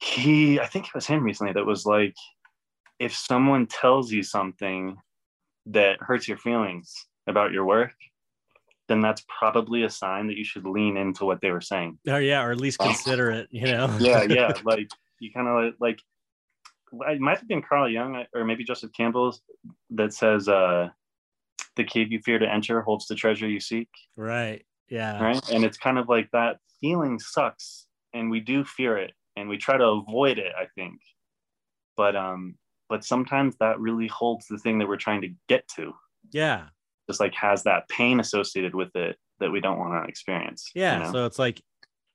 [0.00, 2.14] he I think it was him recently that was like,
[2.98, 4.96] if someone tells you something
[5.66, 6.92] that hurts your feelings
[7.26, 7.92] about your work,
[8.88, 11.98] then that's probably a sign that you should lean into what they were saying.
[12.08, 12.86] or yeah or at least Oh.
[12.86, 14.52] consider it you know Yeah, yeah.
[14.64, 14.88] like
[15.20, 16.00] you kind of like
[17.08, 19.36] it might have been Carl Jung or maybe Joseph Campbell
[19.90, 20.88] that says uh
[21.76, 23.88] the cave you fear to enter holds the treasure you seek.
[24.16, 25.22] right yeah.
[25.22, 25.48] Right?
[25.50, 29.56] And it's kind of like that feeling sucks and we do fear it and we
[29.56, 31.00] try to avoid it i think.
[31.96, 32.56] But um
[32.88, 35.94] but sometimes that really holds the thing that we're trying to get to.
[36.30, 36.66] Yeah.
[37.08, 40.82] Just like has that pain associated with it that we don't want to experience you
[40.82, 41.12] yeah know?
[41.12, 41.60] so it's like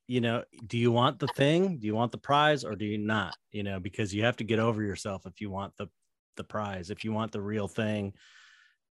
[0.07, 1.77] you know do you want the thing?
[1.77, 3.35] Do you want the prize or do you not?
[3.51, 5.87] You know because you have to get over yourself if you want the
[6.35, 6.89] the prize.
[6.89, 8.13] If you want the real thing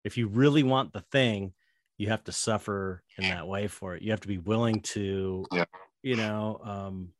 [0.04, 1.52] if you really want the thing
[1.96, 4.02] you have to suffer in that way for it.
[4.02, 5.64] You have to be willing to Yeah.
[6.02, 7.12] you know um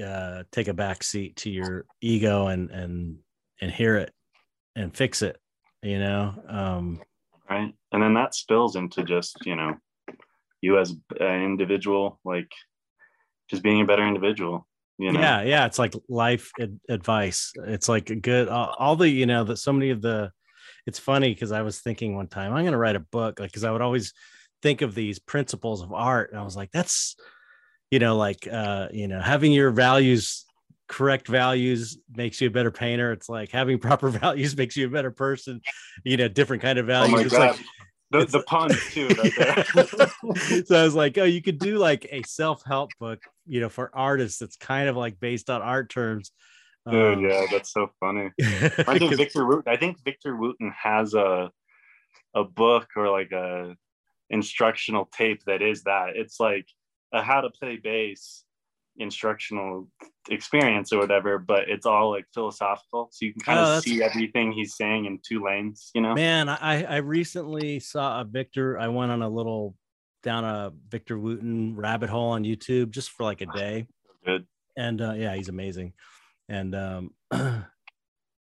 [0.00, 3.18] uh take a back seat to your ego and and
[3.60, 4.12] and hear it
[4.76, 5.40] and fix it
[5.82, 7.00] you know um
[7.48, 7.72] right.
[7.92, 9.74] And then that spills into just you know
[10.64, 12.50] you as an individual like
[13.50, 14.66] just being a better individual
[14.98, 15.20] You know?
[15.20, 17.52] Yeah, yeah, it's like life ad- advice.
[17.66, 20.32] It's like a good all, all the you know that so many of the.
[20.86, 23.50] It's funny because I was thinking one time I'm going to write a book like
[23.50, 24.12] because I would always
[24.62, 27.16] think of these principles of art and I was like that's
[27.90, 30.46] you know like uh you know having your values
[30.88, 34.90] correct values makes you a better painter it's like having proper values makes you a
[34.90, 35.60] better person
[36.02, 37.56] you know different kind of Oh values my it's god.
[37.56, 37.66] like
[38.10, 39.08] the, the puns too.
[39.08, 40.64] Right there.
[40.64, 43.90] so I was like, oh, you could do like a self-help book, you know, for
[43.94, 46.30] artists that's kind of like based on art terms.
[46.90, 48.30] Dude, Um, yeah, that's so funny.
[48.42, 49.72] I think Victor Wooten.
[49.72, 51.50] I think Victor Wooten has a
[52.34, 53.76] a book or like a
[54.30, 56.16] instructional tape that is that.
[56.16, 56.66] It's like
[57.12, 58.44] a how to play bass
[58.98, 59.88] instructional
[60.30, 63.08] experience or whatever, but it's all like philosophical.
[63.12, 66.14] So you can kind Oh, of see everything he's saying in two lanes, you know?
[66.14, 68.78] Man, I I recently saw a Victor.
[68.78, 69.74] I went on a little
[70.22, 73.86] down a Victor Wooten rabbit hole on YouTube just for like a day.
[74.24, 74.46] Good.
[74.76, 75.92] and uh, yeah, he's amazing.
[76.48, 77.10] And um,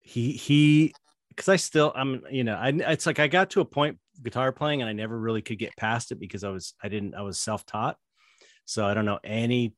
[0.02, 0.94] he he
[1.30, 4.52] because I still I'm you know I it's like I got to a point guitar
[4.52, 7.22] playing and I never really could get past it because I was I didn't I
[7.22, 7.98] was self taught,
[8.66, 9.74] so I don't know any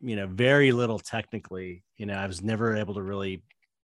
[0.00, 1.84] you know very little technically.
[1.96, 3.42] You know I was never able to really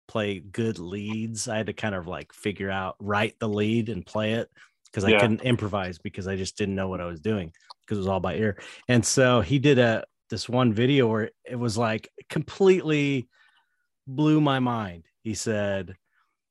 [0.09, 1.48] play good leads.
[1.48, 4.51] I had to kind of like figure out write the lead and play it
[4.86, 7.52] because I couldn't improvise because I just didn't know what I was doing
[7.86, 8.60] because it was all by ear.
[8.89, 13.28] And so he did a this one video where it was like completely
[14.06, 15.05] blew my mind.
[15.22, 15.97] He said,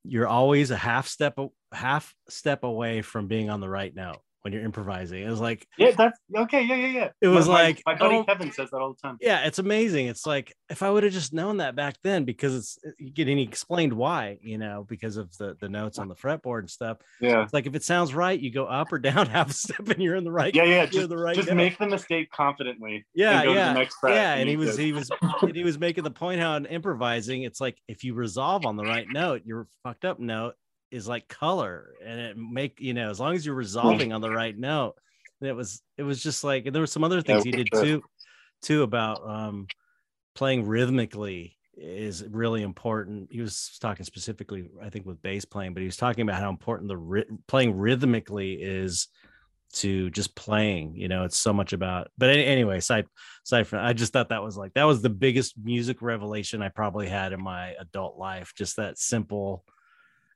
[0.04, 4.22] "You're always a half step a- half step away from being on the right note
[4.42, 6.62] when you're improvising." It was like, Yeah, that's okay.
[6.64, 7.10] Yeah, yeah, yeah.
[7.22, 9.18] It was My- my- like, my buddy oh- Kevin says that all the time.
[9.22, 10.08] yeah, it's amazing.
[10.08, 13.40] It's like if I would have just known that back then, because it's uh, getting
[13.40, 16.98] explained why, you know, because of the the notes on the fretboard and stuff.
[17.20, 17.44] Yeah.
[17.44, 20.02] It's like if it sounds right, you go up or down half a step, and
[20.02, 20.54] you're in the right.
[20.56, 20.86] Yeah, yeah.
[20.86, 23.06] Just, the right just make the mistake confidently.
[23.14, 25.10] yeah and go to the yeah yeah and he was he was
[25.42, 28.76] and he was making the point how in improvising it's like if you resolve on
[28.76, 30.56] the right note your fucked up note
[30.92, 34.30] is like color and it make you know as long as you're resolving on the
[34.30, 34.96] right note
[35.40, 37.70] and it was it was just like and there were some other things he did
[37.72, 38.04] too
[38.62, 39.68] too about um
[40.36, 43.30] playing rhythmically is really important.
[43.32, 46.50] He was talking specifically i think with bass playing but he was talking about how
[46.50, 49.08] important the ry- playing rhythmically is
[49.72, 53.06] to just playing you know it's so much about but anyway side
[53.46, 56.70] aside from i just thought that was like that was the biggest music revelation i
[56.70, 59.64] probably had in my adult life just that simple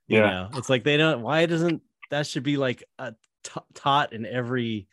[0.08, 0.30] you Yeah.
[0.30, 4.26] know it's like they don't why doesn't that should be like a t- taught in
[4.26, 4.86] every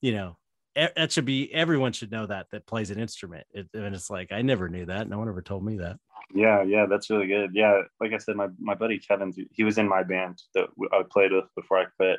[0.00, 0.36] you know
[0.78, 4.10] e- that should be everyone should know that that plays an instrument it, and it's
[4.10, 5.96] like i never knew that no one ever told me that
[6.34, 7.50] Yeah, yeah, that's really good.
[7.54, 11.02] Yeah, like I said, my, my buddy Kevin, he was in my band that I
[11.08, 12.18] played with before I quit.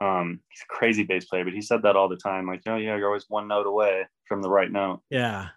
[0.00, 2.46] Um, he's a crazy bass player, but he said that all the time.
[2.46, 5.00] Like, oh yeah, you're always one note away from the right note.
[5.10, 5.48] yeah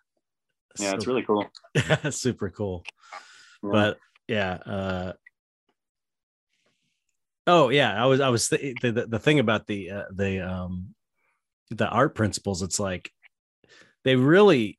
[0.80, 1.52] Yeah, it's really cool.
[2.10, 2.84] super cool
[3.64, 3.70] Yeah.
[3.72, 3.98] but
[4.28, 5.14] yeah uh
[7.48, 8.02] oh yeah.
[8.02, 10.94] I was i was th- the, the, thing about the uh, the um
[11.70, 13.12] the art principles it's like
[14.04, 14.78] they really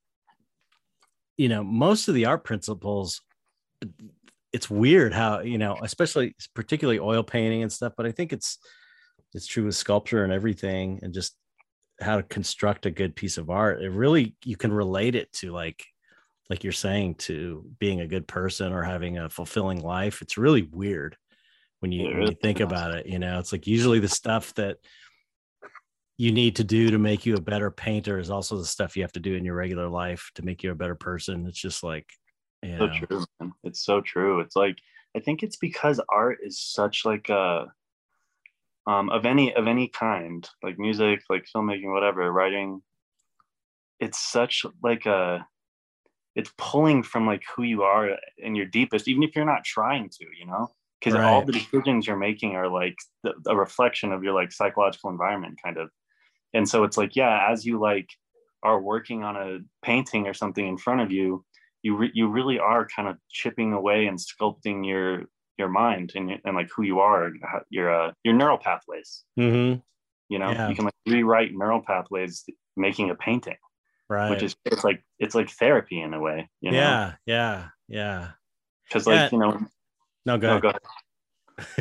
[1.36, 3.22] you know most of the art principles
[4.52, 8.58] it's weird how you know especially particularly oil painting and stuff but i think it's
[9.32, 11.34] it's true with sculpture and everything and just
[12.02, 13.82] how to construct a good piece of art.
[13.82, 15.84] It really you can relate it to like
[16.50, 20.20] like you're saying to being a good person or having a fulfilling life.
[20.20, 21.16] It's really weird
[21.82, 24.78] when you, when you think about it you know it's like usually the stuff that
[26.16, 29.02] you need to do to make you a better painter is also the stuff you
[29.02, 31.46] have to do in your regular life to make you a better person.
[31.46, 32.06] It's just like
[32.62, 33.52] you so true man.
[33.64, 34.38] it's so true.
[34.40, 34.78] It's like
[35.16, 37.66] i think it's because art is such like a
[38.86, 42.82] um of any of any kind like music like filmmaking whatever writing
[44.00, 45.46] it's such like a
[46.34, 50.08] it's pulling from like who you are in your deepest even if you're not trying
[50.08, 50.70] to you know
[51.02, 55.10] because all the decisions you're making are like the, a reflection of your like psychological
[55.10, 55.90] environment kind of
[56.54, 58.08] and so it's like yeah as you like
[58.62, 61.44] are working on a painting or something in front of you
[61.82, 65.24] you re- you really are kind of chipping away and sculpting your
[65.58, 67.30] your mind and, and like who you are
[67.70, 69.80] your uh, your neural pathways mm-hmm.
[70.28, 70.68] you know Yeah.
[70.68, 72.44] you can like rewrite neural pathways
[72.76, 73.56] making a painting
[74.08, 77.68] right which is it's like it's like therapy in a way you know yeah yeah
[77.88, 78.28] yeah
[78.88, 79.22] because Yeah.
[79.24, 79.66] like you know
[80.26, 80.62] no go no, ahead.
[80.62, 80.72] go.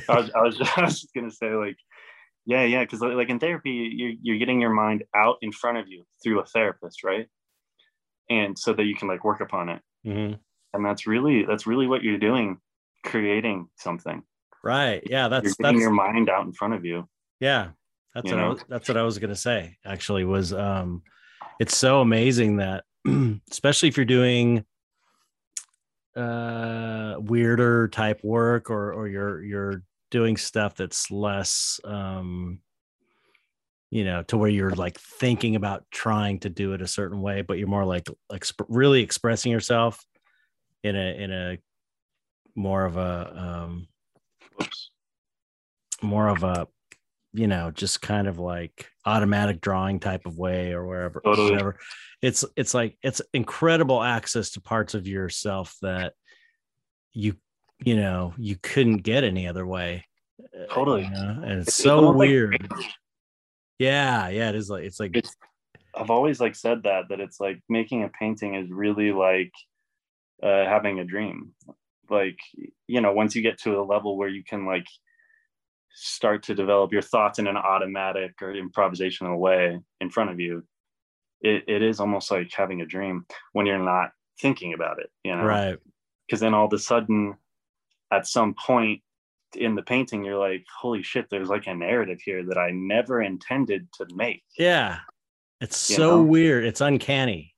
[0.10, 1.78] I was, I was I was just gonna say like
[2.46, 5.88] yeah yeah because like in therapy you're, you're getting your mind out in front of
[5.88, 7.28] you through a therapist right
[8.30, 10.40] and so that you can like work upon it Mhm.
[10.74, 12.58] and that's really that's really what you're doing
[13.04, 14.24] creating something
[14.64, 17.08] right yeah you're that's getting that's your mind out in front of you
[17.40, 17.70] Yeah,
[18.14, 18.54] that's You what I know?
[18.54, 19.78] was, that's what I was gonna say.
[19.86, 21.02] Actually, was um,
[21.60, 22.84] it's so amazing that
[23.52, 24.66] especially if you're doing
[26.16, 32.60] uh weirder type work or or you're you're doing stuff that's less um
[33.92, 37.42] you know to where you're like thinking about trying to do it a certain way
[37.42, 40.06] but you're more like exp- really expressing yourself
[40.84, 41.58] in a in a
[42.56, 43.88] more of a um
[44.62, 44.92] Oops.
[46.02, 46.68] more of a
[47.34, 51.52] you know just kind of like automatic drawing type of way or wherever Totally.
[51.52, 51.78] whatever
[52.22, 56.14] it's it's like it's incredible access to parts of yourself that
[57.14, 57.36] you
[57.84, 60.06] you know you couldn't get any other way
[60.44, 61.04] uh, Totally.
[61.04, 61.42] you know?
[61.44, 62.68] and it's, It's so almost like- weird
[63.80, 65.36] yeah yeah it is like it's like It's-
[65.94, 69.52] I've always like said that that it's like making a painting is really like
[70.42, 71.52] uh, having a dream.
[72.10, 72.40] Like
[72.88, 74.86] you know, once you get to a level where you can like
[75.94, 80.64] start to develop your thoughts in an automatic or improvisational way in front of you,
[81.42, 85.10] it, it is almost like having a dream when you're not thinking about it.
[85.24, 85.78] You know, right
[86.28, 87.36] because then all of a sudden,
[88.12, 89.02] at some point
[89.56, 93.22] in the painting, you're like, "Holy shit!" There's like a narrative here that I never
[93.22, 94.44] intended to make.
[94.58, 95.00] yeah
[95.60, 96.24] it's You so know?
[96.24, 97.54] weird it's uncanny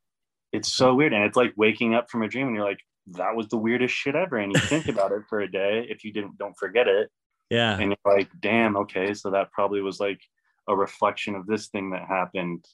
[0.52, 3.36] it's so weird and it's like waking up from a dream and you're like that
[3.36, 6.12] was the weirdest shit ever and you think about it for a day if you
[6.12, 7.10] didn't don't forget it
[7.50, 7.78] yeah.
[7.78, 10.20] And you're like damn okay so that probably was like
[10.68, 12.66] a reflection of this thing that happened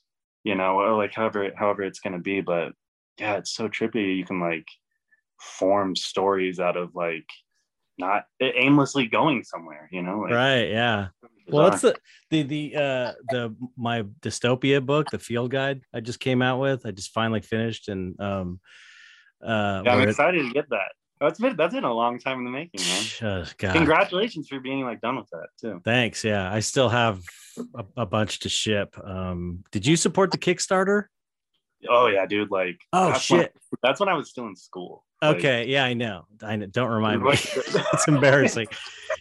[0.43, 2.73] you know or like however however it's going to be but
[3.19, 4.65] yeah it's so trippy you can like
[5.39, 7.25] form stories out of like
[7.97, 11.07] not aimlessly going somewhere you know like, right yeah.
[11.49, 11.95] well that's the
[12.29, 16.85] the the uh the my dystopia book the field guide i just came out with
[16.85, 18.59] i just finally finished and um
[19.45, 22.19] uh yeah, i'm where it- excited to get that that's been that's been a long
[22.19, 23.41] time in the making man.
[23.41, 25.81] Uh, congratulations for being like done with that too.
[25.83, 26.51] Thanks yeah.
[26.51, 27.21] I still have
[27.75, 28.95] a, a bunch to ship.
[29.03, 31.05] Um did you support the kickstarter?
[31.89, 33.55] Oh yeah dude like oh that's when- shit.
[33.81, 35.05] that's when i was still in school.
[35.21, 36.25] Like, okay yeah i know.
[36.41, 36.67] I know.
[36.67, 37.31] don't remind me.
[37.93, 38.67] It's embarrassing.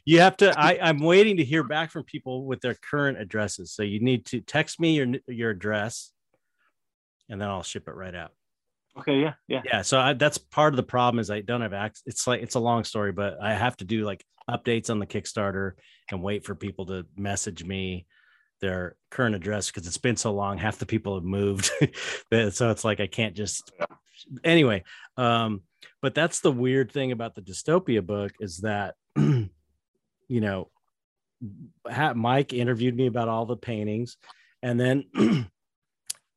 [0.04, 3.72] You have to I, i'm waiting to hear back from people with their current addresses.
[3.72, 6.12] So you need to text me your your address
[7.28, 8.32] and then i'll ship it right out
[8.98, 9.62] okay yeah yeah.
[9.64, 12.42] Yeah so I, that's part of the problem is i don't have access it's like
[12.42, 15.72] it's a long story but i have to do like updates on the kickstarter
[16.10, 18.06] and wait for people to message me
[18.60, 21.70] their current address because it's been so long half the people have moved.
[22.50, 23.72] So it's like i can't just
[24.44, 24.84] anyway
[25.16, 25.62] um
[26.02, 29.48] but that's the weird thing about the dystopia book is that you
[30.28, 30.68] know
[32.14, 34.16] mike interviewed me about all the paintings
[34.62, 35.04] and then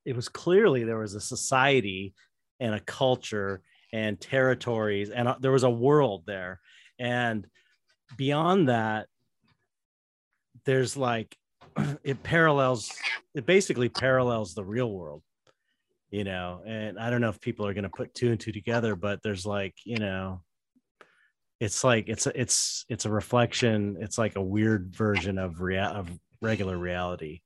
[0.05, 2.13] it was clearly there was a society
[2.61, 3.61] and a culture
[3.91, 6.61] and territories and uh, there was a world there.
[6.97, 7.45] And
[8.17, 9.07] beyond that
[10.65, 11.35] there's like
[12.03, 12.91] it parallels
[13.33, 15.23] it basically parallels the real world
[16.09, 16.61] you know?
[16.65, 19.21] And i don't know if people are going to put two and two together but
[19.23, 20.41] there's like you know
[21.59, 25.79] it's like it's a, it's it's a reflection it's like a weird version of rea-
[25.79, 26.09] of
[26.41, 27.41] regular reality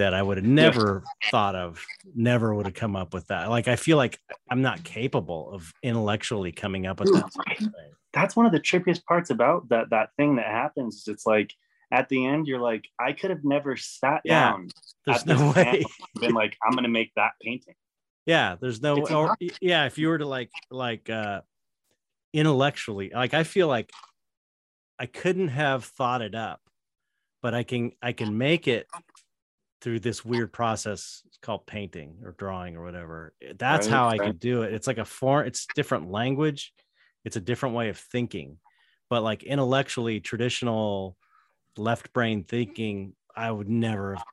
[0.00, 3.48] that i would have never thought of never would have come up with that.
[3.50, 4.18] Like i feel like
[4.50, 7.68] i'm not capable of intellectually coming up with that sort of
[8.12, 11.52] that's one of the trippiest parts about that that thing that happens it's like
[11.92, 14.50] at the end you're like i could have never sat Yeah.
[14.50, 14.68] down
[15.06, 15.84] there's no way.
[16.20, 17.74] been like i'm gonna make that painting.
[18.26, 21.40] Yeah there's no or, yeah if you were to like like uh
[22.32, 23.90] intellectually like i feel like
[24.98, 26.60] i couldn't have thought it up
[27.42, 28.86] but i can i can make it
[29.80, 34.08] through this weird process it's called painting or drawing or whatever eh, that's Right, how
[34.08, 36.72] i could do it it's like a form it's different language
[37.24, 38.58] it's a different way of thinking
[39.08, 41.16] but like intellectually traditional
[41.76, 44.24] left brain thinking i would never have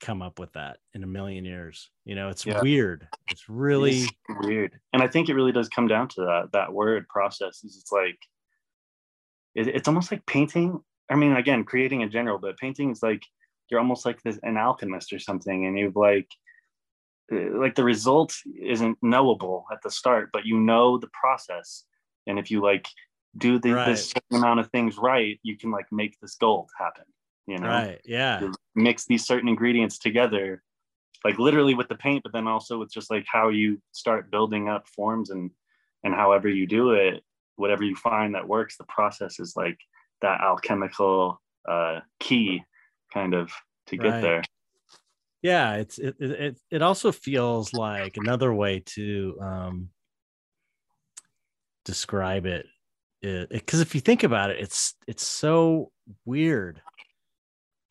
[0.00, 2.60] come up with that in a million years you know it's Yeah.
[2.62, 6.48] weird it's really It's weird and i think it really does come down to that
[6.52, 8.18] that word process is it's like
[9.54, 10.80] it, it's almost like painting
[11.10, 13.22] i mean again creating in general but painting is like
[13.70, 16.28] you're almost like this an alchemist or something and you've like
[17.32, 21.84] uh, like the result isn't knowable at the start but you know the process.
[22.28, 22.88] And if you like
[23.36, 23.86] do the, Right.
[23.86, 27.04] this certain amount of things right you can like make this gold happen
[27.46, 27.68] you know?
[27.68, 28.40] Right yeah.
[28.40, 30.62] You mix these certain ingredients together
[31.24, 34.68] like literally with the paint but then also with just like how you start building
[34.68, 35.50] up forms and
[36.04, 37.22] and however you do it
[37.56, 39.78] whatever you find that works the process is like
[40.22, 42.62] that alchemical uh key
[43.16, 43.50] kind of
[43.86, 44.20] to get Right.
[44.22, 44.42] there
[45.42, 49.88] yeah it's it, it it- it also feels like another way to um
[51.84, 52.66] describe it
[53.22, 55.90] because if you think about it it's it's so
[56.24, 56.82] weird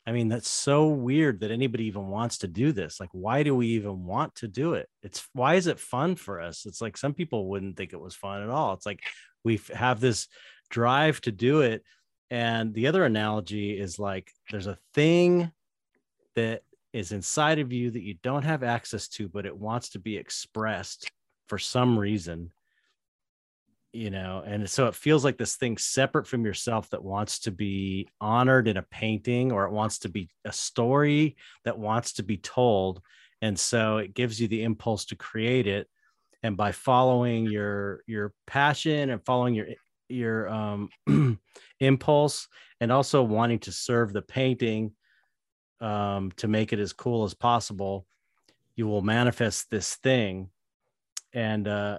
[0.08, 3.00] I mean, that's so weird that anybody even wants to do this.
[3.00, 4.88] Like, why do we even want to do it?
[5.02, 6.64] It's why is it fun for us?
[6.64, 8.72] It's like some people wouldn't think it was fun at all.
[8.74, 9.00] It's like
[9.42, 10.28] we have this
[10.70, 11.82] drive to do it.
[12.30, 15.50] And the other analogy is like there's a thing
[16.34, 16.62] that
[16.92, 20.16] is inside of you that you don't have access to, but it wants to be
[20.16, 21.08] expressed
[21.46, 22.50] for some reason
[23.96, 24.42] you know?
[24.46, 28.68] And so it feels like this thing separate from yourself that wants to be honored
[28.68, 33.00] in a painting or it wants to be a story that wants to be told.
[33.40, 35.88] And so it gives you the impulse to create it.
[36.42, 39.66] And by following your your passion and following your
[40.08, 40.88] your um
[41.80, 42.48] impulse
[42.80, 44.92] and also wanting to serve the painting
[45.80, 48.06] um to make it as cool as possible
[48.76, 50.50] you will manifest this thing.
[51.32, 51.98] And uh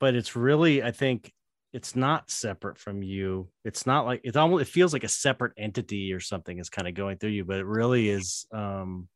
[0.00, 1.32] but it's really i think
[1.72, 3.48] it's not separate from you.
[3.64, 6.86] It's not like it's almost it feels like a separate entity or something is kind
[6.86, 9.08] of going through you but it really is um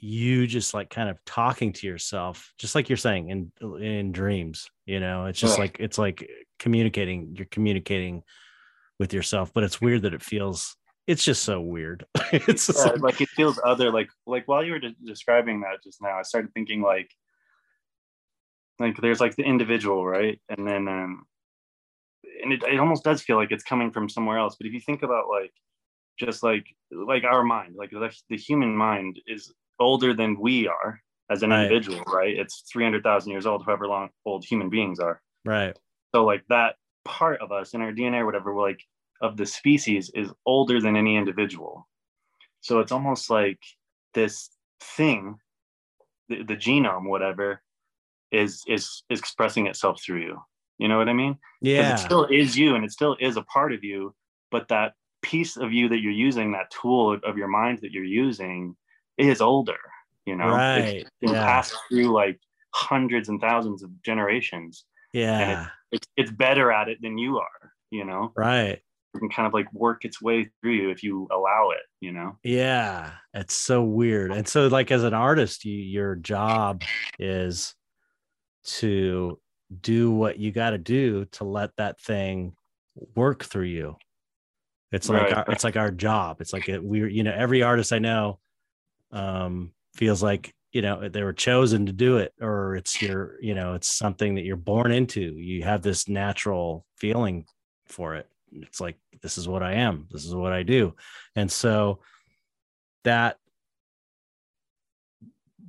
[0.00, 4.68] you just like kind of talking to yourself just like you're saying in in dreams
[4.86, 5.26] you know?
[5.26, 5.64] It's just yeah.
[5.64, 8.22] like it's like communicating you're communicating
[8.98, 10.76] with yourself but it's weird that it feels
[11.06, 12.04] it's just so weird.
[12.32, 15.82] It's yeah, like, like, it feels other like like while you were de- describing that
[15.82, 17.10] just now i started thinking like
[18.78, 20.38] like there's like the individual right?
[20.48, 21.24] And then um
[22.42, 24.80] and it, it almost does feel like it's coming from somewhere else but if you
[24.80, 25.52] think about like
[26.18, 31.00] just like like our mind like the, the human mind is older than we are
[31.30, 31.64] as an right.
[31.64, 32.36] individual right?
[32.36, 35.20] It's 300000 years old however long old human beings are.
[35.44, 35.76] Right.
[36.14, 38.80] So like that part of us in our dna or whatever like
[39.20, 41.88] of the species is older than any individual.
[42.60, 43.58] So it's almost like
[44.14, 44.50] this
[44.80, 45.36] thing
[46.28, 47.62] the, the genome whatever
[48.30, 50.42] is is is expressing itself through you.
[50.78, 51.36] You know what i mean?
[51.60, 54.14] Yeah it still is you and it still is a part of you
[54.50, 54.92] but that
[55.22, 58.76] piece of you that you're using that tool of your mind that you're using
[59.18, 59.78] is older
[60.26, 60.48] you know?
[60.48, 61.44] Right it's yeah.
[61.44, 62.38] passed through like
[62.74, 64.84] hundreds and thousands of generations.
[65.12, 65.62] Yeah.
[65.90, 68.32] it, it's, it's better at it than you are you know?
[68.36, 68.80] Right.
[69.14, 72.12] It can kind of like work its way through you if you allow it you
[72.12, 72.36] know?
[72.42, 74.32] Yeah it's so weird.
[74.32, 76.82] And so like as an artist you, your job
[77.18, 77.74] is
[78.64, 79.38] to
[79.80, 82.54] do what you got to do to let that thing
[83.14, 83.96] work through you.
[84.90, 86.40] It's like our, it's like our job.
[86.40, 88.38] It's like we you know every artist I know
[89.10, 93.54] um feels like you know they were chosen to do it or it's your you
[93.54, 95.20] know it's something that you're born into.
[95.20, 97.46] You have this natural feeling
[97.86, 98.28] for it.
[98.52, 100.06] It's like this is what I am.
[100.10, 100.94] This is what I do.
[101.34, 102.00] And so
[103.04, 103.38] that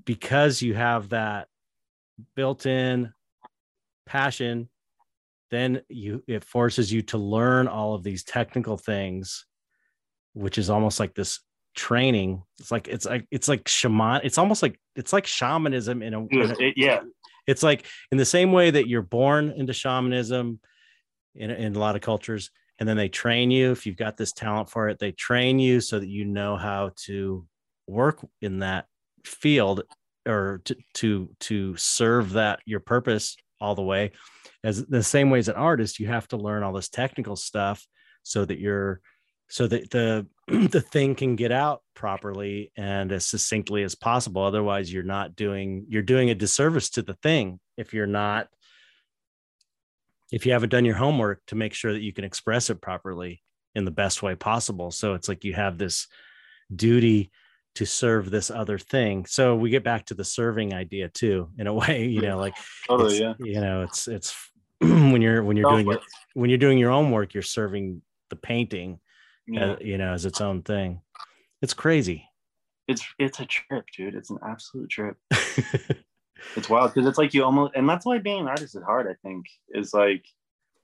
[0.05, 1.47] because you have that
[2.35, 3.13] built-in
[4.05, 4.67] passion
[5.51, 9.45] then you it forces you to learn all of these technical things
[10.33, 11.39] which is almost like this
[11.79, 12.43] training.
[12.59, 16.25] It's like it's like it's like shaman it's almost like it's like shamanism in a,
[16.27, 16.99] in a yeah.
[17.47, 20.59] it's like in the same way that you're born into shamanism
[21.35, 24.33] in, in a lot of cultures and then they train you if you've got this
[24.33, 27.45] talent for it they train you so that you know how to
[27.87, 28.85] work in that
[29.23, 29.83] field
[30.27, 34.11] or to to to serve that your purpose all the way.
[34.63, 37.85] As the same way as an artist you have to learn all this technical stuff
[38.23, 38.99] so that you're
[39.49, 40.27] so that the
[40.69, 45.85] the thing can get out properly and as succinctly as possible otherwise you're not doing
[45.89, 48.47] you're doing a disservice to the thing if you're not
[50.31, 53.41] if you haven't done your homework to make sure that you can express it properly
[53.75, 56.07] in the best way possible so it's like you have this
[56.73, 57.31] duty
[57.75, 59.25] to serve this other thing.
[59.25, 62.55] So we get back to the serving idea too, in a way, you know, like
[62.87, 63.33] totally, yeah.
[63.39, 64.35] You know, it's it's
[64.79, 65.99] when you're when you're doing your
[66.33, 68.99] when you're doing your own work, you're serving the painting,
[69.53, 69.75] yeah.
[69.79, 71.01] you know, as its own thing.
[71.61, 72.25] It's crazy.
[72.87, 74.15] It's it's a trip, dude.
[74.15, 75.17] It's an absolute trip.
[76.55, 79.07] it's wild because it's like you almost, and that's why being an artist is hard.
[79.07, 80.25] I think is like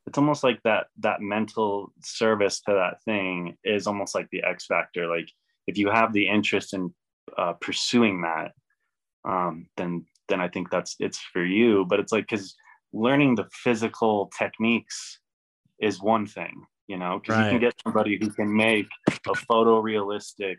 [0.06, 4.66] it's almost like that that mental service to that thing is almost like the X
[4.66, 5.08] factor.
[5.08, 5.30] Like
[5.68, 6.94] if you have the interest in
[7.38, 8.52] uh, pursuing that,
[9.28, 11.86] um, then then I think that's it's for you.
[11.86, 12.56] But it's like because
[12.94, 15.20] learning the physical techniques
[15.80, 17.46] is one thing, you know, because right.
[17.46, 20.58] you can get somebody who can make a photorealistic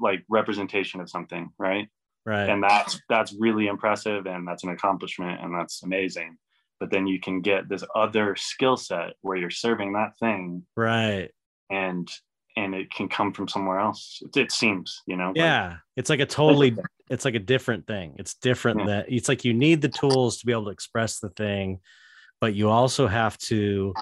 [0.00, 1.88] like representation of something, right?
[2.26, 2.48] Right.
[2.48, 6.36] And that's that's really impressive and that's an accomplishment and that's amazing.
[6.80, 10.64] But then you can get this other skill set where you're serving that thing.
[10.76, 11.30] Right.
[11.70, 12.08] And
[12.56, 14.22] and it can come from somewhere else.
[14.22, 15.32] It, it seems, you know.
[15.34, 16.76] Yeah, it's like a totally,
[17.10, 18.14] it's like a different thing.
[18.18, 18.86] It's different yeah.
[18.86, 21.80] that it's like you need the tools to be able to express the thing,
[22.40, 23.92] but you also have to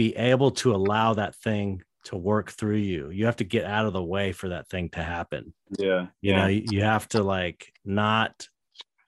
[0.00, 3.10] be able to allow that thing to work through you.
[3.10, 5.52] You have to get out of the way for that thing to happen.
[5.78, 6.06] Yeah.
[6.22, 6.36] You yeah.
[6.40, 8.48] know, you have to like not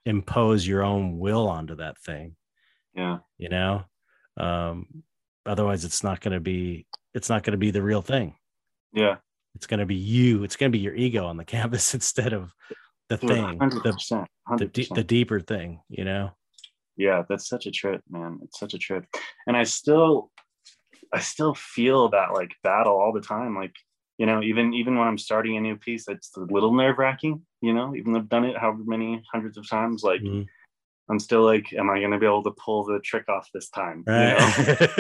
[0.04, 2.36] impose your own will onto that thing,
[2.94, 3.20] Yeah.
[3.38, 3.84] you know?
[4.36, 5.04] Um
[5.46, 8.34] otherwise it's not going to be it's not going to be the real thing.
[8.92, 9.16] Yeah.
[9.54, 10.44] It's going to be you.
[10.44, 12.52] It's going to be your ego on the canvas instead of
[13.08, 14.26] the Dude, thing, 100%.
[14.46, 14.72] 100%.
[14.72, 16.32] de- the deeper thing, you know?
[16.96, 19.04] yeah that's such a trip man it's such a trip
[19.46, 20.30] and i still
[21.12, 23.74] i still feel that like battle all the time like
[24.18, 27.42] you know even even when i'm starting a new piece it's a little nerve wracking
[27.60, 30.46] you know even though i've done it however many hundreds of times like Mhm.
[31.10, 33.68] i'm still like am i going to be able to pull the trick off this
[33.70, 34.96] time you know?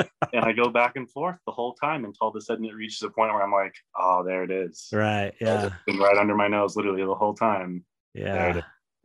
[0.32, 2.74] And i go back and forth the whole time until all of a sudden it
[2.74, 5.32] reaches a point where i'm like oh there it is right.
[5.40, 5.66] Yeah.
[5.66, 8.56] It's been right under my nose literally the whole time Yeah.
[8.56, 8.62] you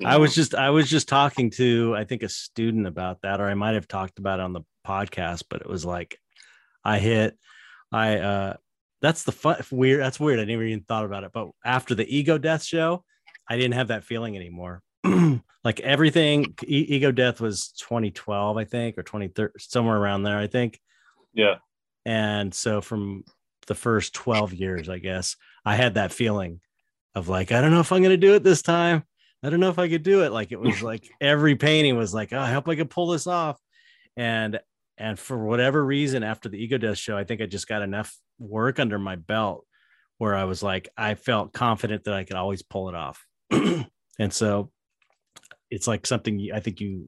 [0.07, 3.47] I was just I was just talking to I think a student about that, or
[3.49, 6.17] I might have talked about it on the podcast, but it was like
[6.83, 7.37] I hit
[7.91, 8.53] I uh
[9.01, 10.39] that's the fun weird that's weird.
[10.39, 11.31] I never even thought about it.
[11.33, 13.03] But after the ego death show,
[13.49, 14.81] I didn't have that feeling anymore.
[15.63, 20.47] like everything e- ego death was 2012, I think, or 2013, somewhere around there, I
[20.47, 20.79] think.
[21.33, 21.55] yeah
[22.05, 23.23] And so from
[23.67, 25.35] the first 12 years, I guess,
[25.65, 26.59] I had that feeling
[27.15, 29.03] of like, I don't know if I'm going to do it this time.
[29.41, 30.31] I don't know if I could do it.
[30.31, 33.27] Like it was like every painting was like, oh, I hope I could pull this
[33.27, 33.59] off.
[34.17, 34.59] And
[34.99, 38.15] and for whatever reason, after the ego death show, I think I just got enough
[38.37, 39.65] work under my belt
[40.17, 43.25] where I was like, I felt confident that I could always pull it off.
[43.51, 44.71] and so
[45.71, 47.07] it's like something I think you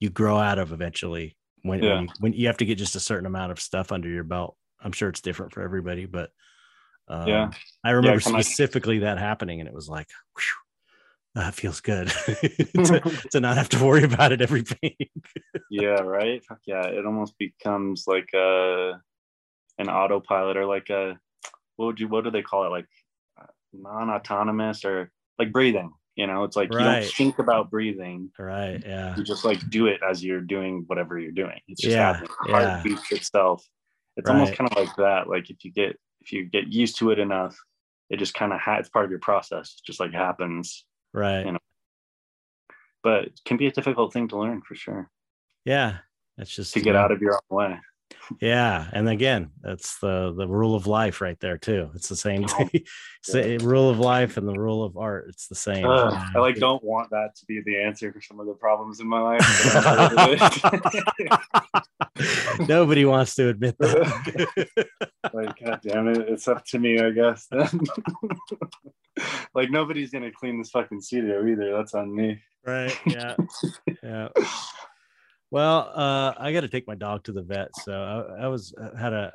[0.00, 1.94] you grow out of eventually when, Yeah.
[1.96, 4.24] when, you, when you have to get just a certain amount of stuff under your
[4.24, 4.56] belt.
[4.82, 6.30] I'm sure it's different for everybody, but
[7.08, 7.50] um, Yeah.
[7.84, 10.61] I remember like- specifically that happening, and it was like, whew,
[11.34, 12.12] that feels good.
[12.72, 13.00] To,
[13.32, 14.64] to not have to worry about it every
[15.70, 16.42] yeah right?
[16.44, 16.86] Fuck yeah.
[16.86, 18.92] It almost becomes like a
[19.78, 21.18] an autopilot or like a
[21.76, 22.70] what would you what do they call it?
[22.70, 22.86] Like
[23.40, 26.44] uh, non-autonomous or like breathing you know?
[26.44, 28.30] It's like you don't think about breathing.
[28.38, 28.82] Right?
[28.84, 29.16] Yeah.
[29.16, 31.60] you just like do it as you're doing whatever you're doing.
[31.68, 32.30] It's just Yeah, happening.
[32.46, 32.82] The heart yeah.
[32.82, 33.64] beats itself.
[34.16, 35.28] It's almost kind of like that.
[35.28, 37.56] Like if you get if you get used to it enough
[38.10, 39.74] it just kind of ha- it's part of your process.
[39.78, 41.44] It just like happens Right.
[41.46, 41.58] You know.
[43.02, 45.10] but it can be a difficult thing to learn for sure
[45.64, 45.98] Yeah.
[46.36, 47.80] That's just to get out of your own way
[48.40, 51.90] Yeah, and again, that's the the rule of life right there too.
[51.94, 55.26] It's the same the rule of life and the rule of art.
[55.28, 55.84] It's the same.
[55.84, 56.28] Yeah.
[56.34, 59.08] I like don't want that to be the answer for some of the problems in
[59.08, 59.42] my life.
[62.68, 64.68] Nobody wants to admit that.
[65.32, 67.46] like, god damn it, it's up to me, I guess.
[67.50, 67.68] Then,
[69.54, 71.76] like nobody's gonna clean this fucking studio either.
[71.76, 72.40] That's on me.
[72.64, 72.96] right?
[73.06, 73.36] Yeah.
[74.02, 74.28] Yeah.
[75.52, 78.72] Well, uh, I got to take my dog to the vet, so I, I was
[78.72, 79.34] uh, had a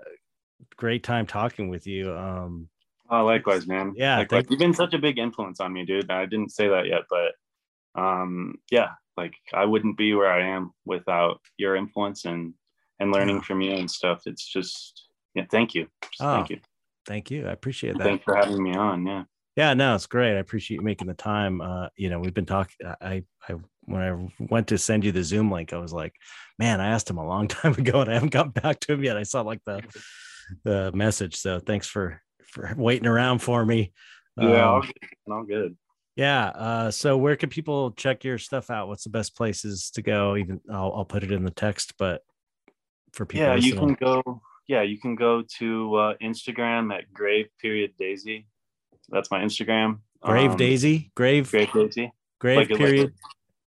[0.75, 2.11] great time talking with you.
[2.17, 2.69] Um,
[3.09, 3.93] Oh, likewise, man.
[3.95, 4.39] Yeah, likewise.
[4.39, 6.09] thank- you've been such a big influence on me, dude.
[6.11, 10.73] I didn't say that yet, but um, yeah, like I wouldn't be where I am
[10.85, 12.53] without your influence and
[12.99, 14.23] and learning from you and stuff.
[14.25, 15.87] It's just yeah, thank you.
[16.01, 16.59] Just Oh, thank you.
[17.05, 17.47] thank you.
[17.47, 18.03] I appreciate that.
[18.03, 19.05] Thanks for having me on.
[19.05, 19.23] Yeah.
[19.57, 20.35] Yeah, no, it's great.
[20.37, 21.61] I appreciate you making the time.
[21.61, 22.75] Uh, you know, we've been talking.
[23.01, 26.13] I, I, when I went to send you the Zoom link, I was like,
[26.59, 29.03] man, I asked him a long time ago, and I haven't gotten back to him
[29.03, 29.17] yet.
[29.17, 29.81] I saw like the
[30.63, 33.93] the message, so thanks for for waiting around for me.
[34.39, 35.33] Yeah, all Um, good.
[35.33, 35.77] All good.
[36.15, 36.49] yeah.
[36.49, 38.87] Uh, so where can people check your stuff out?
[38.87, 40.35] What's the best places to go?
[40.37, 42.21] Even I'll, I'll put it in the text, but
[43.13, 44.21] for people, yeah you can go
[44.67, 48.45] yeah you can go to uh, instagram at grave period daisy
[49.09, 53.13] that's my instagram Grave Um, Daisy, Grave, grave daisy Grave like- like- period.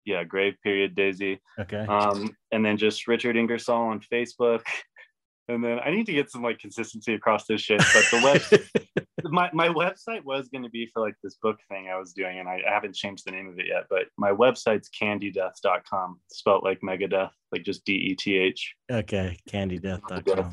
[0.05, 1.87] yeah grave period daisy okay.
[1.89, 4.63] um and then just richard ingersoll on facebook
[5.49, 8.97] and then i need to get some like consistency across this shit but the web
[9.25, 12.39] my, my website was going to be for like this book thing i was doing
[12.41, 16.65] and I, I haven't changed the name of it yet but my website's candydeth.com spelled
[16.65, 19.39] like megadeth like just d-e-t-h okay.
[19.51, 20.53] CandyDeth.com.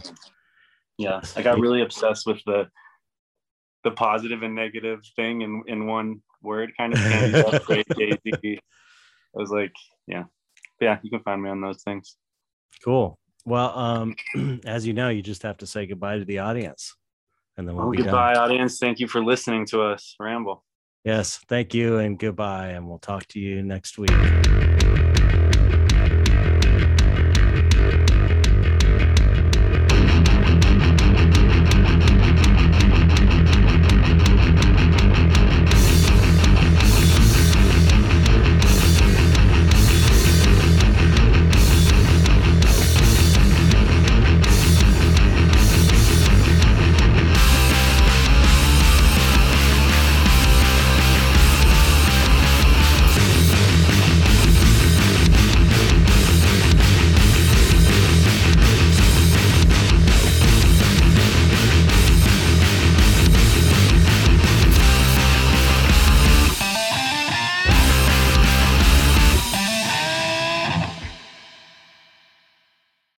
[0.98, 2.68] yeah i got really obsessed with the
[3.84, 8.60] the positive and negative thing in in one word kind of candy grave daisy
[9.36, 9.72] i was like
[10.10, 10.24] yeah.
[10.82, 12.18] Yeah you can find me on those things.
[12.84, 13.18] Cool.
[13.46, 14.16] Well, um,
[14.66, 16.96] as you know, you just have to say goodbye to the audience,
[17.58, 18.44] and then we'll well, be goodbye done.
[18.44, 18.80] audience.
[18.80, 20.64] Thank you for listening to us ramble.
[21.04, 24.12] Yes, thank you, and goodbye, and we'll talk to you next week.